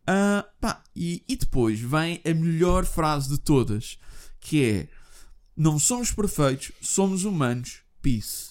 Ah, 0.07 0.45
pá, 0.61 0.81
e, 0.95 1.23
e 1.27 1.35
depois 1.35 1.79
vem 1.79 2.21
a 2.25 2.33
melhor 2.33 2.85
frase 2.85 3.29
de 3.29 3.37
todas, 3.37 3.99
que 4.39 4.63
é 4.63 4.87
não 5.55 5.77
somos 5.77 6.11
perfeitos, 6.11 6.71
somos 6.81 7.25
humanos, 7.25 7.81
peace. 8.01 8.48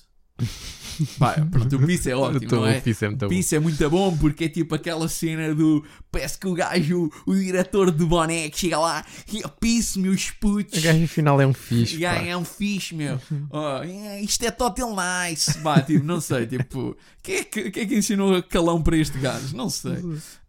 Pá, 1.18 1.34
pronto, 1.50 1.76
o 1.76 1.86
peace 1.86 2.10
é 2.10 2.14
ótimo, 2.16 2.50
não 2.50 2.66
é? 2.66 2.78
o 2.78 2.82
Peace 2.82 3.04
é 3.04 3.08
muito 3.08 3.24
O 3.24 3.28
bom. 3.28 3.34
É 3.56 3.58
muito 3.60 3.90
bom 3.90 4.16
porque 4.16 4.44
é 4.44 4.48
tipo 4.48 4.74
aquela 4.74 5.08
cena 5.08 5.54
do 5.54 5.84
parece 6.10 6.38
que 6.38 6.46
o 6.48 6.54
gajo, 6.54 7.10
o 7.26 7.34
diretor 7.34 7.90
de 7.90 8.04
boné 8.04 8.48
que 8.50 8.58
chega 8.58 8.78
lá 8.78 9.04
e 9.32 9.38
o 9.44 9.48
Peace, 9.48 9.98
meus 9.98 10.30
putos. 10.30 10.78
O 10.78 10.82
gajo 10.82 11.04
afinal 11.04 11.40
é 11.40 11.46
um 11.46 11.54
fixe. 11.54 11.98
Pá. 12.00 12.14
é 12.16 12.36
um 12.36 12.44
fixe, 12.44 12.94
meu. 12.94 13.20
Oh, 13.50 13.82
é, 13.82 14.20
isto 14.20 14.44
é 14.44 14.50
total 14.50 14.94
nice. 14.96 15.58
Bah, 15.58 15.80
tipo, 15.80 16.04
não 16.04 16.20
sei, 16.20 16.46
tipo, 16.46 16.96
quem 17.22 17.36
é 17.36 17.44
que, 17.44 17.70
quem 17.70 17.82
é 17.82 17.86
que 17.86 17.94
ensinou 17.96 18.34
a 18.34 18.42
calão 18.42 18.82
para 18.82 18.96
este 18.96 19.18
gajo? 19.18 19.56
Não 19.56 19.70
sei. 19.70 20.02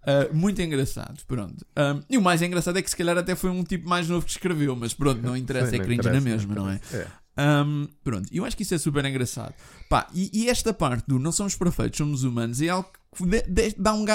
Ah, 0.03 0.27
muito 0.33 0.61
engraçado, 0.61 1.21
pronto. 1.27 1.65
Ah, 1.75 1.99
e 2.09 2.17
o 2.17 2.21
mais 2.21 2.41
engraçado 2.41 2.77
é 2.79 2.81
que 2.81 2.89
se 2.89 2.95
calhar 2.95 3.17
até 3.17 3.35
foi 3.35 3.49
um 3.49 3.63
tipo 3.63 3.87
mais 3.87 4.07
novo 4.07 4.25
que 4.25 4.31
escreveu, 4.31 4.75
mas 4.75 4.93
pronto, 4.93 5.21
não 5.21 5.37
interessa, 5.37 5.75
é 5.75 5.77
não 5.77 5.85
cringe 5.85 6.09
na 6.09 6.21
mesma, 6.21 6.55
não 6.55 6.69
é? 6.69 6.75
interessa. 6.75 7.11
Um, 7.37 7.87
pronto, 8.03 8.27
eu 8.33 8.43
acho 8.43 8.55
que 8.57 8.63
isso 8.63 8.75
é 8.75 8.77
super 8.77 9.03
engraçado. 9.05 9.53
Pá, 9.89 10.09
e, 10.13 10.29
e 10.33 10.49
esta 10.49 10.73
parte 10.73 11.05
do 11.07 11.17
não 11.19 11.31
somos 11.31 11.55
perfeitos, 11.55 11.97
somos 11.97 12.23
humanos, 12.23 12.61
é 12.61 12.69
algo 12.69 12.89
que 13.15 13.25
de- 13.25 13.41
de- 13.43 13.75
dá 13.77 13.93
um 13.93 14.05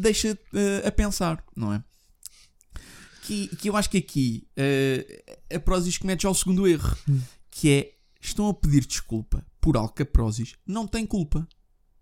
deixa 0.00 0.38
eh, 0.52 0.86
a 0.86 0.92
pensar, 0.92 1.42
não 1.56 1.72
é? 1.72 1.82
Que, 3.22 3.48
que 3.56 3.70
eu 3.70 3.76
acho 3.76 3.88
que 3.88 3.96
aqui 3.98 4.46
eh, 4.54 5.38
a 5.54 5.58
Prozis 5.58 5.96
comete 5.96 6.24
já 6.24 6.30
o 6.30 6.34
segundo 6.34 6.66
erro, 6.68 6.94
que 7.50 7.70
é 7.70 7.94
estão 8.20 8.48
a 8.48 8.54
pedir 8.54 8.84
desculpa 8.84 9.44
por 9.60 9.76
algo 9.78 9.92
que 9.94 10.02
a 10.02 10.06
Prozis 10.06 10.54
não 10.66 10.86
tem 10.86 11.06
culpa, 11.06 11.48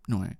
não 0.08 0.24
é? 0.24 0.37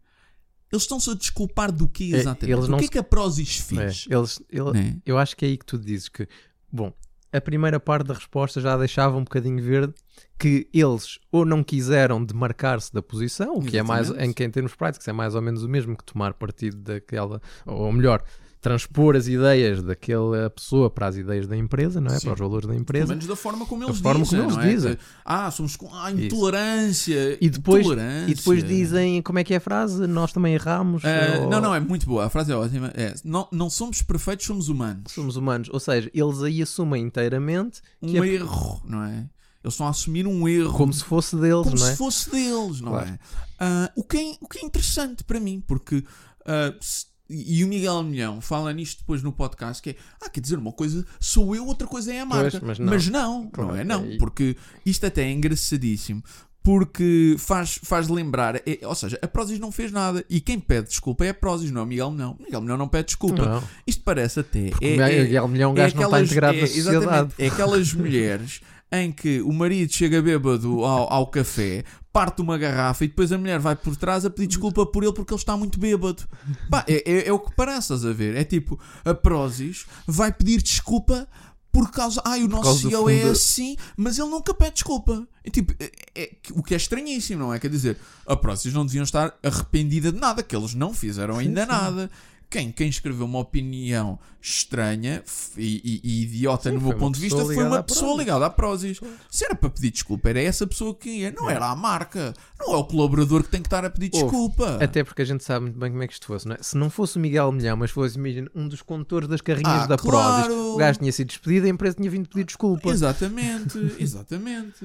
Eles 0.73 0.83
estão-se 0.83 1.09
a 1.11 1.14
desculpar 1.14 1.71
do 1.71 1.87
quê 1.88 2.11
É, 2.14 2.16
exatamente? 2.18 2.51
eles 2.59 2.68
o 2.68 2.77
que 2.79 2.85
é 2.85 2.88
que 2.88 2.99
a 2.99 3.03
Prozis 3.05 3.61
É, 3.61 3.62
fez? 3.62 4.07
eles, 4.11 4.42
ele- 4.51 4.73
Né? 4.73 5.03
Eu 5.07 5.18
acho 5.18 5.37
que 5.37 5.45
é 5.45 5.49
aí 5.49 5.57
que 5.57 5.66
tu 5.66 5.79
dizes 5.79 6.09
que, 6.09 6.27
bom, 6.73 6.92
a 7.33 7.40
primeira 7.40 7.81
parte 7.81 8.07
da 8.07 8.14
resposta 8.14 8.61
já 8.61 8.77
deixava 8.77 9.16
um 9.16 9.25
bocadinho 9.25 9.62
verde 9.62 9.95
que 10.38 10.68
eles 10.73 11.18
ou 11.31 11.45
não 11.45 11.62
quiseram 11.62 12.25
demarcar-se 12.25 12.92
da 12.92 13.01
posição, 13.01 13.55
o 13.55 13.64
que 13.64 13.79
é 13.79 13.83
mais, 13.83 14.09
Exatamente. 14.09 14.42
em 14.42 14.45
em 14.45 14.51
termos 14.51 14.75
práticos 14.75 15.07
é 15.09 15.12
mais 15.12 15.35
ou 15.35 15.40
menos 15.40 15.62
o 15.62 15.68
mesmo 15.68 15.97
que 15.97 16.05
tomar 16.05 16.35
partido 16.35 16.77
daquela, 16.77 17.40
ou 17.64 17.90
melhor, 17.92 18.23
transpor 18.62 19.16
as 19.16 19.27
ideias 19.27 19.83
daquela 19.83 20.48
pessoa 20.48 20.88
para 20.88 21.09
as 21.09 21.16
ideias 21.16 21.48
da 21.48 21.57
empresa, 21.57 22.01
não 22.01 22.12
é? 22.14 22.18
Sim. 22.18 22.27
Para 22.27 22.35
os 22.35 22.38
valores 22.40 22.64
da 22.66 22.72
Pelo 22.72 22.81
empresa. 22.81 23.07
menos 23.09 23.27
da 23.27 23.35
forma 23.35 23.66
como 23.66 23.83
eles 23.83 23.98
forma 23.98 24.22
dizem, 24.22 24.38
como 24.40 24.53
eles 24.53 24.64
é? 24.64 24.68
dizem. 24.75 24.94
Que, 24.94 25.03
ah, 25.25 25.51
somos 25.51 25.75
com 25.77 25.92
ah, 25.92 26.12
intolerância. 26.12 27.38
E 27.40 27.51
depois, 27.51 27.85
intolerância. 27.85 28.31
e 28.33 28.35
depois 28.35 28.64
dizem, 28.64 29.20
como 29.22 29.38
é 29.40 29.44
que 29.44 29.53
é 29.53 29.57
a 29.57 29.61
frase? 29.61 30.07
Nós 30.07 30.33
também 30.33 30.55
erramos. 30.55 31.03
Ah, 31.05 31.40
ou- 31.40 31.51
Não, 31.51 31.61
não, 31.61 31.75
é 31.75 31.81
muito 31.81 32.07
boa. 32.07 32.27
A 32.27 32.31
frase 32.31 32.53
é 32.53 32.57
ótima. 32.57 32.92
É, 32.94 33.14
não, 33.25 33.48
não 33.51 33.68
somos 33.68 34.01
perfeitos, 34.01 34.46
somos 34.46 34.68
humanos. 34.68 35.12
Somos 35.12 35.37
humanos. 35.37 35.68
Ou 35.72 35.81
seja, 35.81 36.09
eles 36.14 36.40
aí 36.42 36.62
assumem 36.62 37.03
inteiramente 37.05 37.81
Um 38.01 38.22
é 38.22 38.29
erro, 38.29 38.81
não 38.85 39.03
é? 39.03 39.29
Eles 39.64 39.75
estão 39.75 39.87
a 39.87 39.90
assumir 39.90 40.27
um 40.27 40.48
erro. 40.48 40.72
como 40.72 40.92
se 40.92 41.05
fosse 41.05 41.37
deles, 41.37 41.64
como 41.64 41.77
não 41.79 41.87
é? 41.87 41.90
se 41.90 41.96
fosse 41.96 42.31
deles, 42.31 42.81
não 42.81 42.92
Claro. 42.92 43.09
é? 43.09 43.18
Ah, 43.59 43.92
o, 43.96 44.03
que 44.05 44.16
é? 44.16 44.37
O 44.40 44.48
que 44.48 44.59
é 44.59 44.64
interessante 44.64 45.22
para 45.25 45.38
mim, 45.40 45.62
porque. 45.66 46.05
ah, 46.46 46.75
se- 46.81 47.07
e 47.33 47.64
o 47.64 47.68
Miguel 47.68 48.03
Milhão 48.03 48.40
fala 48.40 48.73
nisto 48.73 48.99
depois 49.01 49.23
no 49.23 49.33
podcast, 49.33 49.83
que 49.83 49.90
é, 49.90 49.97
ah, 50.21 50.29
quer 50.29 50.40
dizer, 50.40 50.59
uma 50.59 50.73
coisa 50.73 51.05
sou 51.18 51.55
eu, 51.57 51.66
outra 51.66 51.87
coisa 51.87 52.12
é 52.12 52.21
a 52.21 52.27
marca. 52.27 52.61
Pois, 52.61 52.79
mas 52.79 53.09
não. 53.09 53.42
não, 53.42 53.51
Claro, 53.51 53.71
não 53.73 53.77
é 53.79 53.85
não, 53.85 54.05
é- 54.05 54.16
porque 54.18 54.57
isto 54.85 55.07
até 55.07 55.23
é 55.23 55.31
engraçadíssimo, 55.33 56.23
porque 56.62 57.35
faz, 57.38 57.81
faz 57.83 58.07
lembrar, 58.09 58.57
é- 58.57 58.79
ou 58.85 58.95
seja, 58.95 59.18
a 59.21 59.27
Prozis 59.27 59.59
não 59.59 59.73
fez 59.73 59.90
nada, 59.90 60.25
e 60.31 60.40
quem 60.40 60.61
pede 60.61 60.88
desculpa 60.88 61.25
é 61.25 61.31
a 61.31 61.35
Prozis, 61.35 61.71
não 61.73 61.81
é 61.81 61.85
o 61.85 61.87
Miguel 61.87 62.11
Milhão. 62.12 62.37
O 62.38 62.42
Miguel 62.42 62.61
Milhão 62.61 62.77
não 62.77 62.88
pede 62.88 63.07
desculpa. 63.07 63.45
Não. 63.45 63.64
Isto 63.87 64.03
parece 64.05 64.40
até... 64.40 64.71
Porque 64.71 64.87
é, 64.87 64.97
o 64.97 65.03
é- 65.03 65.23
Miguel 65.25 65.49
Milhão 65.49 65.71
é 65.71 65.73
um 65.73 65.75
gajo 65.75 65.97
não 65.97 66.03
está 66.05 66.16
aquelas- 66.16 66.31
integrado 66.31 66.57
é, 66.57 66.61
na 66.61 66.66
sociedade. 66.68 67.33
É 67.38 67.47
aquelas 67.49 67.92
mulheres 67.95 68.61
em 68.92 69.11
que 69.11 69.40
o 69.40 69.53
marido 69.53 69.90
chega 69.92 70.21
bêbado 70.23 70.85
ao, 70.85 71.12
ao 71.12 71.27
café, 71.27 71.83
parte 72.12 72.42
uma 72.42 72.59
garrafa 72.59 73.05
e 73.05 73.09
depois 73.09 73.33
a 73.33 73.38
mulher 73.38 73.59
vai 73.59 73.75
por 73.75 73.96
trás 73.96 74.25
a 74.25 74.31
pedir 74.31 74.48
desculpa 74.48 74.85
por 74.85 75.03
ele 75.03 75.12
porque 75.12 75.33
ele 75.33 75.40
está 75.40 75.57
muito 75.57 75.79
bêbado. 75.79 76.22
Pá, 76.68 76.85
é, 76.87 77.11
é, 77.11 77.29
é 77.29 77.33
o 77.33 77.38
que 77.38 77.55
parece, 77.57 77.92
estás 77.92 78.05
a 78.05 78.12
ver? 78.12 78.37
É 78.37 78.44
tipo, 78.44 78.79
a 79.05 79.14
Prozis 79.14 79.87
vai 80.07 80.31
pedir 80.31 80.61
desculpa 80.62 81.27
por 81.72 81.90
causa. 81.90 82.20
Ai, 82.25 82.42
o 82.44 82.48
nosso 82.48 82.88
CEO 82.88 83.09
é 83.09 83.22
assim, 83.22 83.77
mas 83.96 84.18
ele 84.18 84.29
nunca 84.29 84.53
pede 84.53 84.75
desculpa. 84.75 85.27
É 85.42 85.51
tipo, 85.51 85.75
é, 86.14 86.31
o 86.51 86.62
que 86.62 86.74
é 86.74 86.76
estranhíssimo, 86.76 87.41
não 87.41 87.55
é? 87.55 87.59
Quer 87.59 87.70
dizer, 87.70 87.97
a 88.26 88.37
Prozis 88.37 88.74
não 88.74 88.84
deviam 88.84 89.03
estar 89.05 89.34
arrependida 89.43 90.12
de 90.12 90.18
nada, 90.20 90.43
que 90.43 90.55
eles 90.55 90.74
não 90.74 90.93
fizeram 90.93 91.39
ainda 91.39 91.64
nada. 91.64 92.11
Quem, 92.53 92.70
quem 92.70 92.88
escreveu 92.88 93.24
uma 93.24 93.38
opinião 93.38 94.18
estranha 94.40 95.22
e, 95.57 95.80
e- 95.82 96.00
e 96.05 96.22
idiota 96.24 96.68
Sim, 96.68 96.76
no 96.76 96.82
meu 96.82 96.96
ponto 96.98 97.14
de 97.14 97.20
vista 97.22 97.42
foi 97.44 97.57
uma 97.64 97.82
pessoa 97.82 98.16
ligada 98.18 98.44
à 98.44 98.50
Prozis. 98.50 99.00
Se 99.30 99.44
era 99.44 99.55
para 99.55 99.70
pedir 99.70 99.90
desculpa, 99.90 100.28
era 100.28 100.40
essa 100.42 100.66
pessoa 100.66 100.94
que 100.94 101.09
ia, 101.09 101.30
não 101.32 101.48
era 101.48 101.70
a 101.70 101.74
marca, 101.74 102.34
não 102.59 102.74
é 102.74 102.76
o 102.76 102.84
colaborador 102.84 103.42
que 103.42 103.48
tem 103.48 103.62
que 103.62 103.66
estar 103.68 103.84
a 103.84 103.90
pedir 103.90 104.11
Houve. 104.12 104.24
desculpa. 104.26 104.78
Até 104.84 105.03
porque 105.03 105.22
a 105.22 105.24
gente 105.24 105.42
sabe 105.42 105.62
muito 105.64 105.78
bem 105.78 105.90
como 105.90 106.03
é 106.03 106.07
que 106.07 106.12
isto 106.12 106.26
fosse, 106.26 106.46
não 106.46 106.55
é? 106.55 106.59
Se 106.62 106.76
não 106.76 106.90
fosse 106.90 107.16
o 107.16 107.20
Miguel 107.20 107.50
Milhão, 107.53 107.76
mas 107.76 107.90
fosse, 107.90 108.18
imagina, 108.18 108.50
um 108.55 108.68
dos 108.68 108.82
condutores 108.82 109.28
das 109.28 109.40
carrinhas 109.40 109.84
Ah, 109.84 109.86
da 109.86 109.96
claro. 109.96 110.44
Prozis, 110.44 110.74
o 110.74 110.76
gajo 110.76 110.98
tinha 110.98 111.12
sido 111.12 111.28
despedido 111.28 111.66
e 111.66 111.70
a 111.70 111.72
empresa 111.72 111.96
tinha 111.96 112.11
vindo 112.11 112.28
pedir 112.28 112.44
desculpa. 112.44 112.90
Exatamente, 112.90 113.78
exatamente. 113.98 114.84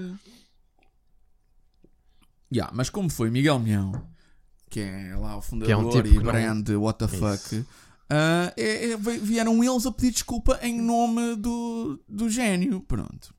Yeah, 2.53 2.71
mas 2.73 2.89
como 2.89 3.09
foi 3.09 3.29
Miguel 3.29 3.59
Milhão, 3.59 3.91
que 4.69 4.79
é 4.79 5.15
lá 5.15 5.37
o 5.37 5.41
fundador 5.41 5.71
é 5.73 5.77
um 5.77 5.89
tipo 5.89 6.07
e 6.07 6.11
que 6.11 6.15
não- 6.17 6.23
brand 6.23 6.69
what 6.69 6.99
the 6.99 7.07
fuck, 7.07 7.65
ah, 8.09 8.53
é- 8.57 8.91
é- 8.91 8.97
vieram 8.97 9.63
eles 9.63 9.85
a 9.85 9.91
pedir 9.91 10.11
desculpa 10.11 10.59
em 10.61 10.81
nome 10.81 11.35
do, 11.35 11.99
do 12.07 12.29
gênio. 12.29 12.81
Pronto. 12.81 13.33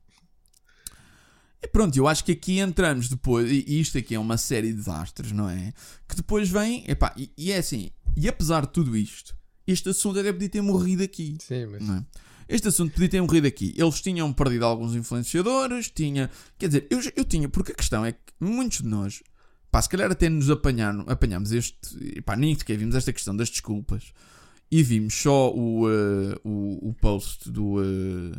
E 1.61 1.67
pronto, 1.67 1.95
eu 1.97 2.07
acho 2.07 2.23
que 2.23 2.31
aqui 2.31 2.59
entramos 2.59 3.09
depois, 3.09 3.51
e 3.51 3.79
isto 3.81 3.97
aqui 3.97 4.15
é 4.15 4.19
uma 4.19 4.37
série 4.37 4.67
de 4.69 4.75
desastres, 4.75 5.31
não 5.33 5.49
é? 5.49 5.73
Que 6.07 6.15
depois 6.15 6.49
vem, 6.49 6.85
epá, 6.87 7.13
e, 7.17 7.29
e 7.37 7.51
é 7.51 7.57
assim, 7.57 7.89
e 8.15 8.29
apesar 8.29 8.61
de 8.65 8.71
tudo 8.71 8.95
isto, 8.95 9.35
este 9.67 9.89
assunto 9.89 10.19
até 10.19 10.31
podia 10.31 10.47
ter 10.49 10.61
morrido 10.61 11.03
aqui. 11.03 11.37
Sim, 11.41 11.65
mas 11.65 11.81
Não 11.85 11.95
é? 11.97 12.05
Este 12.47 12.67
assunto 12.69 12.93
podia 12.93 13.09
ter 13.09 13.21
morrido 13.21 13.45
aqui. 13.45 13.75
Eles 13.77 14.01
tinham 14.01 14.31
perdido 14.33 14.65
alguns 14.65 14.95
influenciadores, 14.95 15.91
tinha. 15.91 16.31
Quer 16.57 16.67
dizer, 16.67 16.87
eu, 16.89 16.99
eu 17.15 17.23
tinha, 17.23 17.47
porque 17.47 17.73
a 17.73 17.75
questão 17.75 18.03
é 18.03 18.13
que 18.13 18.19
muitos 18.39 18.79
de 18.79 18.87
nós, 18.87 19.21
pá, 19.71 19.81
se 19.81 19.89
calhar 19.89 20.11
até 20.11 20.29
nos 20.29 20.49
apanharam, 20.49 21.05
apanhamos 21.07 21.51
este. 21.51 22.21
Pá, 22.21 22.35
nem 22.35 22.55
sequer 22.55 22.77
vimos 22.77 22.95
esta 22.95 23.13
questão 23.13 23.35
das 23.35 23.49
desculpas 23.49 24.13
e 24.71 24.83
vimos 24.83 25.15
só 25.15 25.53
o, 25.53 25.89
eh, 25.89 26.39
o, 26.43 26.89
o 26.89 26.93
post 26.93 27.49
do, 27.49 27.81
eh, 27.81 28.37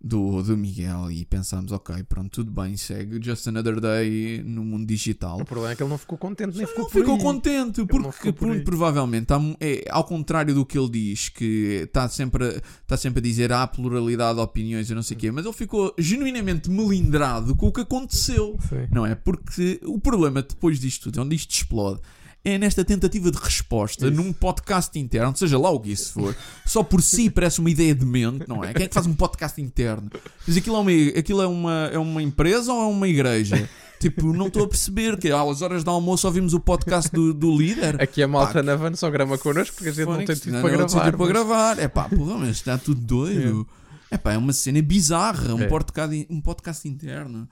do, 0.00 0.42
do 0.42 0.56
Miguel 0.56 1.10
e 1.10 1.24
pensámos, 1.24 1.72
ok, 1.72 2.02
pronto, 2.04 2.30
tudo 2.30 2.50
bem, 2.50 2.76
segue 2.76 3.18
Just 3.22 3.46
Another 3.48 3.80
Day 3.80 4.42
no 4.44 4.62
mundo 4.64 4.86
digital. 4.86 5.40
o 5.40 5.44
problema 5.44 5.72
é 5.72 5.76
que 5.76 5.82
ele 5.82 5.90
não 5.90 5.98
ficou 5.98 6.16
contente, 6.18 6.56
nem 6.56 6.66
ficou 6.66 6.84
Não 6.84 6.90
por 6.90 7.00
ficou 7.00 7.18
contente, 7.18 7.78
não 7.78 7.86
porque 7.86 8.32
por 8.32 8.46
muito 8.48 8.58
aí. 8.60 8.64
provavelmente, 8.64 9.26
é, 9.58 9.84
ao 9.90 10.04
contrário 10.04 10.54
do 10.54 10.64
que 10.66 10.78
ele 10.78 10.90
diz, 10.90 11.28
que 11.28 11.82
está 11.84 12.08
sempre, 12.08 12.44
a- 12.44 12.62
está 12.82 12.96
sempre 12.96 13.18
a 13.20 13.22
dizer 13.22 13.52
há 13.52 13.66
pluralidade 13.66 14.36
de 14.36 14.44
opiniões 14.44 14.90
e 14.90 14.94
não 14.94 15.02
sei 15.02 15.16
o 15.16 15.20
quê, 15.20 15.30
mas 15.30 15.44
ele 15.44 15.54
ficou 15.54 15.94
genuinamente 15.98 16.70
melindrado 16.70 17.54
com 17.56 17.66
o 17.68 17.72
que 17.72 17.80
aconteceu, 17.80 18.56
Sim. 18.68 18.86
não 18.92 19.04
é? 19.06 19.14
Porque 19.14 19.80
o 19.84 19.98
problema 19.98 20.42
depois 20.42 20.78
disto 20.78 21.04
tudo, 21.04 21.22
onde 21.22 21.34
isto 21.34 21.50
explode, 21.52 22.00
é 22.48 22.56
nesta 22.56 22.84
tentativa 22.84 23.28
de 23.28 23.38
resposta 23.38 24.08
num 24.08 24.32
podcast 24.32 24.96
interno, 24.96 25.36
seja 25.36 25.58
lá 25.58 25.68
o 25.68 25.80
que 25.80 25.90
isso 25.90 26.12
for, 26.12 26.36
só 26.64 26.80
por 26.84 27.02
si 27.02 27.28
parece 27.28 27.58
uma 27.58 27.68
ideia 27.68 27.92
demente, 27.92 28.44
não 28.48 28.62
é? 28.62 28.72
Quem 28.72 28.84
é 28.84 28.88
que 28.88 28.94
faz 28.94 29.04
um 29.04 29.14
podcast 29.14 29.60
interno? 29.60 30.08
Mas 30.46 30.56
aquilo 30.56 30.76
é 30.76 30.78
uma, 30.78 31.18
aquilo 31.18 31.42
é 31.42 31.46
uma, 31.48 31.90
é 31.92 31.98
uma 31.98 32.22
empresa 32.22 32.72
ou 32.72 32.82
é 32.82 32.86
uma 32.86 33.08
igreja? 33.08 33.68
Tipo, 33.98 34.32
não 34.32 34.46
estou 34.46 34.62
a 34.62 34.68
perceber 34.68 35.16
que 35.16 35.32
às 35.32 35.60
horas 35.62 35.82
do 35.82 35.90
almoço 35.90 36.24
ouvimos 36.26 36.54
o 36.54 36.60
podcast 36.60 37.10
do, 37.10 37.34
do 37.34 37.56
líder. 37.56 38.00
Aqui 38.00 38.22
a 38.22 38.28
malta 38.28 38.52
Pá, 38.54 38.62
na 38.62 38.76
van 38.76 38.94
só 38.94 39.10
grama 39.10 39.36
connosco 39.38 39.74
porque 39.74 39.88
a 39.88 39.92
gente 39.92 40.06
não 40.06 40.24
tem 40.24 40.36
não, 40.52 40.60
para 40.60 40.70
não, 40.70 40.76
gravar. 40.76 40.88
sítio 40.88 41.00
para 41.00 41.18
mas- 41.18 41.28
gravar. 41.28 41.78
É 41.80 41.88
pá, 41.88 42.08
porra, 42.08 42.38
mas 42.38 42.50
está 42.50 42.78
tudo 42.78 43.00
doido. 43.00 43.66
É 44.10 44.16
pá, 44.16 44.34
é 44.34 44.38
uma 44.38 44.52
cena 44.52 44.80
bizarra. 44.82 45.52
Um, 45.54 45.62
É. 45.62 45.66
podcast, 45.66 46.26
um 46.30 46.40
podcast 46.40 46.86
interno. 46.86 47.48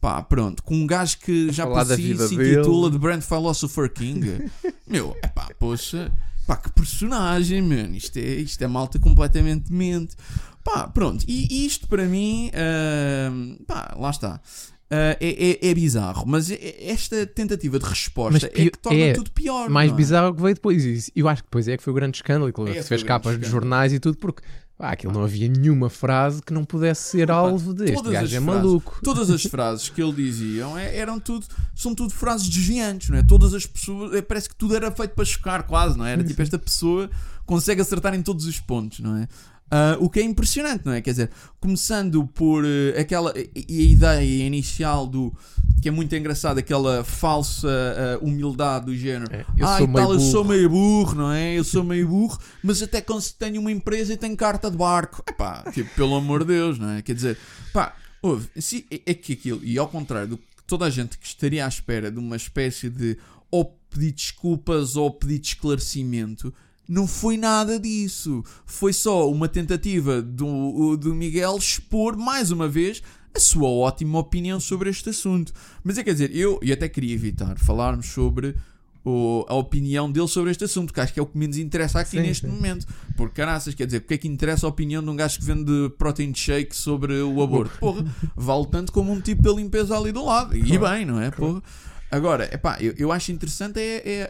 Pá, 0.00 0.22
pronto, 0.22 0.62
com 0.62 0.76
um 0.76 0.86
gajo 0.86 1.18
que 1.18 1.50
já 1.50 1.66
por 1.66 1.84
si 1.86 2.16
se 2.16 2.34
intitula 2.34 2.90
The 2.90 2.98
Brand 2.98 3.22
Philosopher 3.22 3.90
King. 3.90 4.50
Meu, 4.86 5.16
é 5.22 5.26
pá, 5.26 5.48
poxa, 5.58 6.12
pá, 6.46 6.56
que 6.56 6.70
personagem, 6.70 7.60
mano. 7.62 7.96
Isto 7.96 8.18
é, 8.18 8.34
isto 8.36 8.62
é 8.62 8.66
malta 8.68 8.98
completamente 8.98 9.72
mente. 9.72 10.14
Pá, 10.62 10.86
pronto, 10.86 11.24
e 11.26 11.66
isto 11.66 11.88
para 11.88 12.04
mim, 12.04 12.50
ahm, 12.54 13.56
pá, 13.66 13.94
lá 13.98 14.10
está. 14.10 14.40
Ah, 14.90 15.16
é, 15.20 15.58
é, 15.60 15.70
é 15.70 15.74
bizarro, 15.74 16.24
mas 16.26 16.50
é- 16.50 16.54
é- 16.54 16.90
esta 16.90 17.26
tentativa 17.26 17.78
de 17.78 17.84
resposta 17.84 18.46
é 18.46 18.48
que 18.48 18.70
torna 18.70 18.98
é 18.98 19.12
tudo 19.12 19.30
pior. 19.32 19.68
mais 19.68 19.90
é? 19.92 19.94
bizarro 19.94 20.34
que 20.34 20.40
veio 20.40 20.54
depois. 20.54 21.08
E 21.08 21.12
eu 21.14 21.28
acho 21.28 21.42
que 21.42 21.48
depois 21.48 21.68
é 21.68 21.76
que 21.76 21.82
foi 21.82 21.92
o 21.92 21.96
grande 21.96 22.16
escândalo, 22.16 22.50
que 22.50 22.56
foi 22.56 22.82
fez 22.82 23.02
capas 23.02 23.38
de 23.38 23.46
jornais 23.46 23.92
e 23.92 23.98
tudo, 23.98 24.16
porque 24.16 24.42
pá, 24.78 24.92
aquilo 24.92 25.12
não 25.12 25.24
havia 25.24 25.48
nenhuma 25.48 25.90
frase 25.90 26.40
que 26.40 26.52
não 26.54 26.64
pudesse 26.64 27.02
ser 27.10 27.30
alvo 27.30 27.74
deste 27.74 27.96
todas 27.96 28.12
gajo 28.12 28.24
as 28.26 28.32
é 28.32 28.40
frases- 28.40 28.62
maluco. 28.62 29.00
Todas 29.02 29.28
as 29.30 29.42
frases 29.50 29.88
que 29.88 30.00
ele 30.00 30.12
diziam 30.12 30.78
é- 30.78 30.96
eram 30.96 31.18
tudo, 31.18 31.44
são 31.74 31.94
tudo 31.94 32.14
frases 32.14 32.48
desviantes, 32.48 33.10
não 33.10 33.18
é? 33.18 33.22
Todas 33.24 33.52
as 33.52 33.66
pessoas, 33.66 34.14
é, 34.14 34.22
parece 34.22 34.48
que 34.48 34.54
tudo 34.54 34.76
era 34.76 34.90
feito 34.92 35.10
para 35.14 35.24
chocar, 35.24 35.64
quase, 35.64 35.98
não 35.98 36.06
é? 36.06 36.12
Era 36.12 36.22
tipo, 36.24 36.40
esta 36.40 36.58
pessoa 36.58 37.10
consegue 37.44 37.80
acertar 37.80 38.14
em 38.14 38.22
todos 38.22 38.46
os 38.46 38.60
pontos, 38.60 39.00
não 39.00 39.16
é? 39.16 39.26
Ah, 39.70 39.96
o 40.00 40.08
que 40.08 40.20
é 40.20 40.22
impressionante, 40.22 40.86
não 40.86 40.92
é? 40.92 41.00
Quer 41.00 41.10
dizer, 41.10 41.30
começando 41.60 42.26
por 42.26 42.64
eh, 42.64 42.98
aquela 42.98 43.34
e 43.36 43.80
a 43.80 43.82
ideia 43.82 44.46
inicial 44.46 45.06
do 45.06 45.32
que 45.82 45.88
é 45.88 45.90
muito 45.90 46.14
engraçado, 46.16 46.58
aquela 46.58 47.04
falsa 47.04 47.68
ah, 47.68 48.18
humildade 48.24 48.86
do 48.86 48.96
género. 48.96 49.30
É, 49.32 49.44
eu 49.56 49.66
ah, 49.66 49.76
sou 49.76 49.86
e 49.86 49.88
meio 49.88 50.06
tal, 50.06 50.14
eu 50.14 50.20
sou 50.20 50.44
burro." 50.44 50.54
meio 50.56 50.70
burro, 50.70 51.14
não 51.14 51.32
é? 51.32 51.58
Eu 51.58 51.64
sou 51.64 51.84
meio 51.84 52.08
burro, 52.08 52.38
mas 52.62 52.82
até 52.82 53.00
quando 53.00 53.22
tenho 53.32 53.60
uma 53.60 53.70
empresa 53.70 54.14
e 54.14 54.16
tenho 54.16 54.36
carta 54.36 54.70
de 54.70 54.76
barco. 54.76 55.22
Epá, 55.28 55.64
tipo, 55.72 55.94
pelo 55.94 56.16
amor 56.16 56.40
de 56.40 56.54
Deus, 56.54 56.78
não 56.78 56.90
é? 56.90 57.02
Quer 57.02 57.14
dizer, 57.14 57.38
pá, 57.72 57.94
ouve, 58.22 58.48
se, 58.56 58.86
é, 58.90 59.02
é 59.10 59.14
que 59.14 59.34
aquilo, 59.34 59.60
e 59.62 59.78
ao 59.78 59.88
contrário 59.88 60.28
do 60.28 60.38
que 60.38 60.44
toda 60.66 60.86
a 60.86 60.90
gente 60.90 61.18
que 61.18 61.26
estaria 61.26 61.64
à 61.64 61.68
espera 61.68 62.10
de 62.10 62.18
uma 62.18 62.36
espécie 62.36 62.88
de 62.88 63.18
ou 63.50 63.78
pedir 63.90 64.12
desculpas 64.12 64.96
ou 64.96 65.10
pedir 65.10 65.38
de 65.38 65.48
esclarecimento. 65.48 66.52
Não 66.88 67.06
foi 67.06 67.36
nada 67.36 67.78
disso. 67.78 68.42
Foi 68.64 68.92
só 68.92 69.30
uma 69.30 69.46
tentativa 69.48 70.22
do, 70.22 70.96
do 70.96 71.14
Miguel 71.14 71.56
expor 71.58 72.16
mais 72.16 72.50
uma 72.50 72.66
vez 72.68 73.02
a 73.34 73.38
sua 73.38 73.68
ótima 73.68 74.18
opinião 74.18 74.58
sobre 74.58 74.88
este 74.88 75.10
assunto. 75.10 75.52
Mas 75.84 75.98
é 75.98 76.02
quer 76.02 76.12
dizer, 76.12 76.34
eu 76.34 76.58
e 76.62 76.72
até 76.72 76.88
queria 76.88 77.14
evitar 77.14 77.58
falarmos 77.58 78.06
sobre 78.06 78.56
o- 79.04 79.44
a 79.48 79.54
opinião 79.54 80.10
dele 80.10 80.26
sobre 80.28 80.50
este 80.50 80.64
assunto, 80.64 80.92
que 80.92 81.00
acho 81.00 81.12
que 81.14 81.20
é 81.20 81.22
o 81.22 81.26
que 81.26 81.36
menos 81.38 81.56
interessa 81.58 82.00
aqui 82.00 82.12
Sim, 82.12 82.20
neste 82.22 82.46
sim. 82.46 82.52
momento. 82.52 82.86
Porque 83.16 83.34
caraças, 83.34 83.74
quer 83.74 83.84
dizer, 83.86 84.00
porque 84.00 84.14
é 84.14 84.18
que 84.18 84.26
interessa 84.28 84.66
a 84.66 84.70
opinião 84.70 85.02
de 85.02 85.10
um 85.10 85.14
gajo 85.16 85.38
que 85.38 85.44
vende 85.44 85.90
protein 85.98 86.34
shake 86.34 86.74
sobre 86.74 87.20
o 87.20 87.42
aborto? 87.42 87.78
Porra, 87.78 88.04
vale 88.34 88.66
tanto 88.66 88.92
como 88.92 89.12
um 89.12 89.20
tipo 89.20 89.42
da 89.42 89.52
limpeza 89.52 89.96
ali 89.96 90.10
do 90.10 90.24
lado. 90.24 90.56
E 90.56 90.78
bem, 90.78 91.04
não 91.04 91.20
é? 91.20 91.30
Porra. 91.30 91.62
Agora, 92.10 92.48
epá, 92.52 92.78
eu, 92.80 92.94
eu 92.96 93.12
acho 93.12 93.30
interessante 93.32 93.78
é, 93.78 94.02
é 94.04 94.22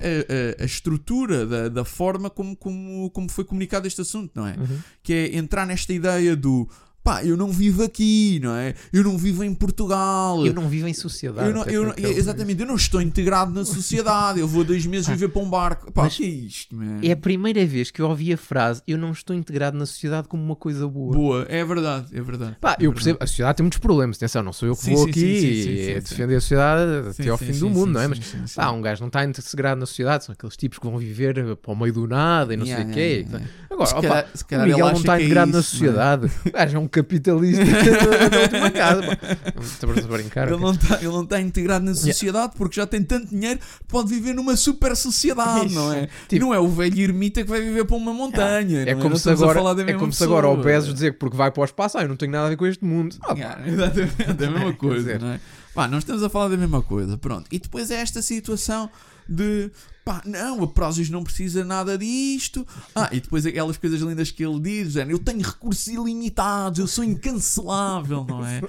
a- 0.59 0.61
a, 0.61 0.63
a 0.63 0.67
estrutura 0.67 1.47
da, 1.47 1.69
da 1.69 1.85
forma 1.85 2.29
como, 2.29 2.57
como, 2.57 3.09
como 3.11 3.29
foi 3.31 3.45
comunicado 3.45 3.87
este 3.87 4.01
assunto, 4.01 4.33
não 4.35 4.47
é? 4.47 4.57
Uhum. 4.59 4.79
Que 5.03 5.13
é 5.13 5.37
entrar 5.37 5.67
nesta 5.67 5.93
ideia 5.93 6.35
do 6.35 6.69
pá, 7.09 7.25
eu 7.25 7.37
não 7.37 7.49
vivo 7.51 7.83
aqui, 7.83 8.39
não 8.43 8.55
é? 8.55 8.75
Eu 8.93 9.03
não 9.03 9.17
vivo 9.17 9.43
em 9.45 9.55
Portugal. 9.55 10.45
Eu 10.47 10.53
não 10.53 10.69
vivo 10.69 10.87
em 10.89 10.95
sociedade. 10.95 11.49
Eu 11.49 11.55
não- 11.55 11.65
eu 11.65 11.85
não- 11.87 11.95
ele- 11.97 12.19
exatamente, 12.19 12.61
eu 12.61 12.67
não 12.67 12.75
estou 12.77 13.01
integrado 13.01 13.53
na 13.53 13.65
sociedade. 13.65 14.41
Eu 14.41 14.47
vou 14.49 14.65
dois 14.65 14.85
meses 14.87 15.09
viver 15.09 15.29
para 15.29 15.41
um 15.43 15.49
barco. 15.49 15.91
Pá, 15.93 16.03
Mas 16.05 16.17
que 16.17 16.25
é 16.25 16.29
isto, 16.29 16.75
man? 16.77 17.01
É 17.03 17.13
a 17.13 17.17
primeira 17.17 17.65
vez 17.65 17.91
que 17.91 18.01
eu 18.03 18.09
ouvi 18.09 18.33
a 18.33 18.37
frase 18.37 18.83
eu 18.87 18.99
não 18.99 19.11
estou 19.13 19.35
integrado 19.35 19.77
na 19.79 19.87
sociedade 19.87 20.29
como 20.29 20.43
uma 20.43 20.57
coisa 20.57 20.87
boa. 20.87 21.15
Boa, 21.15 21.47
é 21.49 21.65
verdade, 21.65 22.07
é 22.13 22.21
verdade. 22.21 22.57
Pá, 22.61 22.73
É 22.73 22.75
eu 22.75 22.77
verdade. 22.91 22.95
percebo, 22.95 23.19
a 23.21 23.27
sociedade 23.27 23.57
tem 23.57 23.65
muitos 23.65 23.79
problemas, 23.79 24.17
atenção, 24.17 24.43
não 24.43 24.53
sou 24.53 24.69
eu 24.69 24.77
que 24.77 24.83
Sim, 24.85 24.95
vou 24.95 25.05
sim, 25.05 25.11
aqui 25.11 25.41
sim, 25.41 25.71
e 25.97 26.01
defender 26.01 26.37
a 26.37 26.41
sociedade 26.41 27.09
até 27.11 27.29
ao 27.29 27.39
fim 27.39 27.53
do 27.53 27.71
mundo, 27.71 27.93
não 27.93 28.01
é? 28.01 28.09
Mas 28.09 28.21
pá, 28.55 28.71
um 28.71 28.81
gajo 28.83 29.01
não 29.01 29.09
está 29.09 29.25
integrado 29.25 29.81
na 29.81 29.87
sociedade, 29.87 30.25
são 30.25 30.33
aqueles 30.33 30.57
tipos 30.57 30.79
que 30.79 30.87
vão 30.87 30.99
viver 30.99 31.39
eh, 31.39 31.55
para 31.55 31.73
o 31.73 31.77
meio 31.77 31.93
do 31.93 32.07
nada 32.07 32.53
e 32.55 32.57
não 32.57 32.67
Yeah, 32.67 32.85
sei 32.85 32.93
o 32.93 32.97
yeah, 32.99 33.25
quê. 33.25 33.29
yeah. 33.39 33.51
Agora, 33.71 33.87
Se 33.89 33.95
opa, 33.95 34.09
calhar- 34.09 34.29
se 34.35 34.43
o 34.43 34.47
calhar 34.47 34.67
ele 34.67 34.75
Miguel 34.75 34.87
não 34.93 34.97
está 34.99 35.19
é 35.19 35.23
integrado 35.25 35.53
na 35.53 35.59
é? 35.59 35.63
sociedade. 35.63 36.31
O 36.47 36.51
gajo 36.53 36.77
é 36.77 36.81
um 36.81 36.89
capitalista 37.03 37.65
da, 37.65 38.29
da 38.29 38.41
última 38.41 38.71
casa. 38.71 39.19
Estamos 39.63 40.05
a 40.05 40.09
brincar. 40.09 40.49
Ele 40.49 40.61
não, 40.61 40.73
está, 40.73 40.97
ele 40.97 41.09
não 41.09 41.23
está 41.25 41.41
integrado 41.41 41.85
na 41.85 41.95
sociedade 41.95 42.53
porque 42.57 42.77
já 42.77 42.87
tem 42.87 43.03
tanto 43.03 43.29
dinheiro 43.29 43.59
que 43.59 43.85
pode 43.89 44.09
viver 44.09 44.35
numa 44.35 44.57
super 44.57 44.95
sociedade, 44.97 45.75
não 45.75 45.93
é? 45.93 46.09
Tipo- 46.29 46.45
não 46.45 46.55
é 46.55 46.59
o 46.59 46.69
velho 46.69 47.01
ermita 47.01 47.43
que 47.43 47.49
vai 47.49 47.61
viver 47.61 47.85
para 47.85 47.97
uma 47.97 48.13
montanha. 48.13 48.83
É 48.83 48.95
não 48.95 49.01
como, 49.03 49.11
Não 49.11 49.17
se 49.19 49.31
agora, 49.31 49.59
falar 49.59 49.75
da 49.75 49.83
é 49.83 49.93
como 49.95 50.13
se 50.13 50.25
agora 50.25 50.49
o. 50.49 50.57
Bezos 50.57 50.93
dizer 50.95 51.13
que 51.13 51.19
porque 51.19 51.37
vai 51.37 51.51
para 51.51 51.61
o 51.61 51.65
espaço, 51.65 51.99
ah, 51.99 52.03
eu 52.03 52.09
não 52.09 52.17
tenho 52.17 52.33
nada 52.33 52.47
a 52.47 52.51
ver 52.51 52.57
com 52.57 52.67
este 52.67 52.85
mundo. 52.85 53.17
Ah, 53.23 53.33
Yeah, 53.35 53.61
exatamente, 53.69 54.43
é 54.43 54.47
a 54.47 54.51
mesma 54.51 54.73
coisa, 54.75 54.99
dizer- 55.05 55.21
não 55.21 55.29
é? 55.29 55.41
Pá, 55.75 55.87
nós 55.87 55.99
estamos 56.03 56.23
a 56.25 56.29
falar 56.29 56.49
da 56.49 56.57
mesma 56.57 56.83
coisa, 56.83 57.17
pronto. 57.17 57.47
E 57.53 57.59
depois 57.59 57.91
é 57.91 57.97
esta 58.01 58.21
situação 58.21 58.91
de 59.29 59.71
pá, 60.05 60.23
não, 60.25 60.63
a 60.63 60.67
Prozis 60.67 61.11
não 61.11 61.23
precisa 61.23 61.65
nada 61.65 61.99
disto. 61.99 62.67
Ah, 62.95 63.11
e 63.13 63.21
depois 63.21 63.45
aquelas 63.45 63.77
coisas 63.77 64.01
lindas 64.01 64.31
que 64.31 64.45
ele 64.45 64.61
diz, 64.61 64.93
género, 64.93 65.17
eu 65.17 65.19
tenho 65.19 65.43
recursos 65.43 65.87
ilimitados, 65.87 66.79
eu 66.79 66.87
sou 66.87 67.05
incancelável, 67.05 68.25
não 68.25 68.45
é? 68.47 68.63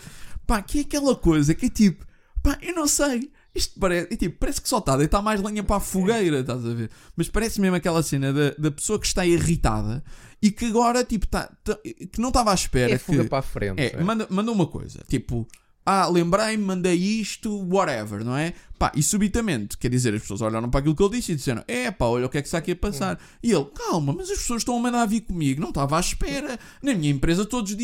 Pá, 0.45 0.62
que 0.62 0.80
é 0.80 0.82
aquela 0.82 1.16
coisa 1.16 1.53
que 1.55 1.68
é 1.68 1.70
tipo, 1.70 2.05
pá, 2.43 2.57
eu 2.62 2.74
não 2.74 2.88
sei. 2.88 3.32
Isto 3.55 3.80
parece, 3.80 4.14
é 4.14 4.16
tipo, 4.16 4.38
parece 4.38 4.62
que 4.62 4.70
só 4.70 4.78
está 4.78 4.93
a 4.93 4.97
deitar 4.97 5.22
mais 5.22 5.41
lenha 5.41 5.64
para 5.64 5.78
a 5.78 5.80
fogueira, 5.80 6.41
estás 6.41 6.66
a 6.66 6.74
ver? 6.74 6.89
Mas 7.16 7.28
parece 7.30 7.60
mesmo 7.60 7.76
aquela 7.76 8.03
cena 8.03 8.32
da, 8.32 8.51
da 8.51 8.72
pessoa 8.72 8.99
que 8.99 9.07
está 9.07 9.26
irritada 9.26 10.03
e 10.41 10.51
que 10.51 10.66
agora, 10.66 11.03
tipo, 11.03 11.28
tá, 11.28 11.51
tá- 11.64 11.78
que 11.84 12.20
não 12.20 12.30
estava 12.30 12.51
à 12.51 12.53
espera 12.53 12.93
é 12.93 12.97
fuga 12.97 13.24
que. 13.24 13.30
para 13.30 13.39
a 13.39 13.41
frente. 13.41 13.80
É, 13.80 13.93
é. 13.93 14.03
manda, 14.03 14.28
manda 14.30 14.51
uma 14.51 14.68
coisa, 14.68 14.99
tipo, 15.07 15.47
ah, 15.91 16.07
lembrei-me, 16.07 16.63
mandei 16.63 16.93
isto, 16.93 17.67
whatever, 17.67 18.23
não 18.23 18.37
é? 18.37 18.53
Pá, 18.77 18.91
e 18.95 19.01
subitamente, 19.01 19.75
quer 19.75 19.89
dizer, 19.89 20.13
as 20.13 20.21
pessoas 20.21 20.39
olharam 20.39 20.69
para 20.69 20.79
aquilo 20.79 20.95
que 20.95 21.01
ele 21.01 21.17
disse 21.17 21.31
e 21.31 21.35
disseram: 21.35 21.63
É 21.67 21.89
pá, 21.89 22.05
olha 22.05 22.27
o 22.27 22.29
que 22.29 22.37
é 22.37 22.41
que 22.41 22.47
está 22.47 22.59
aqui 22.59 22.71
a 22.71 22.75
passar. 22.75 23.19
E 23.41 23.51
ele, 23.51 23.65
calma, 23.65 24.13
mas 24.13 24.29
as 24.29 24.37
pessoas 24.37 24.61
estão 24.61 24.77
a 24.77 24.79
mandar 24.79 25.05
vir 25.07 25.21
comigo, 25.21 25.59
não 25.59 25.69
estava 25.69 25.97
à 25.97 25.99
espera. 25.99 26.59
Na 26.81 26.93
minha 26.93 27.09
empresa 27.09 27.43
todos 27.43 27.75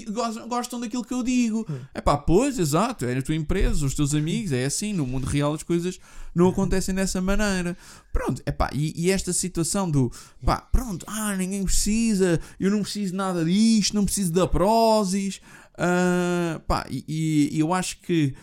gostam, 0.47 0.79
daquilo 0.79 1.03
que 1.03 1.13
eu 1.13 1.23
digo. 1.23 1.67
É 1.95 1.99
pá, 1.99 2.15
pois, 2.15 2.59
exato, 2.59 3.05
é 3.05 3.15
na 3.15 3.23
tua 3.23 3.35
empresa, 3.35 3.83
os 3.83 3.95
teus 3.95 4.13
amigos, 4.13 4.51
é 4.51 4.65
assim, 4.65 4.93
no 4.93 5.05
mundo 5.07 5.25
real 5.25 5.53
as 5.53 5.63
coisas 5.63 5.99
não 6.35 6.49
acontecem 6.49 6.93
dessa 6.93 7.19
maneira. 7.19 7.75
Pronto, 8.13 8.41
é 8.45 8.51
pá, 8.51 8.69
e, 8.71 8.93
e 8.95 9.09
esta 9.09 9.33
situação 9.33 9.89
do 9.89 10.11
pá, 10.45 10.57
pronto, 10.57 11.05
ah, 11.09 11.35
ninguém 11.35 11.63
precisa, 11.63 12.39
eu 12.59 12.69
não 12.69 12.83
preciso 12.83 13.15
nada 13.15 13.43
disto, 13.43 13.95
não 13.95 14.05
preciso 14.05 14.31
da 14.31 14.45
Prozis. 14.47 15.41
Ah, 15.77 16.61
pá, 16.67 16.85
e, 16.89 17.49
e 17.51 17.59
eu 17.59 17.73
acho 17.73 17.99
que 18.01 18.33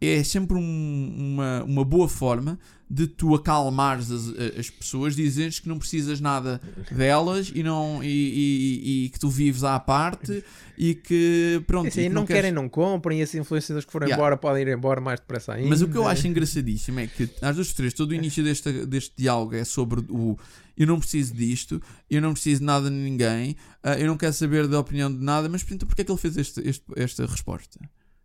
é 0.00 0.22
sempre 0.22 0.56
um- 0.56 1.14
uma, 1.34 1.64
uma 1.64 1.84
boa 1.84 2.08
forma 2.08 2.58
de 2.90 3.06
tu 3.06 3.34
acalmares 3.34 4.10
as, 4.10 4.28
as 4.58 4.70
pessoas, 4.70 5.14
dizeres 5.14 5.58
que 5.60 5.68
não 5.68 5.78
precisas 5.78 6.20
nada 6.22 6.58
delas 6.90 7.52
e, 7.54 7.62
não, 7.62 8.02
e, 8.02 8.06
e- 8.08 9.04
e 9.04 9.08
que 9.10 9.18
tu 9.18 9.28
vives 9.28 9.62
à 9.62 9.78
parte 9.78 10.42
e 10.78 10.94
que 10.94 11.62
pronto. 11.66 11.88
Assim, 11.88 12.02
e 12.02 12.08
que 12.08 12.14
não, 12.14 12.24
queres- 12.24 12.42
querem, 12.42 12.52
não 12.52 12.66
comprem, 12.68 13.18
e 13.18 13.22
esses 13.22 13.34
influenciadores 13.34 13.84
que 13.84 13.92
forem 13.92 14.06
Yeah. 14.08 14.22
embora 14.22 14.36
podem 14.38 14.62
ir 14.62 14.68
embora 14.68 15.00
mais 15.02 15.20
depressa 15.20 15.52
ainda. 15.52 15.68
Mas 15.68 15.82
o 15.82 15.88
que 15.88 15.96
eu 15.98 16.06
acho 16.08 16.26
engraçadíssimo 16.28 17.00
é 17.00 17.06
que 17.06 17.28
às 17.42 17.56
duas 17.56 17.72
três, 17.74 17.92
todo 17.92 18.12
o 18.12 18.14
início 18.14 18.42
deste, 18.42 18.72
deste 18.86 19.12
diálogo 19.18 19.54
é 19.54 19.64
sobre 19.64 20.00
o 20.08 20.38
eu 20.78 20.86
não 20.86 20.98
preciso 20.98 21.34
disto, 21.34 21.82
eu 22.08 22.22
não 22.22 22.32
preciso 22.32 22.60
de 22.60 22.64
nada 22.66 22.88
de 22.88 22.96
ninguém, 22.96 23.56
ah, 23.82 23.98
eu 23.98 24.06
não 24.06 24.16
quero 24.16 24.32
saber 24.32 24.66
da 24.68 24.78
opinião 24.80 25.12
de 25.12 25.22
nada, 25.22 25.48
mas 25.48 25.62
então 25.70 25.86
porquê 25.86 26.02
é 26.02 26.04
que 26.04 26.10
ele 26.12 26.18
fez 26.18 26.36
este- 26.36 26.60
este- 26.66 26.84
esta 26.96 27.26
resposta? 27.26 27.78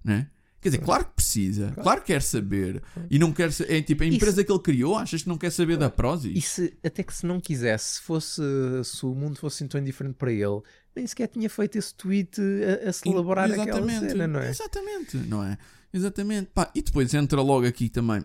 Não 0.03 0.13
é? 0.13 0.29
Quer 0.61 0.69
dizer, 0.69 0.81
claro 0.81 1.03
que 1.03 1.11
precisa, 1.15 1.71
claro 1.81 1.99
que 1.99 2.07
quer 2.07 2.21
saber. 2.21 2.81
E 3.09 3.19
não 3.19 3.33
quer 3.33 3.49
É 3.67 3.81
tipo, 3.81 4.01
a 4.01 4.05
empresa 4.05 4.45
que 4.45 4.49
ele 4.51 4.59
criou, 4.61 4.95
achas 4.97 5.21
que 5.23 5.27
não 5.27 5.37
quer 5.37 5.51
saber 5.51 5.75
da 5.75 5.87
E 5.87 5.89
Prozis? 5.91 6.45
se, 6.45 6.77
até 6.81 7.03
que 7.03 7.13
se 7.13 7.25
não 7.25 7.37
quisesse, 7.41 7.95
se, 7.95 8.01
fosse, 8.01 8.41
se 8.85 9.05
o 9.05 9.13
mundo 9.13 9.37
fosse 9.37 9.67
tão 9.67 9.81
indiferente 9.81 10.15
para 10.15 10.31
ele, 10.31 10.61
nem 10.95 11.05
sequer 11.05 11.27
tinha 11.27 11.49
feito 11.49 11.77
esse 11.77 11.93
tweet 11.93 12.39
a, 12.85 12.89
a 12.89 12.93
celebrar 12.93 13.51
aquela 13.51 13.89
cena, 13.89 14.25
não 14.25 14.39
é? 14.39 14.49
Exatamente, 14.51 15.17
não 15.17 15.43
é? 15.43 15.57
Exatamente. 15.93 16.49
Pá, 16.53 16.71
e 16.73 16.81
depois 16.81 17.13
entra 17.13 17.41
logo 17.41 17.67
aqui 17.67 17.89
também 17.89 18.23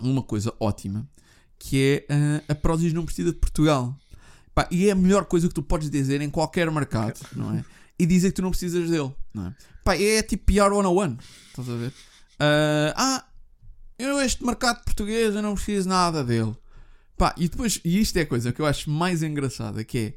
uma 0.00 0.22
coisa 0.22 0.52
ótima, 0.58 1.08
que 1.62 2.04
é 2.08 2.12
ah, 2.12 2.42
a 2.48 2.54
Prozis 2.56 2.92
não 2.92 3.04
precisa 3.04 3.32
de 3.32 3.38
Portugal. 3.38 3.96
Pá, 4.52 4.66
e 4.70 4.88
é 4.88 4.90
a 4.90 4.96
melhor 4.96 5.24
coisa 5.26 5.46
que 5.46 5.54
tu 5.54 5.62
podes 5.62 5.88
dizer 5.88 6.20
em 6.20 6.28
qualquer 6.28 6.68
mercado, 6.70 7.20
não 7.34 7.54
é? 7.56 7.64
E 7.96 8.04
dizer 8.04 8.30
que 8.30 8.36
tu 8.36 8.42
não 8.42 8.50
precisas 8.50 8.90
dele, 8.90 9.14
não 9.32 9.46
é? 9.46 9.54
Pá, 9.84 9.96
é 9.96 10.20
tipo 10.22 10.46
PR 10.46 10.74
101, 10.74 11.16
estás 11.48 11.68
a 11.68 11.76
ver? 11.76 11.92
Ah, 12.40 12.94
ah, 12.96 13.24
eu 13.96 14.20
este 14.20 14.44
mercado 14.44 14.82
português 14.84 15.34
eu 15.34 15.40
não 15.40 15.54
preciso 15.54 15.88
nada 15.88 16.24
dele. 16.24 16.54
Pá, 17.16 17.32
e 17.38 17.48
depois, 17.48 17.80
e 17.84 18.00
isto 18.00 18.16
é 18.16 18.22
a 18.22 18.26
coisa 18.26 18.52
que 18.52 18.60
eu 18.60 18.66
acho 18.66 18.90
mais 18.90 19.22
engraçada, 19.22 19.84
que 19.84 19.98
é 19.98 20.14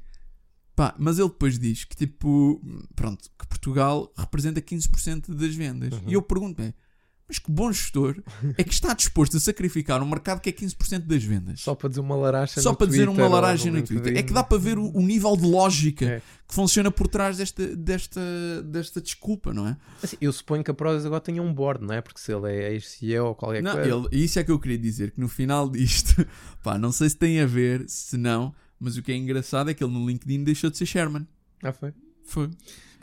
Pá, 0.76 0.94
mas 0.98 1.20
ele 1.20 1.30
depois 1.30 1.58
diz 1.58 1.86
que 1.86 1.96
tipo, 1.96 2.60
pronto, 2.96 3.30
que 3.40 3.48
Portugal 3.48 4.12
representa 4.18 4.60
15% 4.60 5.34
das 5.34 5.56
vendas. 5.56 5.94
Uhum. 5.94 6.04
E 6.08 6.14
eu 6.14 6.22
pergunto-me, 6.22 6.74
mas 7.28 7.40
que 7.40 7.52
bom 7.52 7.72
gestor 7.72 8.16
é 8.58 8.64
que 8.64 8.72
está 8.74 8.94
disposto 8.94 9.36
a 9.38 9.40
sacrificar 9.40 10.02
um 10.04 10.08
mercado 10.08 10.40
que 10.40 10.50
é 10.50 10.54
15% 10.54 11.00
das 11.06 11.24
vendas? 11.24 11.62
Só 11.62 11.74
para 11.74 11.90
dizer 11.90 12.02
uma 12.02 12.16
laranja 12.16 12.62
Só 12.62 12.72
no 12.72 12.78
para 12.78 12.88
dizer 12.88 13.06
Twitter 13.06 13.24
uma 13.24 13.26
ou 13.26 13.32
laranja 13.42 13.72
no. 13.72 13.82
Twitter. 13.82 14.16
É 14.18 14.22
que 14.24 14.32
dá 14.34 14.44
para 14.44 14.58
ver 14.58 14.78
o, 14.78 14.90
o 14.96 15.02
nível 15.02 15.36
de 15.36 15.44
lógica 15.46 16.06
É. 16.06 16.22
que 16.48 16.54
funciona 16.54 16.92
por 16.92 17.08
trás 17.08 17.38
desta, 17.38 17.76
desta, 17.76 18.22
desta 18.64 19.02
desculpa, 19.02 19.54
não 19.54 19.68
é? 19.68 19.78
Assim, 20.04 20.18
eu 20.22 20.32
suponho 20.32 20.64
que 20.64 20.70
a 20.70 20.74
Prozis 20.74 21.06
agora 21.06 21.22
tenha 21.22 21.42
um 21.42 21.54
board, 21.54 21.84
não 21.84 21.94
é? 21.96 22.02
Porque 22.02 22.20
se 22.20 22.32
ele 22.32 22.50
é 22.52 22.74
ex-CEO 22.74 23.28
ou 23.28 23.36
qualquer 23.36 23.64
Não, 23.64 23.74
coisa. 23.74 23.90
ele, 23.90 24.24
isso 24.24 24.38
é 24.40 24.44
que 24.44 24.52
eu 24.52 24.60
queria 24.60 24.78
dizer, 24.78 25.12
que 25.12 25.20
no 25.20 25.28
final 25.28 25.70
disto, 25.70 26.26
pá, 26.64 26.78
não 26.78 26.92
sei 26.92 27.10
se 27.10 27.18
tem 27.18 27.40
a 27.42 27.46
ver, 27.48 27.86
se 27.88 28.18
não, 28.18 28.54
mas 28.80 28.98
o 28.98 29.02
que 29.02 29.12
é 29.12 29.16
engraçado 29.16 29.70
é 29.70 29.74
que 29.74 29.84
ele 29.84 29.92
no 29.94 30.06
LinkedIn 30.08 30.44
deixou 30.44 30.70
de 30.70 30.78
ser 30.78 30.86
Sherman. 30.86 31.28
Ah, 31.64 31.74
foi? 31.74 31.92
Foi. 32.24 32.50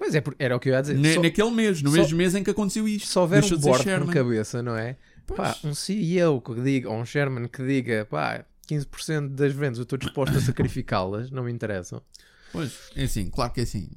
Pois 0.03 0.17
é, 0.17 0.21
porque 0.21 0.43
era 0.43 0.57
o 0.57 0.59
que 0.59 0.69
eu 0.69 0.73
ia 0.75 0.81
dizer. 0.83 0.99
Na- 0.99 1.15
Só- 1.15 1.23
naquele 1.23 1.51
mês, 1.53 1.81
no 1.81 1.91
só- 1.93 1.97
mesmo 1.99 2.17
mês 2.19 2.35
em 2.35 2.43
que 2.43 2.51
aconteceu 2.51 2.89
isto. 2.89 3.07
se 3.07 3.17
houver 3.17 3.45
um 3.45 3.57
board 3.57 3.85
Sherman. 3.85 4.13
cabeça, 4.13 4.61
não 4.61 4.77
é? 4.77 4.97
Pois. 5.25 5.39
Pá, 5.39 5.57
um 5.63 5.73
CEO 5.75 6.41
que 6.41 6.61
diga, 6.61 6.91
ou 6.91 6.97
um 7.01 7.05
Sherman 7.07 7.47
que 7.47 7.65
diga, 7.65 8.05
pá, 8.11 8.45
15% 8.67 9.29
das 9.37 9.53
vendas 9.53 9.79
eu 9.79 9.85
estou 9.85 9.97
disposto 9.97 10.37
a 10.37 10.41
sacrificá-las, 10.41 11.31
não 11.31 11.45
me 11.45 11.53
interessam. 11.53 12.03
Pois, 12.53 12.77
é 12.97 13.05
assim, 13.05 13.31
claro 13.31 13.53
que 13.53 13.61
é 13.61 13.63
assim. 13.63 13.89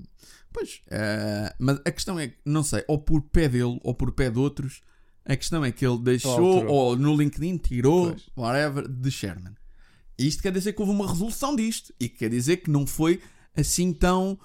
Pois, 0.53 0.81
eh, 0.91 1.53
mas 1.57 1.79
a 1.83 1.91
questão 1.91 2.19
é 2.19 2.33
não 2.45 2.61
sei, 2.61 2.83
ou 2.87 2.99
por 2.99 3.21
pé 3.23 3.49
dele 3.49 3.79
ou 3.83 3.95
por 3.95 4.11
pé 4.11 4.29
de 4.29 4.37
outros, 4.37 4.81
a 5.25 5.35
questão 5.35 5.65
é 5.65 5.71
que 5.71 5.83
ele 5.85 5.97
deixou, 5.97 6.67
ou 6.67 6.95
no 6.95 7.17
LinkedIn 7.17 7.57
tirou, 7.57 8.11
Pois. 8.11 8.29
whatever, 8.37 8.87
de 8.87 9.09
Sherman. 9.09 9.55
Isto 10.19 10.43
quer 10.43 10.51
dizer 10.51 10.73
que 10.73 10.81
houve 10.81 10.93
uma 10.93 11.07
resolução 11.07 11.55
disto. 11.55 11.91
E 11.99 12.07
quer 12.07 12.29
dizer 12.29 12.57
que 12.57 12.69
não 12.69 12.85
foi 12.85 13.19
assim 13.57 13.91
tão. 13.91 14.37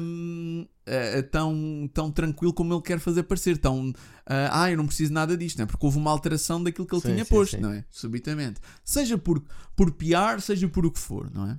hum, 0.00 0.66
eh, 0.86 1.22
tão, 1.22 1.88
tão 1.92 2.10
tranquilo 2.10 2.52
como 2.52 2.74
ele 2.74 2.82
quer 2.82 2.98
fazer 2.98 3.22
parecer. 3.24 3.56
Tão. 3.58 3.92
ah, 4.26 4.62
ah, 4.64 4.70
eu 4.70 4.76
não 4.76 4.86
preciso 4.86 5.12
nada 5.12 5.36
disto, 5.36 5.58
não 5.58 5.64
é? 5.64 5.66
Porque 5.66 5.84
houve 5.86 5.98
uma 5.98 6.10
alteração 6.10 6.62
daquilo 6.62 6.86
que 6.86 6.94
ele 6.94 7.02
Sim, 7.02 7.12
tinha 7.12 7.24
sim, 7.24 7.30
posto, 7.30 7.56
sim. 7.56 7.62
não 7.62 7.72
é? 7.72 7.84
Subitamente. 7.90 8.60
Seja 8.84 9.16
por, 9.18 9.42
por 9.76 9.90
piar, 9.92 10.40
seja 10.40 10.68
por 10.68 10.84
o 10.86 10.90
que 10.90 10.98
for, 11.00 11.30
não 11.32 11.48
é? 11.50 11.58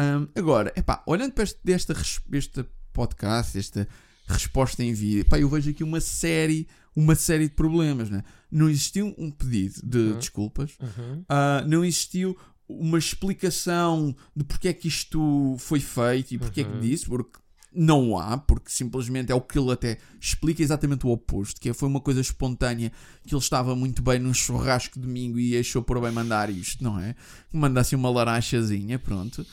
Hum, 0.00 0.28
agora, 0.36 0.72
epá, 0.76 1.02
olhando 1.06 1.32
para 1.32 1.44
este, 1.44 1.58
desta, 1.64 1.94
este 2.32 2.64
podcast, 2.92 3.58
esta 3.58 3.88
resposta 4.28 4.84
em 4.84 4.92
vídeo, 4.92 5.24
pá, 5.24 5.38
eu 5.40 5.48
vejo 5.48 5.70
aqui 5.70 5.82
uma 5.82 6.00
série, 6.00 6.68
uma 6.94 7.14
série 7.14 7.48
de 7.48 7.54
problemas, 7.54 8.08
né? 8.10 8.22
Não 8.50 8.68
existiu 8.68 9.14
um 9.18 9.30
pedido 9.30 9.80
de 9.82 9.98
Uhum. 9.98 10.18
desculpas, 10.18 10.72
Uhum. 10.80 11.24
ah, 11.28 11.64
não 11.66 11.84
existiu 11.84 12.36
uma 12.68 12.98
explicação 12.98 14.14
de 14.36 14.44
porque 14.44 14.68
é 14.68 14.72
que 14.74 14.88
isto 14.88 15.56
foi 15.58 15.80
feito 15.80 16.32
e 16.34 16.38
porque 16.38 16.60
é 16.60 16.64
Uhum. 16.64 16.72
que 16.74 16.80
disse, 16.80 17.06
porque 17.06 17.38
não 17.72 18.18
há, 18.18 18.38
porque 18.38 18.70
simplesmente 18.70 19.30
é 19.30 19.34
o 19.34 19.40
que 19.40 19.58
ele 19.58 19.70
até 19.70 19.98
explica 20.20 20.62
exatamente 20.62 21.06
o 21.06 21.10
oposto, 21.10 21.60
que 21.60 21.68
é, 21.68 21.74
foi 21.74 21.88
uma 21.88 22.00
coisa 22.00 22.20
espontânea, 22.20 22.90
que 23.26 23.34
ele 23.34 23.42
estava 23.42 23.76
muito 23.76 24.02
bem 24.02 24.18
num 24.18 24.32
churrasco 24.32 24.98
de 24.98 25.06
domingo 25.06 25.38
e 25.38 25.56
achou 25.56 25.82
por 25.82 26.00
bem 26.00 26.10
mandar 26.10 26.50
isto, 26.50 26.82
não 26.82 26.98
é? 26.98 27.14
Mandasse 27.52 27.94
uma 27.94 28.10
laranchazinha, 28.10 28.98
pronto. 28.98 29.46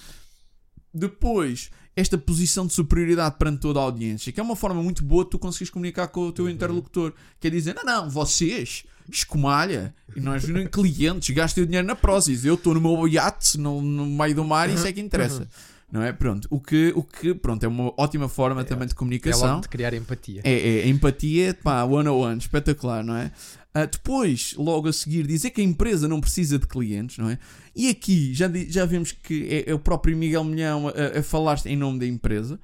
Depois, 0.93 1.70
esta 1.95 2.18
posição 2.18 2.66
de 2.66 2.74
superioridade 2.74 3.36
perante 3.38 3.59
toda 3.59 3.80
a 3.80 3.84
audiência, 3.84 4.32
que 4.32 4.39
é 4.39 4.43
uma 4.43 4.55
forma 4.55 4.82
muito 4.82 5.03
boa 5.03 5.26
de 5.26 5.32
tu 5.32 5.39
conseguires 5.39 5.70
comunicar 5.70 6.07
com 6.07 6.28
o 6.28 6.32
teu 6.32 6.49
interlocutor, 6.49 7.13
que 7.39 7.47
é 7.47 7.49
dizer, 7.49 7.76
não, 7.76 7.84
não, 7.84 8.09
vocês, 8.09 8.86
escumalha, 9.09 9.93
e 10.16 10.22
nós 10.22 10.47
nem 10.47 10.68
clientes, 10.68 11.36
gastem 11.36 11.63
o 11.63 11.68
dinheiro 11.68 11.88
na 11.88 11.95
Prozis, 11.95 12.45
eu 12.45 12.55
estou 12.55 12.74
no 12.74 12.82
meu 12.82 13.07
iate 13.07 13.57
no, 13.57 13.82
no 13.82 14.05
meio 14.05 14.36
do 14.36 14.45
mar 14.45 14.70
e 14.70 14.74
isso 14.74 14.88
é 14.88 14.93
que 14.93 15.01
interessa. 15.01 15.47
Não 15.95 16.03
é? 16.03 16.11
Pronto, 16.11 16.45
o 16.51 16.59
que, 16.59 16.91
o 16.93 17.01
que 17.01 17.33
pronto, 17.33 17.63
é 17.63 17.69
uma 17.69 17.93
ótima 17.97 18.27
forma 18.27 18.65
também 18.65 18.85
de 18.85 18.93
É 18.93 18.97
comunicação. 18.97 19.47
logo 19.47 19.61
de 19.61 19.69
criar 19.69 19.93
empatia. 19.93 20.41
É, 20.43 20.51
é 20.51 20.87
empatia, 20.89 21.53
pá, 21.63 21.85
one 21.85 22.09
on 22.09 22.19
one, 22.19 22.37
espetacular, 22.37 23.01
não 23.01 23.15
é? 23.15 23.31
Ah, 23.73 23.85
depois, 23.85 24.53
logo 24.57 24.89
a 24.89 24.93
seguir, 24.93 25.25
dizer 25.25 25.51
que 25.51 25.61
a 25.61 25.63
empresa 25.63 26.05
não 26.05 26.19
precisa 26.19 26.59
de 26.59 26.67
clientes, 26.67 27.17
não 27.17 27.29
é? 27.29 27.39
E 27.73 27.87
aqui 27.87 28.33
já, 28.33 28.51
já 28.67 28.85
vemos 28.85 29.13
que 29.13 29.47
é, 29.49 29.71
é 29.71 29.73
o 29.73 29.79
próprio 29.79 30.17
Miguel 30.17 30.43
Milhão 30.43 30.89
a, 30.89 31.19
a 31.19 31.23
falar 31.23 31.61
em 31.65 31.77
nome 31.77 31.99
da 31.99 32.05
empresa, 32.05 32.59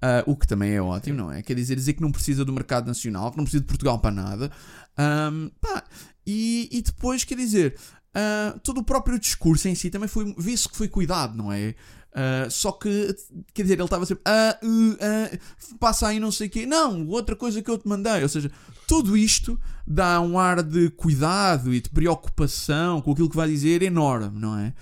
ah, 0.00 0.22
o 0.24 0.36
que 0.36 0.46
também 0.46 0.70
é 0.70 0.80
ótimo, 0.80 1.16
não 1.18 1.32
é? 1.32 1.42
Quer 1.42 1.56
dizer, 1.56 1.74
dizer 1.74 1.94
que 1.94 2.02
não 2.02 2.12
precisa 2.12 2.44
do 2.44 2.52
mercado 2.52 2.86
nacional, 2.86 3.32
que 3.32 3.36
não 3.36 3.42
precisa 3.44 3.62
de 3.62 3.66
Portugal 3.66 3.98
para 3.98 4.12
nada. 4.12 4.52
Ahm, 4.96 5.48
pá, 5.60 5.82
e, 6.24 6.68
e 6.70 6.82
depois, 6.82 7.24
quer 7.24 7.34
dizer, 7.34 7.74
ah, 8.14 8.56
todo 8.62 8.78
o 8.78 8.84
próprio 8.84 9.18
discurso 9.18 9.66
em 9.66 9.74
si 9.74 9.90
também 9.90 10.08
foi, 10.08 10.32
vê-se 10.38 10.68
que 10.68 10.76
foi 10.76 10.86
cuidado, 10.86 11.36
não 11.36 11.52
é? 11.52 11.74
Ah, 12.18 12.48
só 12.48 12.72
que, 12.72 13.14
quer 13.52 13.62
dizer, 13.62 13.74
ele 13.74 13.84
estava 13.84 14.06
sempre, 14.06 14.22
ah, 14.26 14.58
uh, 14.62 14.96
ah, 15.02 15.38
passa 15.78 16.08
aí 16.08 16.18
não 16.18 16.32
sei 16.32 16.46
o 16.46 16.50
quê. 16.50 16.64
Não, 16.64 17.06
outra 17.08 17.36
coisa 17.36 17.60
que 17.60 17.70
eu 17.70 17.76
te 17.76 17.86
mandei. 17.86 18.22
Ou 18.22 18.28
seja, 18.28 18.50
tudo 18.88 19.14
isto 19.18 19.60
dá 19.86 20.18
um 20.22 20.38
ar 20.38 20.62
de 20.62 20.88
cuidado 20.88 21.74
e 21.74 21.80
de 21.80 21.90
preocupação 21.90 23.02
com 23.02 23.12
aquilo 23.12 23.28
que 23.28 23.36
vai 23.36 23.46
dizer 23.48 23.82
enorme, 23.82 24.40
não 24.40 24.58
é? 24.58 24.72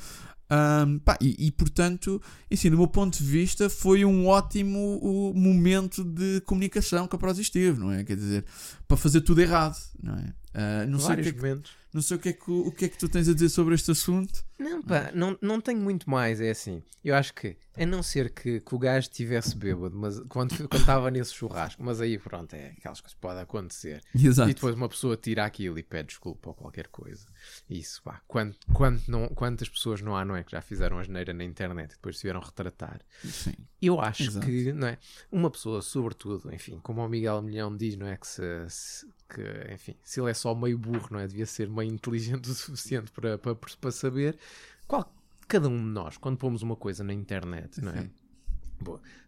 Ahm, 0.49 0.99
pá, 0.99 1.19
e, 1.21 1.47
e, 1.47 1.51
portanto, 1.51 2.23
assim, 2.53 2.71
do 2.71 2.77
meu 2.77 2.87
ponto 2.87 3.19
de 3.19 3.25
vista, 3.25 3.69
foi 3.69 4.05
um 4.05 4.29
ótimo 4.29 5.01
uh, 5.03 5.35
momento 5.35 6.05
de 6.05 6.41
comunicação 6.43 7.09
que 7.09 7.17
a 7.17 7.19
Prozis 7.19 7.51
teve, 7.51 7.81
não 7.81 7.91
é? 7.91 8.05
Quer 8.05 8.15
dizer, 8.15 8.45
para 8.87 8.97
fazer 8.97 9.23
tudo 9.23 9.41
errado, 9.41 9.77
não 10.01 10.15
é? 10.15 10.33
Ah, 10.55 10.87
não, 10.87 11.01
sei 11.01 11.17
que 11.17 11.29
é 11.47 11.59
não 11.93 12.01
sei 12.03 12.17
o 12.17 12.21
que 12.21 12.29
é 12.29 12.33
que, 12.33 12.51
o 12.51 12.71
que 12.71 12.85
é 12.85 12.89
que 12.89 12.97
tu 12.99 13.09
tens 13.09 13.29
a 13.29 13.35
dizer 13.35 13.49
sobre 13.49 13.75
este 13.75 13.91
assunto. 13.91 14.45
Não, 14.59 14.83
pá, 14.83 15.11
não, 15.13 15.37
não 15.43 15.61
tenho 15.61 15.81
muito 15.81 16.09
mais, 16.09 16.41
é 16.41 16.51
assim. 16.51 16.83
Eu 17.05 17.15
acho 17.15 17.35
que, 17.35 17.57
a 17.77 17.85
não 17.85 18.03
ser 18.03 18.31
que, 18.31 18.61
que 18.61 18.75
o 18.75 18.79
gajo 18.79 19.09
estivesse 19.09 19.57
bêbado, 19.57 19.97
mas 19.97 20.21
quando 20.29 20.57
quando 20.69 20.77
estava 20.81 21.11
nesse 21.11 21.35
churrasco, 21.35 21.83
mas 21.83 22.01
aí 22.01 22.17
pronto, 22.19 22.55
é 22.55 22.69
aquelas 22.79 23.01
coisas 23.01 23.15
que 23.15 23.21
podem 23.21 23.43
acontecer. 23.43 24.03
Exato. 24.15 24.49
E 24.51 24.55
depois 24.55 24.75
uma 24.75 24.89
pessoa 24.89 25.17
tira 25.17 25.45
aquilo 25.45 25.79
e 25.79 25.83
pede 25.83 26.09
desculpa 26.09 26.49
ou 26.51 26.55
qualquer 26.55 26.87
coisa. 26.87 27.27
Isso, 27.69 28.01
pá, 28.03 28.21
quanto, 28.27 28.59
quanto 28.73 29.11
não, 29.11 29.29
quantas 29.29 29.69
pessoas 29.69 30.01
não 30.01 30.17
há, 30.17 30.25
não 30.25 30.35
é? 30.37 30.43
Que 30.45 30.53
já 30.53 30.63
fizeram 30.63 30.99
a 30.99 31.03
geneira 31.03 31.33
na 31.35 31.45
internet 31.45 31.91
e 31.93 31.95
depois 31.97 32.17
se 32.19 32.23
vieram 32.23 32.41
retratar. 32.41 33.01
Sim. 33.25 33.55
Eu 33.83 34.01
acho 34.01 34.23
Exato. 34.23 34.47
que, 34.47 34.73
não 34.73 34.87
é? 34.89 34.99
Uma 35.31 35.51
pessoa, 35.51 35.83
sobretudo, 35.83 36.53
enfim, 36.55 36.79
como 36.83 37.05
o 37.05 37.09
Miguel 37.09 37.43
Milhão 37.43 37.77
diz, 37.77 37.97
não 37.97 38.07
é? 38.07 38.17
Que, 38.17 38.27
se, 38.27 38.43
se- 38.71 39.07
enfim, 39.73 39.95
se 40.03 40.21
ele 40.21 40.31
é 40.31 40.35
só 40.35 40.55
meio 40.55 40.79
burro, 40.79 41.09
não 41.11 41.21
é? 41.21 41.27
Devia 41.27 41.47
ser 41.47 41.69
meio 41.69 41.93
inteligente 41.93 42.49
o 42.51 42.55
suficiente 42.55 43.11
para, 43.13 43.39
para, 43.39 43.55
para 43.55 43.91
saber. 43.91 44.37
Qual, 44.87 45.13
cada 45.49 45.69
um 45.69 45.77
de 45.77 45.91
nós, 45.91 46.17
quando 46.17 46.37
pomos 46.37 46.63
uma 46.63 46.77
coisa 46.77 47.03
na 47.05 47.13
internet, 47.13 47.81
não 47.83 47.93
é? 47.93 48.03
Sim. 48.03 48.11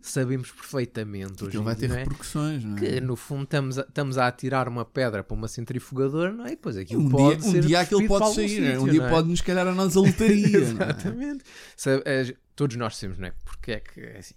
Sabemos 0.01 0.51
perfeitamente 0.51 1.45
hoje 1.45 1.57
vai 1.59 1.75
ter 1.75 1.87
dia, 1.87 1.89
não 1.89 1.95
é? 1.97 1.99
repercussões, 2.01 2.65
não 2.65 2.77
é? 2.77 2.81
que 2.81 3.01
no 3.01 3.17
fundo 3.17 3.45
estamos 3.45 3.79
a, 3.79 3.83
estamos 3.83 4.19
a 4.19 4.27
atirar 4.27 4.69
uma 4.69 4.85
pedra 4.85 5.25
para 5.25 5.35
uma 5.35 5.49
centrifugadora, 5.49 6.33
não 6.33 6.45
é? 6.45 6.49
E 6.49 6.51
depois 6.51 6.77
aquilo 6.77 7.03
um 7.03 7.09
pode 7.09 7.41
dia, 7.41 7.49
um 7.49 7.53
ser 7.53 7.65
dia 7.65 7.81
aquilo 7.81 8.07
pode 8.07 8.35
sair, 8.35 8.45
um 8.45 8.49
sítio, 8.49 8.91
dia 8.91 9.01
não 9.01 9.07
é? 9.07 9.11
pode-nos 9.11 9.41
calhar 9.41 9.67
a 9.67 9.73
nós 9.73 9.97
a 9.97 10.01
lotaria. 10.01 10.59
é? 10.59 10.61
Exatamente. 10.61 11.45
Sabe, 11.77 12.03
eh, 12.05 12.35
todos 12.55 12.77
nós 12.77 12.97
sabemos, 12.97 13.19
não 13.19 13.29
é? 13.29 13.33
Porque 13.45 13.73
é 13.73 13.81
que 13.81 14.01
assim, 14.01 14.35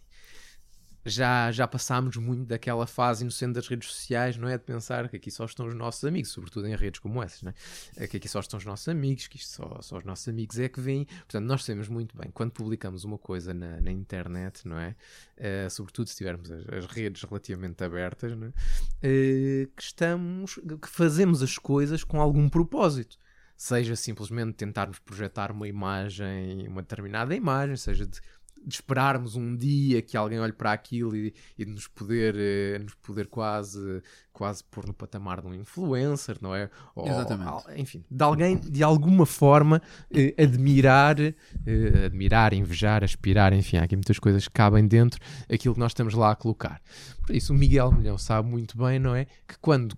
já, 1.06 1.52
já 1.52 1.68
passámos 1.68 2.16
muito 2.18 2.46
daquela 2.46 2.86
fase 2.86 3.24
inocente 3.24 3.54
das 3.54 3.68
redes 3.68 3.90
sociais, 3.90 4.38
não 4.38 4.48
é? 4.48 4.58
De 4.58 4.64
pensar 4.64 5.10
que 5.10 5.16
aqui 5.16 5.32
só 5.32 5.46
estão 5.46 5.68
os 5.68 5.74
nossos 5.74 6.04
amigos, 6.04 6.32
sobretudo 6.32 6.68
em 6.68 6.76
redes 6.76 7.00
como 7.00 7.22
essas, 7.24 7.42
não 7.42 7.52
é? 7.52 7.54
Eh, 7.98 8.08
Que 8.08 8.18
aqui 8.18 8.28
só 8.28 8.40
estão 8.40 8.58
os 8.58 8.66
nossos 8.66 8.88
amigos, 8.88 9.28
que 9.28 9.38
isto 9.38 9.52
só, 9.54 9.82
só 9.82 9.98
os 9.98 10.04
nossos 10.04 10.28
amigos 10.28 10.60
é 10.60 10.68
que 10.70 10.82
vêm. 10.82 11.06
Portanto, 11.06 11.46
nós 11.46 11.64
sabemos 11.64 11.88
muito 11.88 12.18
bem 12.18 12.30
quando 12.32 12.52
publicamos 12.52 13.04
uma 13.04 13.18
coisa 13.18 13.54
na, 13.54 13.80
na 13.82 13.92
internet, 13.92 14.68
não 14.68 14.78
é? 14.78 14.96
Eh, 15.38 15.70
sobretudo 15.70 16.08
se 16.08 16.16
tivermos 16.18 16.52
as, 16.52 16.68
as 16.70 16.86
redes 16.86 17.24
relativamente 17.24 17.84
abertas, 17.84 18.36
não 18.38 18.48
é? 18.48 18.54
Eh, 19.02 19.68
que 19.76 19.84
estamos, 19.84 20.56
que 20.56 20.90
fazemos 20.90 21.42
as 21.42 21.58
coisas 21.58 22.04
com 22.04 22.20
algum 22.22 22.50
propósito 22.50 23.18
seja 23.60 23.94
simplesmente 23.94 24.54
tentarmos 24.54 25.00
projetar 25.00 25.52
uma 25.52 25.68
imagem, 25.68 26.66
uma 26.70 26.82
determinada 26.82 27.36
imagem, 27.36 27.76
seja 27.76 28.08
de, 28.08 28.22
de 28.66 28.76
esperarmos 28.76 29.36
um 29.36 29.56
dia 29.56 30.02
que 30.02 30.16
alguém 30.16 30.40
olhe 30.40 30.54
para 30.54 30.72
aquilo 30.72 31.16
e, 31.16 31.34
e 31.58 31.66
de 31.66 31.72
nos 31.72 31.88
poder, 31.88 32.36
eh, 32.38 32.80
nos 32.80 32.94
poder 32.96 33.28
quase, 33.28 34.02
quase 34.32 34.64
pôr 34.64 34.86
no 34.86 34.94
patamar 34.94 35.42
de 35.42 35.48
um 35.48 35.54
influencer, 35.54 36.38
não 36.42 36.56
é? 36.56 36.70
Ou, 36.96 37.08
Exatamente. 37.08 37.64
enfim, 37.76 38.04
de 38.10 38.24
alguém 38.24 38.58
de 38.58 38.84
alguma 38.84 39.26
forma 39.26 39.82
eh, 40.12 40.34
admirar, 40.42 41.20
eh, 41.20 42.06
admirar, 42.06 42.54
invejar, 42.54 43.04
aspirar, 43.04 43.54
enfim, 43.54 43.78
há 43.78 43.84
aqui 43.84 43.96
muitas 43.96 44.20
coisas 44.20 44.48
que 44.48 44.54
cabem 44.54 44.88
dentro 44.88 45.20
aquilo 45.52 45.74
que 45.74 45.80
nós 45.80 45.92
estamos 45.92 46.14
lá 46.14 46.32
a 46.32 46.36
colocar. 46.36 46.82
Por 47.26 47.36
isso, 47.36 47.54
o 47.54 47.56
Miguel 47.56 47.92
Milhão 47.92 48.18
sabe 48.18 48.50
muito 48.50 48.78
bem, 48.78 49.00
não 49.00 49.16
é? 49.16 49.26
Que 49.48 49.58
quando 49.60 49.96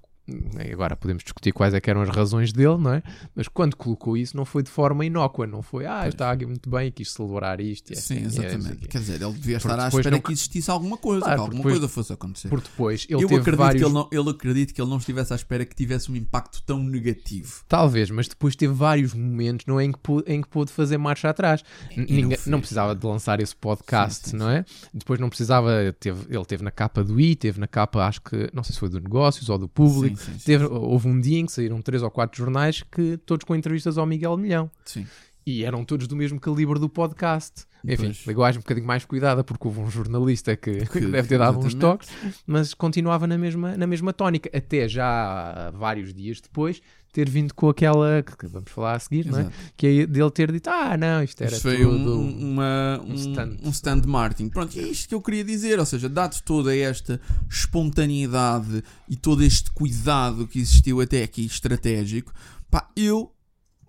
agora 0.72 0.96
podemos 0.96 1.24
discutir 1.24 1.52
quais 1.52 1.74
é 1.74 1.82
que 1.82 1.90
eram 1.90 2.02
as 2.02 2.10
razões 2.10 2.52
dele, 2.54 2.78
não 2.78 2.94
é? 2.94 3.04
Mas 3.36 3.48
quando 3.48 3.76
colocou 3.76 4.16
isso 4.18 4.36
não 4.38 4.46
foi 4.46 4.64
de 4.64 4.70
forma 4.70 5.06
inócua, 5.06 5.46
não 5.48 5.62
foi, 5.62 5.86
ah, 5.86 6.08
está 6.08 6.32
aqui 6.32 6.46
muito 6.46 6.70
bem 6.70 6.88
e 6.88 6.92
quis 6.92 7.12
celebrar 7.12 7.60
isto. 7.60 7.92
e 7.94 7.96
Sim, 7.96 8.02
assim, 8.02 8.16
e 8.16 8.18
é, 8.18 8.24
não 8.24 8.32
sei 8.32 8.40
o 8.40 8.46
exatamente. 8.48 8.88
Quer 8.88 8.98
dizer, 9.00 9.22
ele 9.22 9.34
devia 9.34 9.58
estar 9.58 9.80
à 9.80 9.88
espera 9.88 10.12
não- 10.12 10.22
que 10.22 10.32
existisse 10.34 10.70
alguma 10.72 10.98
coisa, 10.98 11.22
Claro, 11.22 11.36
que 11.36 11.42
alguma 11.42 11.58
depois- 11.58 11.74
coisa 11.76 11.88
fosse 11.88 12.14
acontecer. 12.14 12.50
Porque 12.50 12.70
depois 12.70 13.06
ele 13.10 13.24
eu, 13.24 13.28
teve 13.28 13.42
acredito 13.42 13.58
vários... 13.60 13.82
que 13.82 13.88
ele 13.88 13.94
não, 13.94 14.08
eu 14.12 14.30
acredito 14.30 14.74
que 14.74 14.82
ele 14.82 14.90
não 14.90 14.98
estivesse 14.98 15.34
à 15.34 15.36
espera 15.36 15.66
que 15.66 15.76
tivesse 15.76 16.12
um 16.12 16.16
impacto 16.16 16.62
tão 16.64 16.84
negativo. 16.84 17.64
Talvez, 17.68 18.10
mas 18.10 18.28
depois 18.28 18.56
teve 18.56 18.74
vários 18.74 19.14
momentos 19.14 19.66
não 19.66 19.80
é, 19.80 19.86
em, 19.86 19.92
que 19.92 20.00
pôde, 20.00 20.32
em 20.32 20.42
que 20.42 20.48
pôde 20.48 20.72
fazer 20.72 20.98
marcha 20.98 21.30
atrás. 21.30 21.64
Não 21.96 22.04
Ninguém, 22.06 22.30
fez. 22.30 22.48
não 22.48 22.60
precisava 22.60 22.96
de 22.96 23.06
lançar 23.06 23.40
esse 23.40 23.56
podcast, 23.56 24.26
Sim, 24.26 24.32
sim, 24.32 24.38
não 24.38 24.50
é? 24.50 24.66
Depois 24.94 25.20
não 25.20 25.30
precisava, 25.30 25.72
teve, 26.00 26.26
ele 26.34 26.46
teve 26.46 26.64
na 26.64 26.72
capa 26.72 27.04
do 27.04 27.20
I, 27.20 27.36
teve 27.36 27.60
na 27.60 27.68
capa, 27.68 28.06
acho 28.06 28.22
que, 28.22 28.50
não 28.54 28.64
sei 28.64 28.74
se 28.74 28.80
foi 28.80 28.90
do 28.90 29.00
Negócios 29.00 29.50
ou 29.50 29.58
do 29.58 29.68
Público. 29.68 30.18
Sim, 30.18 30.21
sim, 30.22 30.34
sim. 30.34 30.46
Teve, 30.46 30.66
houve 30.66 31.08
um 31.08 31.20
dia 31.20 31.40
em 31.40 31.46
que 31.46 31.52
saíram 31.52 31.82
três 31.82 32.02
ou 32.04 32.12
quatro 32.12 32.38
jornais 32.38 32.84
que 32.84 33.18
todos 33.26 33.44
com 33.44 33.56
entrevistas 33.56 33.98
ao 33.98 34.06
Miguel 34.06 34.38
Milhão. 34.38 34.70
Sim. 34.86 35.06
E 35.46 35.66
eram 35.66 35.84
todos 35.84 36.08
do 36.08 36.16
mesmo 36.16 36.40
calibre 36.40 36.80
do 36.80 36.88
podcast. 36.88 37.66
Enfim, 37.84 38.06
Pois. 38.06 38.28
linguagem 38.28 38.60
um 38.60 38.62
bocadinho 38.62 38.86
mais 38.86 39.06
cuidada, 39.06 39.44
porque 39.44 39.68
houve 39.68 39.80
um 39.80 39.90
jornalista 39.90 40.56
que, 40.56 40.86
que 40.86 41.00
deve 41.08 41.28
ter 41.28 41.40
dado 41.40 41.58
uns 41.58 41.66
exatamente. 41.66 41.80
toques, 41.80 42.10
mas 42.46 42.76
continuava 42.76 43.26
na 43.26 43.40
mesma, 43.40 43.76
na 43.76 43.88
mesma 43.88 44.14
tónica, 44.14 44.56
até 44.56 44.88
já 44.88 45.72
vários 45.74 46.14
dias 46.14 46.40
depois 46.40 46.80
ter 47.12 47.30
vindo 47.30 47.54
com 47.54 47.70
aquela 47.70 48.24
que 48.24 48.48
vamos 48.48 48.72
falar 48.72 48.96
a 48.96 49.00
seguir, 49.00 49.26
não 49.26 49.40
é? 49.40 49.50
Que 49.76 49.88
é 49.88 50.06
dele 50.08 50.32
ter 50.32 50.52
dito: 50.52 50.70
Ah, 50.70 50.96
não, 50.98 51.22
isto 51.24 51.42
era 51.42 51.52
Isto 51.52 51.62
foi 51.64 51.78
tudo. 51.78 52.20
um, 52.20 52.52
uma, 52.54 53.02
um 53.06 53.12
um, 53.12 53.16
stand. 53.16 53.58
um 53.64 53.70
stand 53.70 54.02
marketing. 54.08 54.50
Pronto, 54.50 54.78
é 54.80 54.84
isto 54.84 55.10
que 55.10 55.16
eu 55.16 55.22
queria 55.22 55.44
dizer. 55.44 55.80
Ou 55.80 55.86
seja, 55.86 56.08
dado 56.08 56.40
toda 56.44 56.76
esta 56.76 57.20
espontaneidade 57.50 58.84
e 59.10 59.16
todo 59.16 59.44
este 59.44 59.72
cuidado 59.72 60.48
que 60.48 60.60
existiu 60.60 61.02
até 61.02 61.24
aqui 61.24 61.46
estratégico, 61.46 62.32
pá, 62.70 62.90
eu 62.96 63.32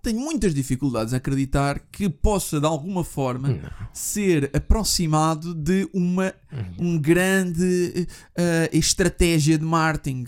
tenho 0.01 0.19
muitas 0.19 0.53
dificuldades 0.53 1.13
em 1.13 1.15
acreditar 1.15 1.79
que 1.91 2.09
possa, 2.09 2.59
de 2.59 2.65
alguma 2.65 3.05
forma, 3.05 3.47
Não. 3.47 3.59
ser 3.93 4.51
aproximado 4.53 5.53
de 5.55 5.87
uma 5.93 6.33
um 6.77 6.99
grande 6.99 8.05
eh, 8.35 8.69
estratégia 8.73 9.57
de 9.57 9.63
marketing. 9.63 10.27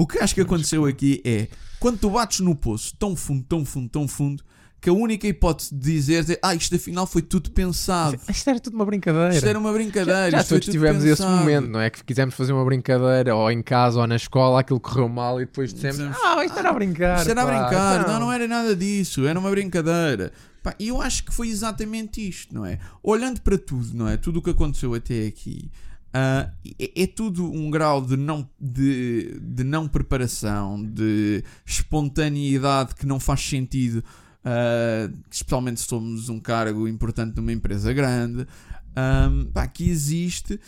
O 0.00 0.06
que 0.06 0.18
acho 0.18 0.34
que 0.34 0.40
aconteceu 0.40 0.86
aqui 0.86 1.20
é 1.26 1.46
quando 1.78 1.98
tu 1.98 2.08
bates 2.08 2.40
no 2.40 2.56
poço 2.56 2.96
tão 2.98 3.14
fundo, 3.14 3.44
tão 3.46 3.66
fundo, 3.66 3.86
tão 3.90 4.08
fundo, 4.08 4.42
que 4.80 4.88
a 4.88 4.94
única 4.94 5.28
hipótese 5.28 5.74
de 5.74 5.92
dizer 5.92 6.24
é 6.30 6.38
ah, 6.42 6.54
isto 6.54 6.74
afinal 6.74 7.06
foi 7.06 7.20
tudo 7.20 7.50
pensado. 7.50 8.18
Isto 8.26 8.48
era 8.48 8.58
tudo 8.58 8.76
uma 8.76 8.86
brincadeira. 8.86 9.34
Isto 9.34 9.46
era 9.46 9.58
uma 9.58 9.70
brincadeira. 9.70 10.30
já 10.30 10.42
foi 10.42 10.58
todos 10.58 10.72
tivemos 10.72 11.04
esse 11.04 11.20
pensado." 11.20 11.36
momento, 11.36 11.68
não 11.68 11.78
é? 11.78 11.90
Que 11.90 12.02
quisemos 12.02 12.34
fazer 12.34 12.54
uma 12.54 12.64
brincadeira, 12.64 13.36
ou 13.36 13.50
em 13.50 13.62
casa 13.62 14.00
ou 14.00 14.06
na 14.06 14.16
escola, 14.16 14.60
aquilo 14.60 14.80
correu 14.80 15.06
mal 15.06 15.38
e 15.38 15.44
depois 15.44 15.74
dissemos: 15.74 16.16
Ah, 16.24 16.42
isto 16.46 16.58
era 16.58 16.70
a 16.70 16.72
brincar. 16.72 17.18
Isto 17.18 17.32
era 17.32 17.42
a 17.42 17.44
pá, 17.44 17.50
brincar, 17.50 18.00
então." 18.00 18.12
não, 18.14 18.20
não 18.20 18.32
era 18.32 18.48
nada 18.48 18.74
disso, 18.74 19.26
era 19.26 19.38
uma 19.38 19.50
brincadeira. 19.50 20.32
E 20.78 20.88
eu 20.88 21.02
acho 21.02 21.24
que 21.24 21.34
foi 21.34 21.48
exatamente 21.48 22.26
isto, 22.26 22.54
não 22.54 22.64
é? 22.64 22.78
Olhando 23.02 23.42
para 23.42 23.58
tudo, 23.58 23.94
não 23.94 24.08
é? 24.08 24.16
Tudo 24.16 24.38
o 24.38 24.42
que 24.42 24.48
aconteceu 24.48 24.94
até 24.94 25.26
aqui. 25.26 25.70
Ah, 26.12 26.50
é, 26.78 27.02
é 27.02 27.06
tudo 27.06 27.50
um 27.50 27.70
grau 27.70 28.04
de 28.04 28.16
não, 28.16 28.48
de, 28.60 29.38
de 29.40 29.64
não 29.64 29.86
preparação, 29.86 30.82
de 30.82 31.44
espontaneidade 31.64 32.94
que 32.94 33.06
não 33.06 33.20
faz 33.20 33.40
sentido, 33.40 34.02
ah, 34.44 35.10
especialmente 35.30 35.80
se 35.80 35.86
somos 35.86 36.28
um 36.28 36.40
cargo 36.40 36.88
importante 36.88 37.36
numa 37.36 37.52
empresa 37.52 37.92
grande, 37.92 38.46
ahm, 38.96 39.44
pá, 39.52 39.66
que 39.66 39.88
existe 39.88 40.58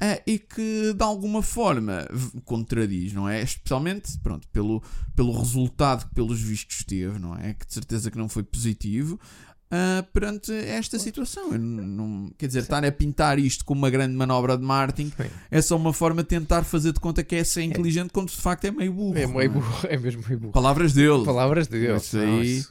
ah, 0.00 0.18
e 0.26 0.38
que 0.38 0.94
de 0.94 1.04
alguma 1.04 1.42
forma 1.42 2.06
contradiz, 2.44 3.12
não 3.12 3.28
é? 3.28 3.42
Especialmente, 3.42 4.18
pronto, 4.20 4.48
pelo, 4.48 4.82
pelo 5.14 5.38
resultado 5.38 6.08
que 6.08 6.14
pelos 6.14 6.40
vistos 6.40 6.82
teve, 6.84 7.18
não 7.18 7.36
é? 7.36 7.52
Que 7.54 7.66
de 7.66 7.74
certeza 7.74 8.10
que 8.10 8.18
não 8.18 8.28
foi 8.28 8.42
positivo. 8.42 9.20
Ah, 9.70 10.04
perante 10.12 10.52
esta 10.52 10.98
situação, 10.98 11.50
não, 11.56 12.30
quer 12.36 12.48
dizer, 12.48 12.60
estar 12.60 12.84
a 12.84 12.90
pintar 12.90 13.38
isto 13.38 13.64
como 13.64 13.80
uma 13.82 13.90
grande 13.90 14.14
manobra 14.16 14.58
de 14.58 14.64
marketing 14.64 15.12
Sim. 15.16 15.30
é 15.50 15.62
só 15.62 15.76
uma 15.76 15.92
forma 15.92 16.22
de 16.22 16.28
tentar 16.28 16.64
fazer 16.64 16.92
de 16.92 16.98
conta 16.98 17.22
que 17.22 17.36
é 17.36 17.44
ser 17.44 17.62
inteligente 17.62 18.10
quando 18.12 18.30
de 18.30 18.36
facto 18.36 18.64
é 18.64 18.70
meio 18.70 18.92
burro. 18.92 19.16
É 19.16 19.26
meio 19.26 19.50
burro, 19.50 19.78
é 19.88 19.96
mesmo 19.96 20.22
meio 20.26 20.40
burro. 20.40 20.52
Palavras 20.52 20.92
dele. 20.92 21.24
Palavras 21.24 21.68
de 21.68 21.78
Deus. 21.80 22.02
Isso 22.02 22.16
não, 22.16 22.38
aí- 22.40 22.64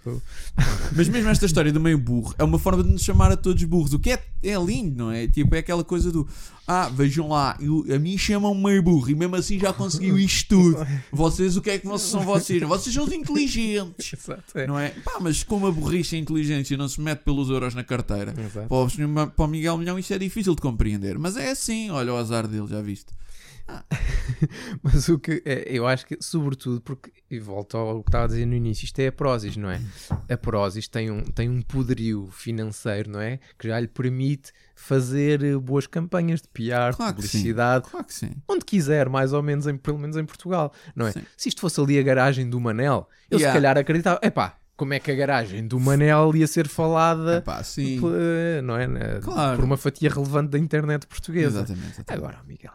Mas 0.95 1.07
mesmo 1.07 1.29
esta 1.29 1.45
história 1.45 1.71
do 1.71 1.79
meio 1.79 1.97
burro 1.97 2.35
é 2.37 2.43
uma 2.43 2.59
forma 2.59 2.83
de 2.83 2.89
nos 2.91 3.01
chamar 3.03 3.31
a 3.31 3.37
todos 3.37 3.63
burros. 3.63 3.93
O 3.93 3.99
que 3.99 4.11
é, 4.11 4.21
é 4.43 4.57
lindo, 4.57 4.97
não 4.97 5.11
é? 5.11 5.27
Tipo, 5.27 5.55
é 5.55 5.59
aquela 5.59 5.83
coisa 5.83 6.11
do 6.11 6.27
ah, 6.71 6.87
vejam 6.87 7.27
lá, 7.29 7.57
eu- 7.59 7.83
a 7.93 7.97
mim 7.97 8.15
chamam 8.15 8.53
meio 8.53 8.83
burro 8.83 9.09
e 9.09 9.15
mesmo 9.15 9.35
assim 9.35 9.57
já 9.57 9.73
conseguiu 9.73 10.17
isto 10.19 10.49
tudo. 10.49 10.85
Vocês, 11.11 11.57
o 11.57 11.61
que 11.63 11.71
é 11.71 11.79
que 11.79 11.87
vocês 11.87 12.11
são 12.11 12.21
vocês? 12.21 12.61
Vocês 12.61 12.93
são 12.93 13.05
os 13.05 13.11
inteligentes. 13.11 14.13
Exato, 14.13 14.55
é. 14.57 14.67
Não 14.67 14.77
é? 14.79 14.89
Pá, 15.03 15.17
mas 15.19 15.41
como 15.43 15.65
a 15.65 15.71
burrice 15.71 16.15
a 16.15 16.19
inteligência 16.19 16.77
não 16.77 16.87
se 16.87 17.01
mete 17.01 17.21
pelos 17.21 17.49
euros 17.49 17.73
na 17.73 17.83
carteira, 17.83 18.35
Exato. 18.37 18.67
para 18.67 18.77
o, 19.23 19.27
para 19.31 19.45
o 19.45 19.47
Miguel 19.47 19.77
Milhão 19.79 19.97
isso 19.97 20.13
é 20.13 20.19
difícil 20.19 20.53
de 20.53 20.61
compreender. 20.61 21.17
Mas 21.17 21.35
é 21.37 21.49
assim, 21.51 21.89
olha 21.89 22.13
o 22.13 22.17
azar 22.17 22.47
dele, 22.47 22.67
já 22.67 22.81
viste? 22.81 23.07
Mas 24.81 25.09
o 25.09 25.19
que 25.19 25.41
é, 25.45 25.65
eu 25.67 25.85
acho 25.87 26.05
que, 26.05 26.17
sobretudo, 26.21 26.81
porque, 26.81 27.11
e 27.29 27.39
volto 27.39 27.77
ao 27.77 28.01
que 28.03 28.09
estava 28.09 28.25
a 28.25 28.27
dizer 28.27 28.45
no 28.45 28.55
início, 28.55 28.85
isto 28.85 28.99
é 28.99 29.07
a 29.07 29.11
Prozis, 29.11 29.57
não 29.57 29.69
é? 29.69 29.81
A 30.29 30.37
Prozis 30.37 30.87
tem 30.87 31.11
um, 31.11 31.23
tem 31.23 31.49
um 31.49 31.61
poderio 31.61 32.29
financeiro, 32.31 33.11
não 33.11 33.19
é? 33.19 33.39
Que 33.57 33.67
já 33.67 33.79
lhe 33.79 33.87
permite 33.87 34.51
fazer 34.75 35.43
eh, 35.43 35.57
boas 35.57 35.85
campanhas 35.87 36.41
de 36.41 36.47
PR, 36.47 36.95
Claro 36.95 37.15
que 37.15 37.21
sim. 37.23 37.27
publicidade, 37.27 37.89
Claro 37.89 38.05
onde 38.47 38.65
quiser, 38.65 39.09
mais 39.09 39.33
ou 39.33 39.43
menos, 39.43 39.67
em, 39.67 39.77
pelo 39.77 39.99
menos 39.99 40.15
em 40.17 40.25
Portugal, 40.25 40.71
não 40.95 41.07
é? 41.07 41.11
Sim. 41.11 41.21
Se 41.35 41.49
isto 41.49 41.61
fosse 41.61 41.79
ali 41.81 41.99
a 41.99 42.03
garagem 42.03 42.49
do 42.49 42.59
Manel, 42.59 43.07
eu 43.29 43.37
Yeah. 43.39 43.51
se 43.53 43.61
calhar 43.61 43.77
acreditava, 43.77 44.19
epá, 44.23 44.55
como 44.75 44.93
é 44.93 44.99
que 44.99 45.11
a 45.11 45.15
garagem 45.15 45.67
do 45.67 45.79
Manel 45.79 46.33
ia 46.35 46.47
ser 46.47 46.67
falada 46.67 47.41
Pá, 47.41 47.61
sim. 47.63 47.99
pe- 47.99 48.61
não 48.63 48.77
é? 48.77 48.87
Claro. 49.21 49.57
por 49.57 49.65
uma 49.65 49.75
fatia 49.77 50.09
relevante 50.09 50.49
da 50.51 50.57
internet 50.57 51.05
portuguesa. 51.05 51.59
Exatamente. 51.59 51.87
exatamente. 51.95 52.13
Agora, 52.13 52.39
Miguel, 52.47 52.71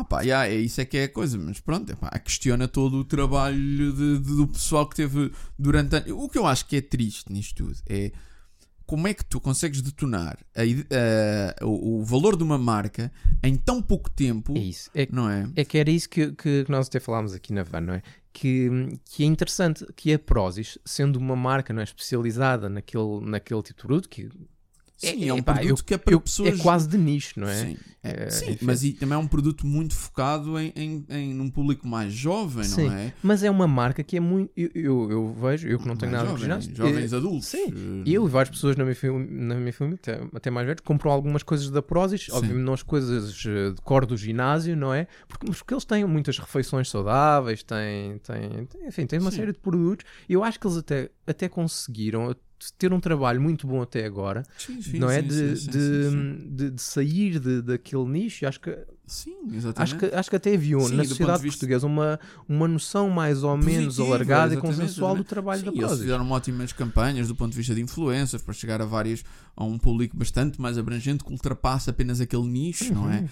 Opa, 0.00 0.22
yeah, 0.22 0.46
é 0.48 0.54
isso 0.56 0.80
é 0.80 0.84
que 0.84 0.96
é 0.98 1.04
a 1.04 1.08
coisa, 1.08 1.36
mas 1.38 1.60
pronto, 1.60 1.90
epá, 1.92 2.08
questiona 2.18 2.66
todo 2.68 2.98
o 2.98 3.04
trabalho 3.04 3.92
de- 3.92 4.18
de- 4.18 4.36
do 4.36 4.46
pessoal 4.48 4.88
que 4.88 4.96
teve 4.96 5.32
durante 5.58 5.96
anos. 5.96 6.10
O 6.12 6.28
que 6.28 6.38
eu 6.38 6.46
acho 6.46 6.66
que 6.66 6.76
é 6.76 6.80
triste 6.80 7.32
nisto 7.32 7.64
tudo 7.64 7.76
é 7.88 8.12
como 8.86 9.06
é 9.06 9.14
que 9.14 9.24
tu 9.24 9.40
consegues 9.40 9.80
detonar 9.82 10.36
a 10.56 10.62
a- 10.62 11.64
o, 11.64 12.00
o 12.00 12.04
valor 12.04 12.36
de 12.36 12.42
uma 12.42 12.58
marca 12.58 13.12
em 13.42 13.54
tão 13.56 13.80
pouco 13.80 14.10
tempo, 14.10 14.52
é 14.56 14.60
isso. 14.60 14.90
É 14.94 15.06
não 15.12 15.30
é? 15.30 15.48
É 15.54 15.64
que 15.64 15.78
era 15.78 15.90
isso 15.90 16.08
que, 16.08 16.32
que, 16.32 16.64
que 16.64 16.70
nós 16.72 16.88
até 16.88 16.98
falámos 16.98 17.32
aqui 17.32 17.52
na 17.52 17.62
van, 17.62 17.80
não 17.82 17.94
é? 17.94 18.02
Que, 18.32 18.68
que 19.06 19.24
é 19.24 19.26
interessante 19.26 19.84
que 19.96 20.12
a 20.12 20.18
Prozis, 20.18 20.78
sendo 20.84 21.16
uma 21.18 21.34
marca 21.36 21.72
não 21.72 21.80
é, 21.80 21.84
especializada 21.84 22.68
naquele, 22.68 23.20
naquele 23.22 23.62
tipo 23.62 23.80
de 23.80 23.86
produto, 23.86 24.08
que 24.08 24.28
Sim, 25.08 25.28
é, 25.28 25.32
um 25.34 25.42
pá, 25.42 25.54
produto 25.54 25.78
eu- 25.80 25.84
que 25.84 25.94
é 25.94 25.98
para 25.98 26.12
eu- 26.14 26.20
pessoas. 26.20 26.58
É 26.60 26.62
quase 26.62 26.88
de 26.88 26.98
nicho, 26.98 27.40
não 27.40 27.48
é? 27.48 27.54
Sim, 27.54 27.76
é- 28.02 28.24
É, 28.24 28.30
sim, 28.30 28.58
mas 28.62 28.82
e 28.84 28.92
também 28.92 29.14
é 29.14 29.18
um 29.18 29.26
produto 29.26 29.66
muito 29.66 29.94
focado 29.94 30.58
em, 30.58 30.72
em, 30.76 31.06
em 31.08 31.34
num 31.34 31.50
público 31.50 31.86
mais 31.88 32.12
jovem, 32.12 32.64
Sim. 32.64 32.86
não 32.88 32.92
é? 32.94 33.12
Mas 33.22 33.42
é 33.42 33.50
uma 33.50 33.66
marca 33.66 34.02
que 34.02 34.16
é 34.16 34.20
muito. 34.20 34.50
Eu, 34.56 34.70
eu, 34.74 35.10
eu 35.10 35.32
vejo, 35.34 35.68
eu 35.68 35.78
que 35.78 35.86
não 35.88 35.96
tenho 35.96 36.12
Mais 36.12 36.24
nada 36.24 36.34
de 36.36 36.42
jovem, 36.46 36.60
ginásio. 36.62 36.76
Jovens 36.76 37.12
eh, 37.12 37.16
adultos. 37.16 37.48
Sim, 37.48 37.66
eh, 37.68 38.02
Eu 38.06 38.26
e 38.26 38.28
várias 38.30 38.50
pessoas 38.54 38.76
na 38.76 38.84
minha 38.84 38.96
na 39.30 39.54
minha 39.54 39.72
família 39.72 39.98
até, 40.02 40.20
até 40.34 40.50
mais 40.50 40.66
velhos, 40.66 40.80
compram 40.84 41.10
algumas 41.10 41.42
coisas 41.42 41.70
da 41.70 41.80
Prozis, 41.82 42.24
Sim. 42.26 42.32
obviamente 42.32 42.64
não 42.64 42.74
as 42.74 42.82
coisas 42.82 43.42
eh, 43.46 43.70
de 43.70 43.80
cor 43.82 44.04
do 44.06 44.16
ginásio, 44.16 44.76
não 44.76 44.92
é? 44.92 45.06
Porque, 45.28 45.46
mas 45.48 45.58
porque 45.58 45.74
eles 45.74 45.84
têm 45.84 46.04
muitas 46.04 46.38
refeições 46.38 46.88
saudáveis, 46.90 47.62
têm, 47.62 48.18
têm, 48.18 48.66
têm- 48.66 48.86
enfim, 48.88 49.06
têm 49.06 49.18
uma 49.18 49.30
série 49.30 49.52
de 49.52 49.58
produtos. 49.58 50.04
E 50.28 50.32
eu 50.34 50.42
acho 50.44 50.58
que 50.60 50.66
eles 50.66 50.76
até, 50.78 51.10
até 51.26 51.48
conseguiram 51.48 52.34
ter 52.78 52.92
um 52.92 53.00
trabalho 53.00 53.40
muito 53.40 53.66
bom 53.66 53.80
até 53.82 54.04
agora, 54.04 54.42
sim, 54.58 54.80
sim, 54.82 54.98
não 54.98 55.10
é? 55.10 55.22
sim, 55.22 55.28
De, 55.28 55.54
de, 55.66 56.48
de- 56.50 56.70
de 56.72 56.82
sair 56.82 57.38
de, 57.38 57.62
daquele 57.62 58.04
nicho. 58.04 58.46
Acho 58.46 58.60
que, 58.60 58.76
Sim, 59.06 59.34
exatamente. 59.52 59.80
acho, 59.82 59.96
que, 59.98 60.14
acho 60.14 60.30
que 60.30 60.36
até 60.36 60.54
havia 60.54 60.76
na 60.76 61.04
sociedade 61.04 61.42
portuguesa 61.42 61.84
uma, 61.84 62.20
uma 62.48 62.68
noção 62.68 63.10
mais 63.10 63.42
ou 63.42 63.56
menos 63.56 63.96
Positiva, 63.96 64.06
alargada 64.06 64.54
e 64.54 64.56
exatamente, 64.56 64.78
consensual 64.78 65.16
do 65.16 65.24
trabalho 65.24 65.62
da 65.64 65.68
eles 65.70 65.80
Prozis. 65.80 65.98
fizeram 66.02 66.30
ótimas 66.30 66.72
campanhas 66.72 67.26
do 67.26 67.34
ponto 67.34 67.50
de 67.50 67.56
vista 67.56 67.74
de 67.74 67.80
influencers 67.80 68.40
para 68.40 68.54
chegar 68.54 68.80
a 68.80 68.84
vários 68.84 69.24
a 69.56 69.64
um 69.64 69.78
público 69.78 70.16
bastante 70.16 70.60
mais 70.60 70.78
abrangente 70.78 71.24
que 71.24 71.30
ultrapassa 71.32 71.90
apenas 71.90 72.20
aquele 72.20 72.44
nicho, 72.46 72.94
não 72.94 73.10
é? 73.10 73.24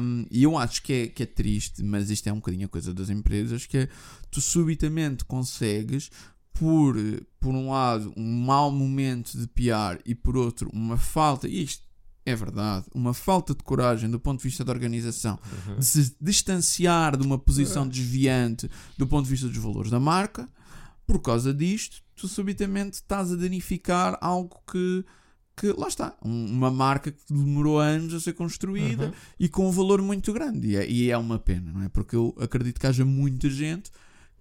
Um, 0.00 0.24
e 0.30 0.42
eu 0.44 0.56
acho 0.56 0.82
que 0.82 0.92
é, 0.92 1.06
que 1.08 1.22
é 1.22 1.26
triste, 1.26 1.82
mas 1.84 2.08
isto 2.10 2.26
é 2.28 2.32
um 2.32 2.36
bocadinho 2.36 2.64
a 2.64 2.68
coisa 2.68 2.94
das 2.94 3.10
empresas, 3.10 3.66
que 3.66 3.76
é 3.76 3.88
tu 4.30 4.40
subitamente 4.40 5.26
consegues, 5.26 6.10
por, 6.52 6.96
por 7.40 7.54
um 7.54 7.70
lado, 7.70 8.12
um 8.16 8.44
mau 8.44 8.70
momento 8.70 9.36
de 9.36 9.46
PR 9.48 10.00
e 10.04 10.14
por 10.14 10.36
outro, 10.36 10.68
uma 10.72 10.96
falta, 10.96 11.48
e 11.48 11.62
isto 11.62 11.82
é 12.24 12.36
verdade, 12.36 12.86
uma 12.94 13.12
falta 13.12 13.52
de 13.54 13.64
coragem 13.64 14.08
do 14.08 14.20
ponto 14.20 14.38
de 14.38 14.44
vista 14.48 14.64
da 14.64 14.72
organização 14.72 15.38
de 15.76 15.84
se 15.84 16.14
distanciar 16.20 17.16
de 17.16 17.26
uma 17.26 17.38
posição 17.38 17.86
desviante 17.88 18.70
do 18.96 19.06
ponto 19.08 19.24
de 19.24 19.30
vista 19.30 19.48
dos 19.48 19.56
valores 19.56 19.90
da 19.90 19.98
marca, 19.98 20.48
por 21.06 21.18
causa 21.20 21.52
disto, 21.52 22.00
tu 22.14 22.28
subitamente 22.28 22.94
estás 22.94 23.32
a 23.32 23.36
danificar 23.36 24.16
algo 24.20 24.56
que, 24.70 25.04
que 25.56 25.72
lá 25.72 25.88
está, 25.88 26.14
um- 26.24 26.46
uma 26.46 26.70
marca 26.70 27.10
que 27.10 27.20
demorou 27.28 27.80
anos 27.80 28.14
a 28.14 28.20
ser 28.20 28.34
construída 28.34 29.06
Uhum. 29.06 29.12
e 29.40 29.48
com 29.48 29.68
um 29.68 29.72
valor 29.72 30.00
muito 30.00 30.32
grande. 30.32 30.68
E 30.68 30.76
é, 30.76 30.88
e 30.88 31.10
é 31.10 31.18
uma 31.18 31.40
pena, 31.40 31.72
não 31.72 31.82
é? 31.82 31.88
Porque 31.88 32.14
eu 32.14 32.32
acredito 32.40 32.78
que 32.78 32.86
haja 32.86 33.04
muita 33.04 33.50
gente 33.50 33.90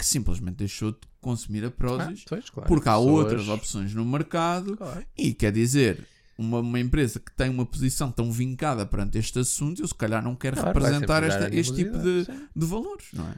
que 0.02 0.06
simplesmente 0.08 0.56
deixou 0.56 0.92
de 0.92 0.98
consumir 1.22 1.64
a 1.64 1.68
Ah, 1.68 1.72
Prozis 1.72 2.26
pois, 2.28 2.50
claro. 2.50 2.68
porque 2.68 2.90
há 2.90 2.94
Pessoas- 2.94 3.24
outras 3.24 3.48
opções 3.48 3.94
no 3.94 4.04
mercado 4.04 4.76
Claro. 4.76 5.06
e 5.18 5.34
quer 5.34 5.52
dizer. 5.52 6.08
Uma, 6.38 6.58
uma 6.60 6.80
empresa 6.80 7.20
que 7.20 7.32
tem 7.36 7.52
uma 7.52 7.66
posição 7.68 8.12
tão 8.12 8.32
vincada 8.32 8.84
perante 8.84 9.16
este 9.20 9.38
assunto, 9.38 9.80
eu 9.84 9.88
se 9.88 9.94
calhar 9.94 10.24
não 10.24 10.36
quero 10.36 10.56
Claro, 10.58 10.80
representar 10.80 11.22
esta- 11.24 11.54
este 11.56 11.76
tipo 11.76 11.96
de, 12.00 12.26
de 12.56 12.66
valores, 12.66 13.06
não 13.14 13.28
é? 13.30 13.36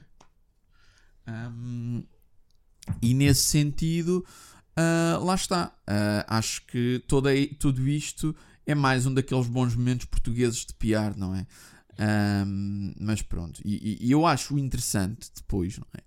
Ahm, 1.28 2.04
e 3.02 3.14
nesse 3.14 3.42
sentido, 3.44 4.26
ah, 4.78 5.20
lá 5.22 5.36
está. 5.36 5.74
Ah, 5.86 6.26
acho 6.38 6.66
que 6.66 7.04
toda, 7.08 7.30
tudo 7.60 7.86
isto 7.88 8.34
é 8.66 8.74
mais 8.76 9.06
um 9.06 9.14
daqueles 9.14 9.48
bons 9.48 9.76
momentos 9.76 10.06
portugueses 10.06 10.66
de 10.66 10.74
piar, 10.74 11.16
não 11.18 11.36
é? 11.36 11.46
Ahm, 11.98 12.94
mas 13.00 13.22
pronto, 13.22 13.62
e, 13.64 13.98
e- 14.02 14.12
eu 14.12 14.26
acho 14.26 14.58
interessante 14.58 15.30
depois, 15.36 15.78
não 15.78 15.86
é? 15.98 16.02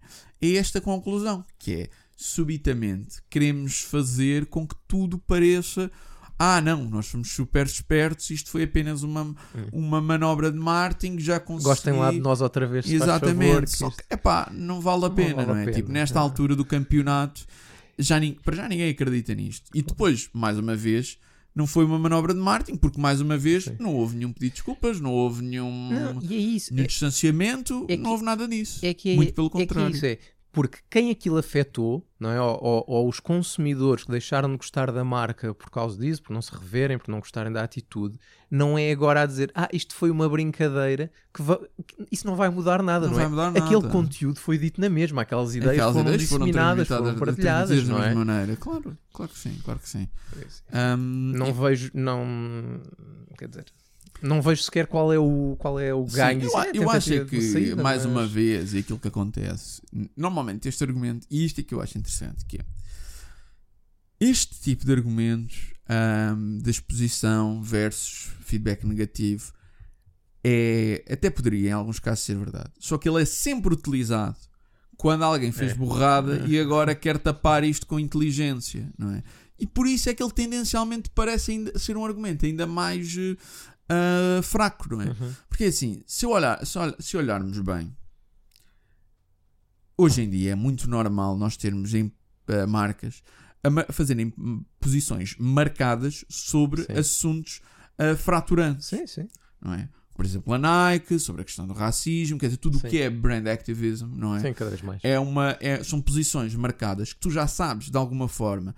É 0.47 0.57
esta 0.57 0.81
conclusão, 0.81 1.45
que 1.59 1.73
é 1.75 1.89
subitamente 2.17 3.23
queremos 3.31 3.81
fazer 3.83 4.47
com 4.47 4.67
que 4.67 4.75
tudo 4.89 5.19
pareça. 5.19 5.91
Ah, 6.39 6.61
não, 6.61 6.85
nós 6.91 7.07
somos 7.07 7.31
super 7.31 7.65
espertos, 7.65 8.29
isto 8.29 8.51
foi 8.51 8.65
apenas 8.65 9.03
uma, 9.03 9.35
uma 9.73 10.03
manobra 10.03 10.53
de 10.53 10.59
marketing, 10.59 11.19
já 11.19 11.41
consegui... 11.41 11.65
Gostem 11.71 11.95
lá 11.95 12.11
de 12.11 12.21
nós 12.21 12.43
outra 12.43 12.67
vez, 12.67 12.87
Exatamente, 12.91 13.47
favor, 13.49 13.63
que 13.65 13.71
só 13.71 13.91
que, 13.91 14.03
epá, 14.11 14.51
não 14.53 14.79
vale 14.83 15.07
a 15.07 15.09
Não 15.09 15.15
pena, 15.15 15.35
vale 15.37 15.51
a 15.51 15.55
não 15.55 15.61
é? 15.61 15.65
pena, 15.65 15.77
Tipo, 15.79 15.93
nesta 15.93 16.21
altura 16.21 16.55
do 16.55 16.63
campeonato, 16.65 17.47
já, 17.99 18.17
para 18.45 18.55
já 18.57 18.69
ninguém 18.69 18.91
acredita 18.91 19.35
nisto. 19.35 19.71
E 19.75 19.81
depois, 19.81 20.29
mais 20.35 20.59
uma 20.59 20.77
vez, 20.77 21.19
não 21.57 21.67
foi 21.67 21.85
uma 21.87 21.99
manobra 21.99 22.35
de 22.35 22.39
marketing, 22.41 22.77
porque 22.77 23.01
mais 23.01 23.21
uma 23.21 23.39
vez 23.39 23.65
Sim. 23.65 23.77
não 23.81 23.95
houve 23.97 24.15
nenhum 24.17 24.31
pedido 24.33 24.51
de 24.51 24.55
desculpas, 24.57 25.01
não 25.01 25.11
houve 25.13 25.43
nenhum, 25.43 25.89
Não, 25.91 26.23
e 26.23 26.35
é 26.35 26.39
isso. 26.39 26.73
nenhum 26.75 26.85
É, 26.85 26.87
distanciamento, 26.87 27.85
é 27.89 27.97
que- 27.97 28.03
não 28.03 28.11
houve 28.11 28.23
nada 28.25 28.47
disso. 28.47 28.79
é 28.85 28.93
que 28.93 29.11
é, 29.11 29.17
Muito 29.17 29.33
pelo 29.33 29.47
é 29.47 29.51
que 29.51 29.57
é 29.57 29.61
contrário. 29.67 29.97
isso, 29.97 30.05
é. 30.07 30.19
Porque 30.57 30.79
quem 30.89 31.11
aquilo 31.11 31.37
afetou, 31.37 32.03
não 32.19 32.31
é? 32.31 32.41
Ou, 32.41 32.59
ou- 32.65 32.85
ou 32.87 33.09
os 33.11 33.21
consumidores 33.21 34.05
que 34.05 34.11
deixaram 34.11 34.49
de 34.51 34.57
gostar 34.57 34.91
da 34.91 35.05
marca 35.05 35.53
por 35.53 35.69
causa 35.69 35.99
disso, 36.01 36.23
por 36.23 36.33
não 36.33 36.41
se 36.41 36.51
reverem, 36.51 36.97
por 36.97 37.11
não 37.11 37.19
gostarem 37.21 37.53
da 37.53 37.63
atitude, 37.63 38.19
não 38.51 38.79
é 38.79 38.91
agora 38.91 39.21
a 39.21 39.27
dizer, 39.27 39.53
ah, 39.55 39.69
isto 39.71 39.95
foi 39.95 40.11
uma 40.11 40.27
brincadeira, 40.31 41.11
que 41.35 41.43
va- 41.43 41.61
isso 42.11 42.27
não 42.27 42.35
vai 42.35 42.49
mudar 42.49 42.83
nada, 42.83 43.05
Não 43.05 43.11
não, 43.11 43.17
vai 43.17 43.27
é? 43.27 43.29
mudar 43.29 43.51
nada. 43.53 43.67
Aquele 43.67 43.87
conteúdo 43.91 44.41
foi 44.41 44.57
dito 44.57 44.81
na 44.81 44.89
mesma, 44.89 45.21
aquelas 45.21 45.55
ideias 45.55 45.75
Aquelas 45.75 45.93
foram 45.95 46.09
ideias 46.15 46.29
foram 46.31 46.47
disseminadas, 46.47 46.89
transmitidas- 46.89 47.19
foram 47.19 47.35
partilhadas, 47.35 47.89
não 47.89 48.03
é? 48.03 48.15
maneira. 48.15 48.57
Claro, 48.57 48.97
claro 49.13 49.33
que 49.33 49.39
sim, 49.39 49.59
claro 49.63 49.79
que 49.81 49.89
sim. 49.91 50.09
Ahm, 50.73 51.33
Não 51.37 51.53
vejo, 51.53 51.91
não. 51.93 52.81
Quer 53.37 53.49
dizer, 53.49 53.67
não 54.23 54.41
vejo 54.43 54.63
sequer 54.63 54.87
qual 54.87 55.13
é 55.13 55.19
o, 55.19 55.57
qual 55.59 55.79
é 55.79 55.93
o 55.95 56.09
Sim, 56.09 56.17
ganho. 56.17 56.41
eu, 56.43 56.47
Isso 56.49 56.57
a- 56.57 56.67
é 56.67 56.71
eu 56.75 56.91
acho 56.91 57.13
é 57.15 57.25
que, 57.25 57.41
saída, 57.41 57.83
mais 57.83 58.05
mas- 58.05 58.13
uma 58.13 58.27
vez, 58.27 58.75
é 58.75 58.79
aquilo 58.79 58.99
que 58.99 59.09
acontece. 59.09 59.83
Normalmente, 60.17 60.69
este 60.69 60.83
argumento, 60.85 61.27
e 61.31 61.45
isto 61.45 61.61
é 61.61 61.65
que 61.65 61.75
eu 61.75 61.81
acho 61.81 61.97
interessante, 61.99 62.45
que 62.47 62.57
é 62.59 62.65
este 64.19 64.59
tipo 64.61 64.85
de 64.87 64.93
argumentos 64.93 65.75
ahm, 65.89 66.59
de 66.59 66.71
exposição 66.71 67.63
versus 67.63 68.31
feedback 68.41 68.85
negativo 68.85 69.53
é, 70.43 71.05
até 71.11 71.29
poderia, 71.29 71.71
em 71.71 71.73
alguns 71.73 71.99
casos, 71.99 72.25
ser 72.25 72.37
verdade. 72.37 72.71
Só 72.79 72.97
que 72.99 73.09
ele 73.09 73.21
é 73.21 73.25
sempre 73.25 73.75
utilizado 73.75 74.37
quando 74.97 75.25
alguém 75.25 75.51
fez 75.53 75.73
É. 75.73 75.75
borrada 75.75 76.45
e 76.47 76.59
agora 76.59 76.95
quer 76.95 77.19
tapar 77.19 77.65
isto 77.65 77.87
com 77.87 77.99
inteligência, 77.99 78.89
não 78.97 79.11
é? 79.13 79.23
E 79.59 79.67
por 79.67 79.87
isso 79.87 80.09
é 80.09 80.15
que 80.15 80.23
ele 80.23 80.33
tendencialmente 80.33 81.11
parece 81.11 81.51
ainda 81.51 81.79
ser 81.79 81.97
um 81.97 82.05
argumento 82.05 82.47
ainda 82.47 82.67
mais 82.67 83.09
ah, 83.89 84.41
fraco, 84.43 84.89
não 84.95 85.03
é? 85.03 85.07
Uhum. 85.07 85.35
Porque 85.49 85.65
assim, 85.65 86.03
se, 86.07 86.27
olhar, 86.27 86.65
se, 86.67 86.79
olh- 86.79 86.97
se 86.99 87.17
olharmos 87.17 87.59
bem, 87.61 87.95
hoje 89.97 90.23
em 90.23 90.29
dia 90.31 90.53
é 90.53 90.55
muito 90.55 90.89
normal 90.89 91.37
nós 91.37 91.57
termos 91.57 91.95
em, 91.95 92.13
eh, 92.49 92.67
marcas 92.67 93.23
a 93.65 93.71
ma- 93.71 93.87
fazerem 93.91 94.33
posições 94.79 95.35
marcadas 95.39 96.25
sobre 96.29 96.83
Sim. 96.85 96.93
assuntos 96.93 97.61
ah, 97.99 98.15
fraturantes, 98.17 98.87
Sim, 98.89 99.07
sim. 99.07 99.29
não 99.61 99.75
é? 99.75 99.89
Por 100.15 100.25
exemplo, 100.25 100.55
a 100.55 100.59
Nike, 100.59 101.19
sobre 101.19 101.43
a 101.43 101.45
questão 101.45 101.67
do 101.67 101.75
racismo, 101.75 102.39
quer 102.39 102.47
dizer, 102.47 102.57
tudo 102.57 102.79
o 102.79 102.81
que 102.81 103.03
é 103.03 103.11
brand 103.11 103.47
activism, 103.49 104.07
não 104.15 104.35
é? 104.35 104.41
Sim, 104.41 104.53
cada 104.55 104.71
vez 104.71 104.81
mais. 104.81 105.01
é 105.05 105.19
uma, 105.19 105.57
é- 105.61 105.83
são 105.85 106.01
posições 106.01 106.55
marcadas 106.55 107.13
que 107.13 107.21
tu 107.21 107.31
já 107.31 107.47
sabes 107.47 107.91
de 107.91 107.97
alguma 107.99 108.27
forma 108.29 108.75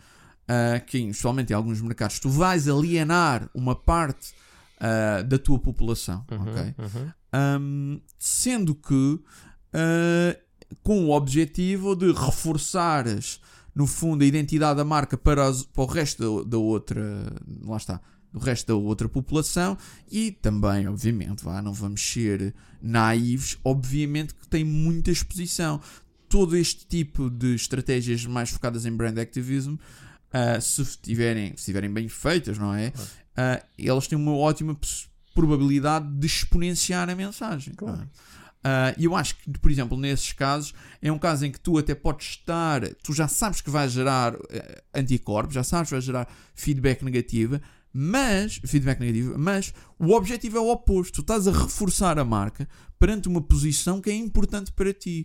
ah, 0.48 0.80
que, 0.80 0.98
especialmente 0.98 1.50
em 1.52 1.54
alguns 1.54 1.80
mercados, 1.80 2.18
tu 2.18 2.28
vais 2.30 2.66
alienar 2.68 3.48
uma 3.54 3.76
parte 3.76 4.32
ah, 4.80 5.22
da 5.22 5.38
tua 5.38 5.58
população, 5.58 6.24
Uhum, 6.30 6.42
ok? 6.42 6.74
uhum. 6.78 7.10
Um, 7.60 8.00
sendo 8.18 8.74
que 8.74 9.20
ah, 9.72 10.36
com 10.82 11.04
o 11.06 11.10
objetivo 11.10 11.94
de 11.94 12.12
reforçares 12.12 13.40
no 13.74 13.86
fundo 13.86 14.22
a 14.22 14.26
identidade 14.26 14.76
da 14.76 14.84
marca 14.84 15.16
para, 15.16 15.46
as- 15.46 15.62
para 15.64 15.82
o 15.82 15.86
resto 15.86 16.44
da, 16.44 16.50
da 16.50 16.58
outra 16.58 17.02
lá 17.62 17.76
está 17.76 18.00
do 18.32 18.38
resto 18.38 18.66
da 18.66 18.74
outra 18.74 19.08
população 19.08 19.76
e 20.10 20.30
também 20.32 20.86
obviamente 20.86 21.42
vá, 21.42 21.62
não 21.62 21.72
vamos 21.72 22.00
ser 22.02 22.54
naivos 22.82 23.56
obviamente 23.64 24.34
que 24.34 24.46
tem 24.48 24.64
muita 24.64 25.10
exposição 25.10 25.80
todo 26.28 26.54
este 26.56 26.86
tipo 26.86 27.30
de 27.30 27.54
estratégias 27.54 28.26
mais 28.26 28.50
focadas 28.50 28.84
em 28.84 28.92
brand 28.94 29.16
activism 29.18 29.76
ah, 30.32 30.60
se 30.60 30.84
tiverem 31.00 31.48
se 31.50 31.60
estiverem 31.60 31.90
bem 31.90 32.08
feitas 32.08 32.58
não 32.58 32.74
é 32.74 32.92
ah, 33.38 33.62
elas 33.78 34.08
têm 34.08 34.18
uma 34.18 34.36
ótima 34.36 34.76
probabilidade 35.32 36.12
de 36.18 36.26
exponenciar 36.26 37.08
a 37.08 37.14
mensagem. 37.14 37.72
Claro. 37.74 38.02
é? 38.02 38.06
Ah, 38.64 38.94
E 38.98 39.04
eu 39.04 39.14
acho 39.14 39.36
que, 39.36 39.58
por 39.60 39.70
exemplo, 39.70 39.96
nesses 39.96 40.32
casos, 40.32 40.74
é 41.00 41.12
um 41.12 41.18
caso 41.18 41.46
em 41.46 41.52
que 41.52 41.60
tu 41.60 41.78
até 41.78 41.94
podes 41.94 42.30
estar, 42.30 42.82
tu 43.00 43.12
já 43.12 43.28
sabes 43.28 43.60
que 43.60 43.70
vai 43.70 43.88
gerar 43.88 44.34
eh, 44.50 44.82
anticorpos, 44.92 45.54
já 45.54 45.62
sabes 45.62 45.88
que 45.88 45.94
vai 45.94 46.00
gerar 46.00 46.28
feedback 46.52 47.04
negativo, 47.04 47.60
mas 47.92 48.60
feedback 48.66 48.98
negativo, 48.98 49.38
mas 49.38 49.72
o 50.00 50.10
objetivo 50.10 50.58
é 50.58 50.60
o 50.60 50.70
oposto. 50.70 51.14
Tu 51.14 51.20
estás 51.20 51.46
a 51.46 51.52
reforçar 51.52 52.18
a 52.18 52.24
marca 52.24 52.68
perante 52.98 53.28
uma 53.28 53.40
posição 53.40 54.00
que 54.00 54.10
é 54.10 54.14
importante 54.14 54.72
para 54.72 54.92
ti. 54.92 55.24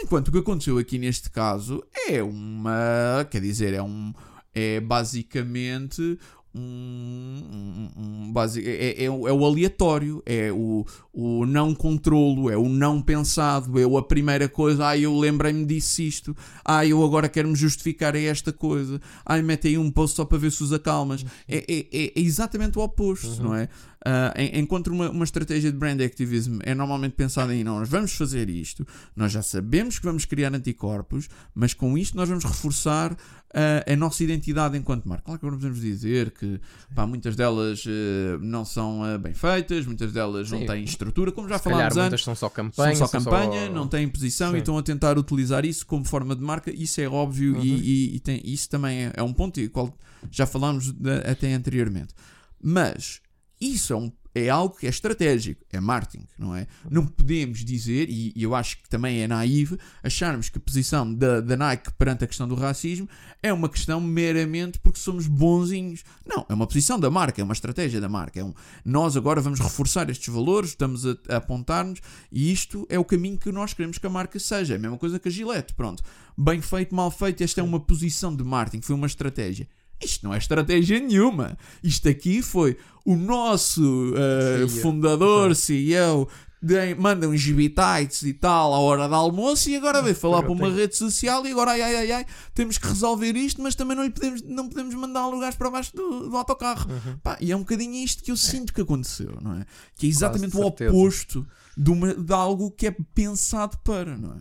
Enquanto 0.00 0.28
o 0.28 0.32
que 0.32 0.38
aconteceu 0.38 0.78
aqui 0.78 0.96
neste 0.96 1.28
caso 1.28 1.82
é 2.08 2.22
uma, 2.22 3.26
quer 3.28 3.40
dizer, 3.40 3.74
é 3.74 3.82
um 3.82 4.14
é 4.58 4.80
basicamente 4.80 6.18
um, 6.58 7.88
um, 7.96 8.02
um 8.26 8.32
base, 8.32 8.62
é, 8.66 9.04
é, 9.04 9.10
o- 9.10 9.26
é 9.28 9.32
o 9.32 9.44
aleatório, 9.44 10.22
é 10.26 10.50
o, 10.52 10.84
o 11.12 11.46
não 11.46 11.74
controlo, 11.74 12.50
é 12.50 12.56
o 12.56 12.68
não 12.68 13.00
pensado, 13.00 13.78
é 13.78 13.98
a 13.98 14.02
primeira 14.02 14.48
coisa, 14.48 14.88
ah, 14.88 14.98
eu 14.98 15.16
lembrei-me 15.18 15.64
disso 15.64 16.02
isto, 16.02 16.36
ah, 16.64 16.84
eu 16.84 17.02
agora 17.04 17.28
quero-me 17.28 17.54
justificar 17.56 18.14
a 18.14 18.20
esta 18.20 18.52
coisa, 18.52 19.00
ah, 19.24 19.40
mete 19.42 19.68
aí 19.68 19.78
um 19.78 19.90
post 19.90 20.16
só 20.16 20.24
para 20.24 20.38
ver 20.38 20.52
se 20.52 20.62
os 20.62 20.72
acalmas. 20.72 21.24
É, 21.48 21.58
é, 21.68 21.86
é- 21.92 22.12
é 22.16 22.20
exatamente 22.20 22.78
o 22.78 22.82
oposto, 22.82 23.42
não 23.42 23.54
é? 23.54 23.68
Ah, 24.04 24.32
en- 24.36 24.60
enquanto 24.60 24.88
uma, 24.88 25.10
uma 25.10 25.24
estratégia 25.24 25.72
de 25.72 25.76
brand 25.76 26.00
activism 26.00 26.58
é 26.62 26.72
normalmente 26.74 27.12
pensada 27.16 27.52
em 27.54 27.64
nós 27.64 27.88
vamos 27.88 28.12
fazer 28.14 28.48
isto, 28.48 28.86
nós 29.16 29.32
já 29.32 29.42
sabemos 29.42 29.98
que 29.98 30.04
vamos 30.04 30.24
criar 30.24 30.54
anticorpos, 30.54 31.28
mas 31.52 31.74
com 31.74 31.98
isto 31.98 32.16
nós 32.16 32.28
vamos 32.28 32.44
reforçar 32.44 33.16
ah, 33.52 33.84
a 33.92 33.96
nossa 33.96 34.22
identidade 34.22 34.78
enquanto 34.78 35.08
marca. 35.08 35.24
Claro 35.24 35.40
que 35.40 35.46
agora 35.46 35.58
podemos 35.60 35.80
dizer 35.80 36.30
que 36.30 36.60
pá, 36.94 37.06
muitas 37.08 37.34
delas 37.34 37.82
eh, 37.88 38.38
não 38.40 38.64
são 38.64 39.02
ah, 39.02 39.18
bem 39.18 39.34
feitas, 39.34 39.84
muitas 39.84 40.12
delas 40.12 40.48
não 40.48 40.60
Sim. 40.60 40.66
têm 40.66 40.84
estrutura, 40.84 41.32
como 41.32 41.48
já 41.48 41.58
Se 41.58 41.64
calhar 41.64 41.78
falámos 41.90 41.96
antes. 41.96 42.08
muitas 42.10 42.22
são 42.24 42.34
só 42.36 42.46
São 42.46 42.50
campanha. 42.50 42.94
só 42.96 43.08
campanha, 43.08 43.68
não 43.68 43.88
têm 43.88 44.06
posição 44.08 44.50
Sim. 44.50 44.56
e 44.56 44.58
estão 44.60 44.78
a 44.78 44.82
tentar 44.82 45.18
utilizar 45.18 45.64
isso 45.64 45.84
como 45.84 46.04
forma 46.04 46.36
de 46.36 46.42
marca. 46.42 46.70
Isso 46.70 47.00
é 47.00 47.08
óbvio 47.08 47.56
Uhum. 47.56 47.64
e, 47.64 47.68
e- 48.12 48.16
e 48.16 48.20
tem- 48.20 48.40
isso 48.44 48.68
também 48.70 49.06
é, 49.06 49.12
é 49.16 49.22
um 49.24 49.32
ponto 49.32 49.58
e 49.58 49.68
qual 49.68 49.92
já 50.30 50.46
falámos 50.46 50.92
de- 50.92 51.10
até 51.28 51.52
anteriormente. 51.52 52.14
Mas 52.62 53.20
isso 53.60 53.92
é, 53.92 53.96
um- 53.96 54.12
é 54.34 54.48
algo 54.48 54.76
que 54.76 54.86
é 54.86 54.90
estratégico, 54.90 55.64
é 55.72 55.80
marketing, 55.80 56.24
não 56.38 56.54
é? 56.54 56.66
Não 56.88 57.04
podemos 57.06 57.64
dizer, 57.64 58.08
e, 58.08 58.32
e 58.36 58.42
eu 58.42 58.54
acho 58.54 58.76
que 58.80 58.88
também 58.88 59.20
é 59.20 59.26
naive, 59.26 59.76
acharmos 60.02 60.48
que 60.48 60.58
a 60.58 60.60
posição 60.60 61.12
da, 61.12 61.40
da 61.40 61.56
Nike 61.56 61.92
perante 61.94 62.22
a 62.24 62.26
questão 62.26 62.46
do 62.46 62.54
racismo 62.54 63.08
é 63.42 63.52
uma 63.52 63.68
questão 63.68 64.00
meramente 64.00 64.78
porque 64.78 64.98
somos 65.00 65.26
bonzinhos. 65.26 66.04
Não, 66.24 66.46
é 66.48 66.54
uma 66.54 66.66
posição 66.66 67.00
da 67.00 67.10
marca, 67.10 67.40
é 67.40 67.44
uma 67.44 67.52
estratégia 67.54 68.00
da 68.00 68.08
marca. 68.08 68.38
É 68.38 68.44
um, 68.44 68.54
nós 68.84 69.16
agora 69.16 69.40
vamos 69.40 69.58
reforçar 69.58 70.08
estes 70.10 70.32
valores, 70.32 70.70
estamos 70.70 71.04
a, 71.06 71.16
a 71.30 71.36
apontar-nos 71.36 72.00
e 72.30 72.52
isto 72.52 72.86
é 72.88 72.98
o 72.98 73.04
caminho 73.04 73.38
que 73.38 73.50
nós 73.50 73.74
queremos 73.74 73.98
que 73.98 74.06
a 74.06 74.10
marca 74.10 74.38
seja. 74.38 74.74
É 74.74 74.76
a 74.76 74.80
mesma 74.80 74.98
coisa 74.98 75.18
que 75.18 75.26
a 75.28 75.30
Gillette, 75.32 75.74
pronto. 75.74 76.02
Bem 76.36 76.60
feito, 76.60 76.94
mal 76.94 77.10
feito, 77.10 77.42
esta 77.42 77.60
é 77.60 77.64
uma 77.64 77.80
posição 77.80 78.34
de 78.36 78.44
marketing, 78.44 78.82
foi 78.84 78.94
uma 78.94 79.06
estratégia. 79.08 79.66
Isto 80.02 80.24
não 80.26 80.34
é 80.34 80.38
estratégia 80.38 81.00
nenhuma. 81.00 81.56
Isto 81.82 82.08
aqui 82.08 82.40
foi 82.42 82.76
o 83.04 83.16
nosso 83.16 83.82
uh, 84.12 84.68
CEO. 84.68 84.82
fundador, 84.82 85.54
CEO, 85.56 86.28
de- 86.62 86.94
manda 86.96 87.28
uns 87.28 87.44
bitites 87.46 88.22
e 88.22 88.32
tal 88.34 88.74
à 88.74 88.78
hora 88.78 89.08
do 89.08 89.14
almoço 89.14 89.70
e 89.70 89.76
agora 89.76 90.02
veio 90.02 90.14
falar 90.14 90.42
para 90.42 90.52
uma 90.52 90.70
rede 90.70 90.96
social 90.96 91.46
e 91.46 91.50
agora 91.52 91.70
ai 91.72 91.82
ai 91.82 91.96
ai 91.96 92.12
ai 92.12 92.26
temos 92.54 92.78
que 92.78 92.86
resolver 92.86 93.34
isto, 93.36 93.62
mas 93.62 93.74
também 93.74 93.96
não, 93.96 94.10
podemos, 94.10 94.42
não 94.42 94.68
podemos 94.68 94.94
mandar 94.94 95.26
lugares 95.28 95.56
para 95.56 95.70
baixo 95.70 95.94
do, 95.96 96.28
do 96.28 96.36
autocarro. 96.36 96.90
Uhum. 96.90 97.16
Pá, 97.22 97.38
e 97.40 97.50
é 97.52 97.56
um 97.56 97.60
bocadinho 97.60 97.94
isto 97.94 98.22
que 98.22 98.30
eu 98.30 98.36
sinto 98.36 98.72
que 98.74 98.80
aconteceu, 98.80 99.38
não 99.40 99.54
é? 99.54 99.64
Que 99.96 100.06
é 100.06 100.08
exatamente 100.10 100.56
o 100.56 100.60
oposto 100.90 101.46
de, 101.76 101.90
uma- 101.90 102.14
de 102.14 102.32
algo 102.32 102.70
que 102.72 102.86
é 102.88 102.96
pensado 103.14 103.78
para, 103.84 104.16
não 104.18 104.32
é? 104.32 104.40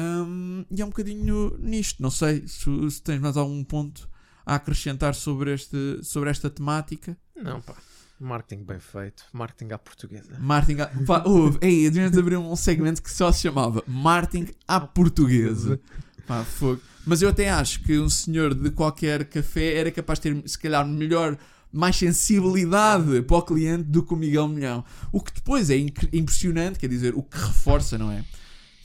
Hum, 0.00 0.64
e 0.70 0.80
é 0.80 0.84
um 0.84 0.88
bocadinho 0.90 1.56
nisto. 1.58 2.00
Não 2.02 2.10
sei 2.10 2.44
se, 2.46 2.64
se 2.90 3.02
tens 3.02 3.20
mais 3.20 3.36
algum 3.36 3.64
ponto 3.64 4.08
a 4.48 4.54
acrescentar 4.54 5.14
sobre, 5.14 5.52
este, 5.52 6.00
sobre 6.02 6.30
esta 6.30 6.48
temática. 6.48 7.14
Não, 7.36 7.60
pá. 7.60 7.74
Marketing 8.18 8.64
bem 8.64 8.80
feito. 8.80 9.24
Marketing 9.30 9.74
à 9.74 9.78
portuguesa. 9.78 10.38
Marketing. 10.40 10.80
À, 10.80 10.86
pá, 11.06 11.22
ouve, 11.28 11.58
ei, 11.60 11.90
devíamos 11.90 12.16
abrir 12.16 12.36
um 12.38 12.56
segmento 12.56 13.02
que 13.02 13.12
só 13.12 13.30
se 13.30 13.42
chamava 13.42 13.84
Marketing 13.86 14.50
à 14.66 14.80
Portuguesa. 14.80 15.78
Pá, 16.26 16.42
fogo. 16.44 16.80
Mas 17.04 17.20
eu 17.20 17.28
até 17.28 17.50
acho 17.50 17.82
que 17.82 17.98
um 17.98 18.08
senhor 18.08 18.54
de 18.54 18.70
qualquer 18.70 19.26
café 19.26 19.74
era 19.74 19.90
capaz 19.90 20.18
de 20.18 20.32
ter, 20.32 20.48
se 20.48 20.58
calhar, 20.58 20.86
melhor, 20.86 21.36
mais 21.70 21.96
sensibilidade 21.96 23.20
para 23.22 23.36
o 23.36 23.42
cliente 23.42 23.84
do 23.84 24.02
que 24.02 24.14
o 24.14 24.16
Miguel 24.16 24.48
Milhão. 24.48 24.82
O 25.12 25.20
que 25.20 25.32
depois 25.32 25.68
é 25.68 25.76
impressionante, 25.76 26.78
quer 26.78 26.88
dizer, 26.88 27.14
o 27.14 27.22
que 27.22 27.36
reforça, 27.36 27.98
não 27.98 28.10
é? 28.10 28.24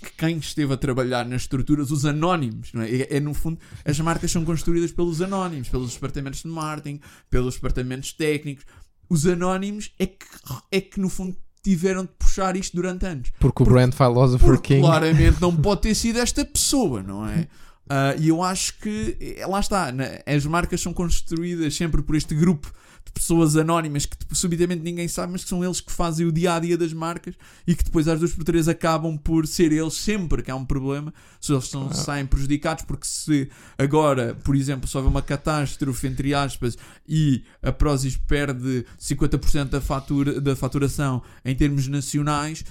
Que 0.04 0.12
quem 0.18 0.38
esteve 0.38 0.74
a 0.74 0.78
trabalhar 0.78 1.26
nas 1.26 1.44
estruturas, 1.44 1.90
os 1.92 2.06
anónimos, 2.06 2.72
não 2.74 2.82
é? 2.82 2.92
É, 2.92 3.18
é, 3.18 3.20
no 3.20 3.34
fundo, 3.34 3.58
as 3.86 4.00
marcas 4.00 4.32
são 4.32 4.44
construídas 4.44 4.92
pelos 4.92 5.22
anónimos, 5.22 5.70
pelos 5.70 5.94
departamentos 5.94 6.42
de 6.44 6.48
marketing, 6.50 7.00
pelos 7.30 7.56
departamentos 7.56 8.12
técnicos. 8.14 8.66
Os 9.10 9.26
anónimos 9.26 9.92
é 9.98 10.06
que, 10.08 10.26
é 10.72 10.82
que 10.82 11.00
no 11.00 11.10
fundo, 11.10 11.36
tiveram 11.64 12.04
de 12.04 12.10
puxar 12.20 12.56
isto 12.58 12.76
durante 12.76 13.06
anos. 13.06 13.32
Porque 13.40 13.64
o 13.64 13.66
Porque- 13.66 13.72
brand 13.72 13.94
philosopher 13.94 14.46
Porque 14.48 14.76
king. 14.76 14.82
claramente 14.82 15.42
não 15.42 15.56
pode 15.56 15.82
ter 15.82 15.96
sido 15.96 16.20
esta 16.20 16.44
pessoa, 16.44 17.02
não 17.02 17.26
é? 17.26 17.48
Ah, 17.90 18.16
E 18.18 18.30
eu 18.30 18.42
acho 18.42 18.78
que, 18.80 19.18
eh, 19.20 19.46
lá 19.46 19.60
está, 19.60 19.92
né, 19.92 20.20
as 20.26 20.46
marcas 20.46 20.82
são 20.82 20.94
construídas 20.94 21.76
sempre 21.76 22.02
por 22.02 22.16
este 22.16 22.34
grupo 22.34 22.72
de 23.06 23.12
pessoas 23.12 23.58
anónimas 23.58 24.06
que 24.06 24.16
subitamente 24.32 24.82
ninguém 24.82 25.10
sabe, 25.10 25.34
mas 25.34 25.44
que 25.44 25.50
são 25.50 25.62
eles 25.64 25.82
que 25.82 25.92
fazem 25.92 26.26
o 26.26 26.32
dia 26.32 26.54
a 26.56 26.60
dia 26.60 26.78
das 26.78 26.94
marcas 26.94 27.36
e 27.68 27.76
que 27.76 27.84
depois 27.84 28.08
às 28.08 28.18
duas 28.18 28.32
por 28.34 28.46
três 28.46 28.70
acabam 28.70 29.18
por 29.18 29.46
ser 29.46 29.74
eles 29.74 29.96
sempre 29.96 30.42
que 30.42 30.50
há 30.50 30.56
um 30.56 30.64
problema, 30.66 31.14
se 31.42 31.52
eles 31.52 31.68
são, 31.68 31.92
saem 31.92 32.26
prejudicados, 32.26 32.86
porque 32.86 33.06
se 33.06 33.50
agora, 33.78 34.34
por 34.44 34.56
exemplo, 34.56 34.88
se 34.88 34.96
houver 34.96 35.10
uma 35.10 35.22
catástrofe, 35.22 36.08
entre 36.08 36.34
aspas, 36.34 36.78
e 37.08 37.44
a 37.62 37.74
Prozis 37.74 38.16
perde 38.16 38.86
50% 38.98 39.66
da, 39.70 39.82
fatura, 39.82 40.40
da 40.40 40.56
faturação 40.56 41.22
em 41.44 41.54
termos 41.54 41.88
nacionais, 41.90 42.64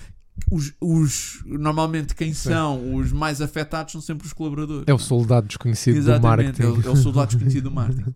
os, 0.51 0.73
os- 0.81 1.43
normalmente 1.47 2.15
quem 2.15 2.33
são 2.35 2.95
os 2.97 3.13
mais 3.13 3.41
afetados 3.41 3.93
são 3.93 4.01
sempre 4.01 4.27
os 4.27 4.33
colaboradores. 4.33 4.85
É 4.87 4.95
o 4.95 4.99
soldado 4.99 5.47
desconhecido 5.47 5.95
do 5.95 6.01
Exatamente, 6.01 6.63
é 6.63 6.67
marketing. 6.67 6.87
o, 6.89 6.91
é 6.91 6.93
o 6.93 6.97
soldado 6.97 7.27
desconhecido 7.33 7.65
do 7.65 7.71
marketing. 7.71 8.15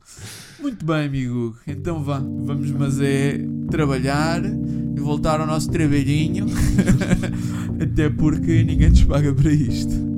Muito 0.60 0.84
bem, 0.84 1.06
amigo. 1.06 1.56
Então 1.66 2.02
vá, 2.02 2.18
vamos, 2.18 2.70
mas 2.70 3.00
é 3.00 3.38
trabalhar 3.70 4.42
e 4.44 5.00
voltar 5.00 5.40
ao 5.40 5.46
nosso 5.46 5.70
trabalhinho. 5.70 6.46
Até 7.80 8.08
porque 8.10 8.62
ninguém 8.64 8.90
nos 8.90 9.04
paga 9.04 9.32
para 9.34 9.52
isto. 9.52 10.15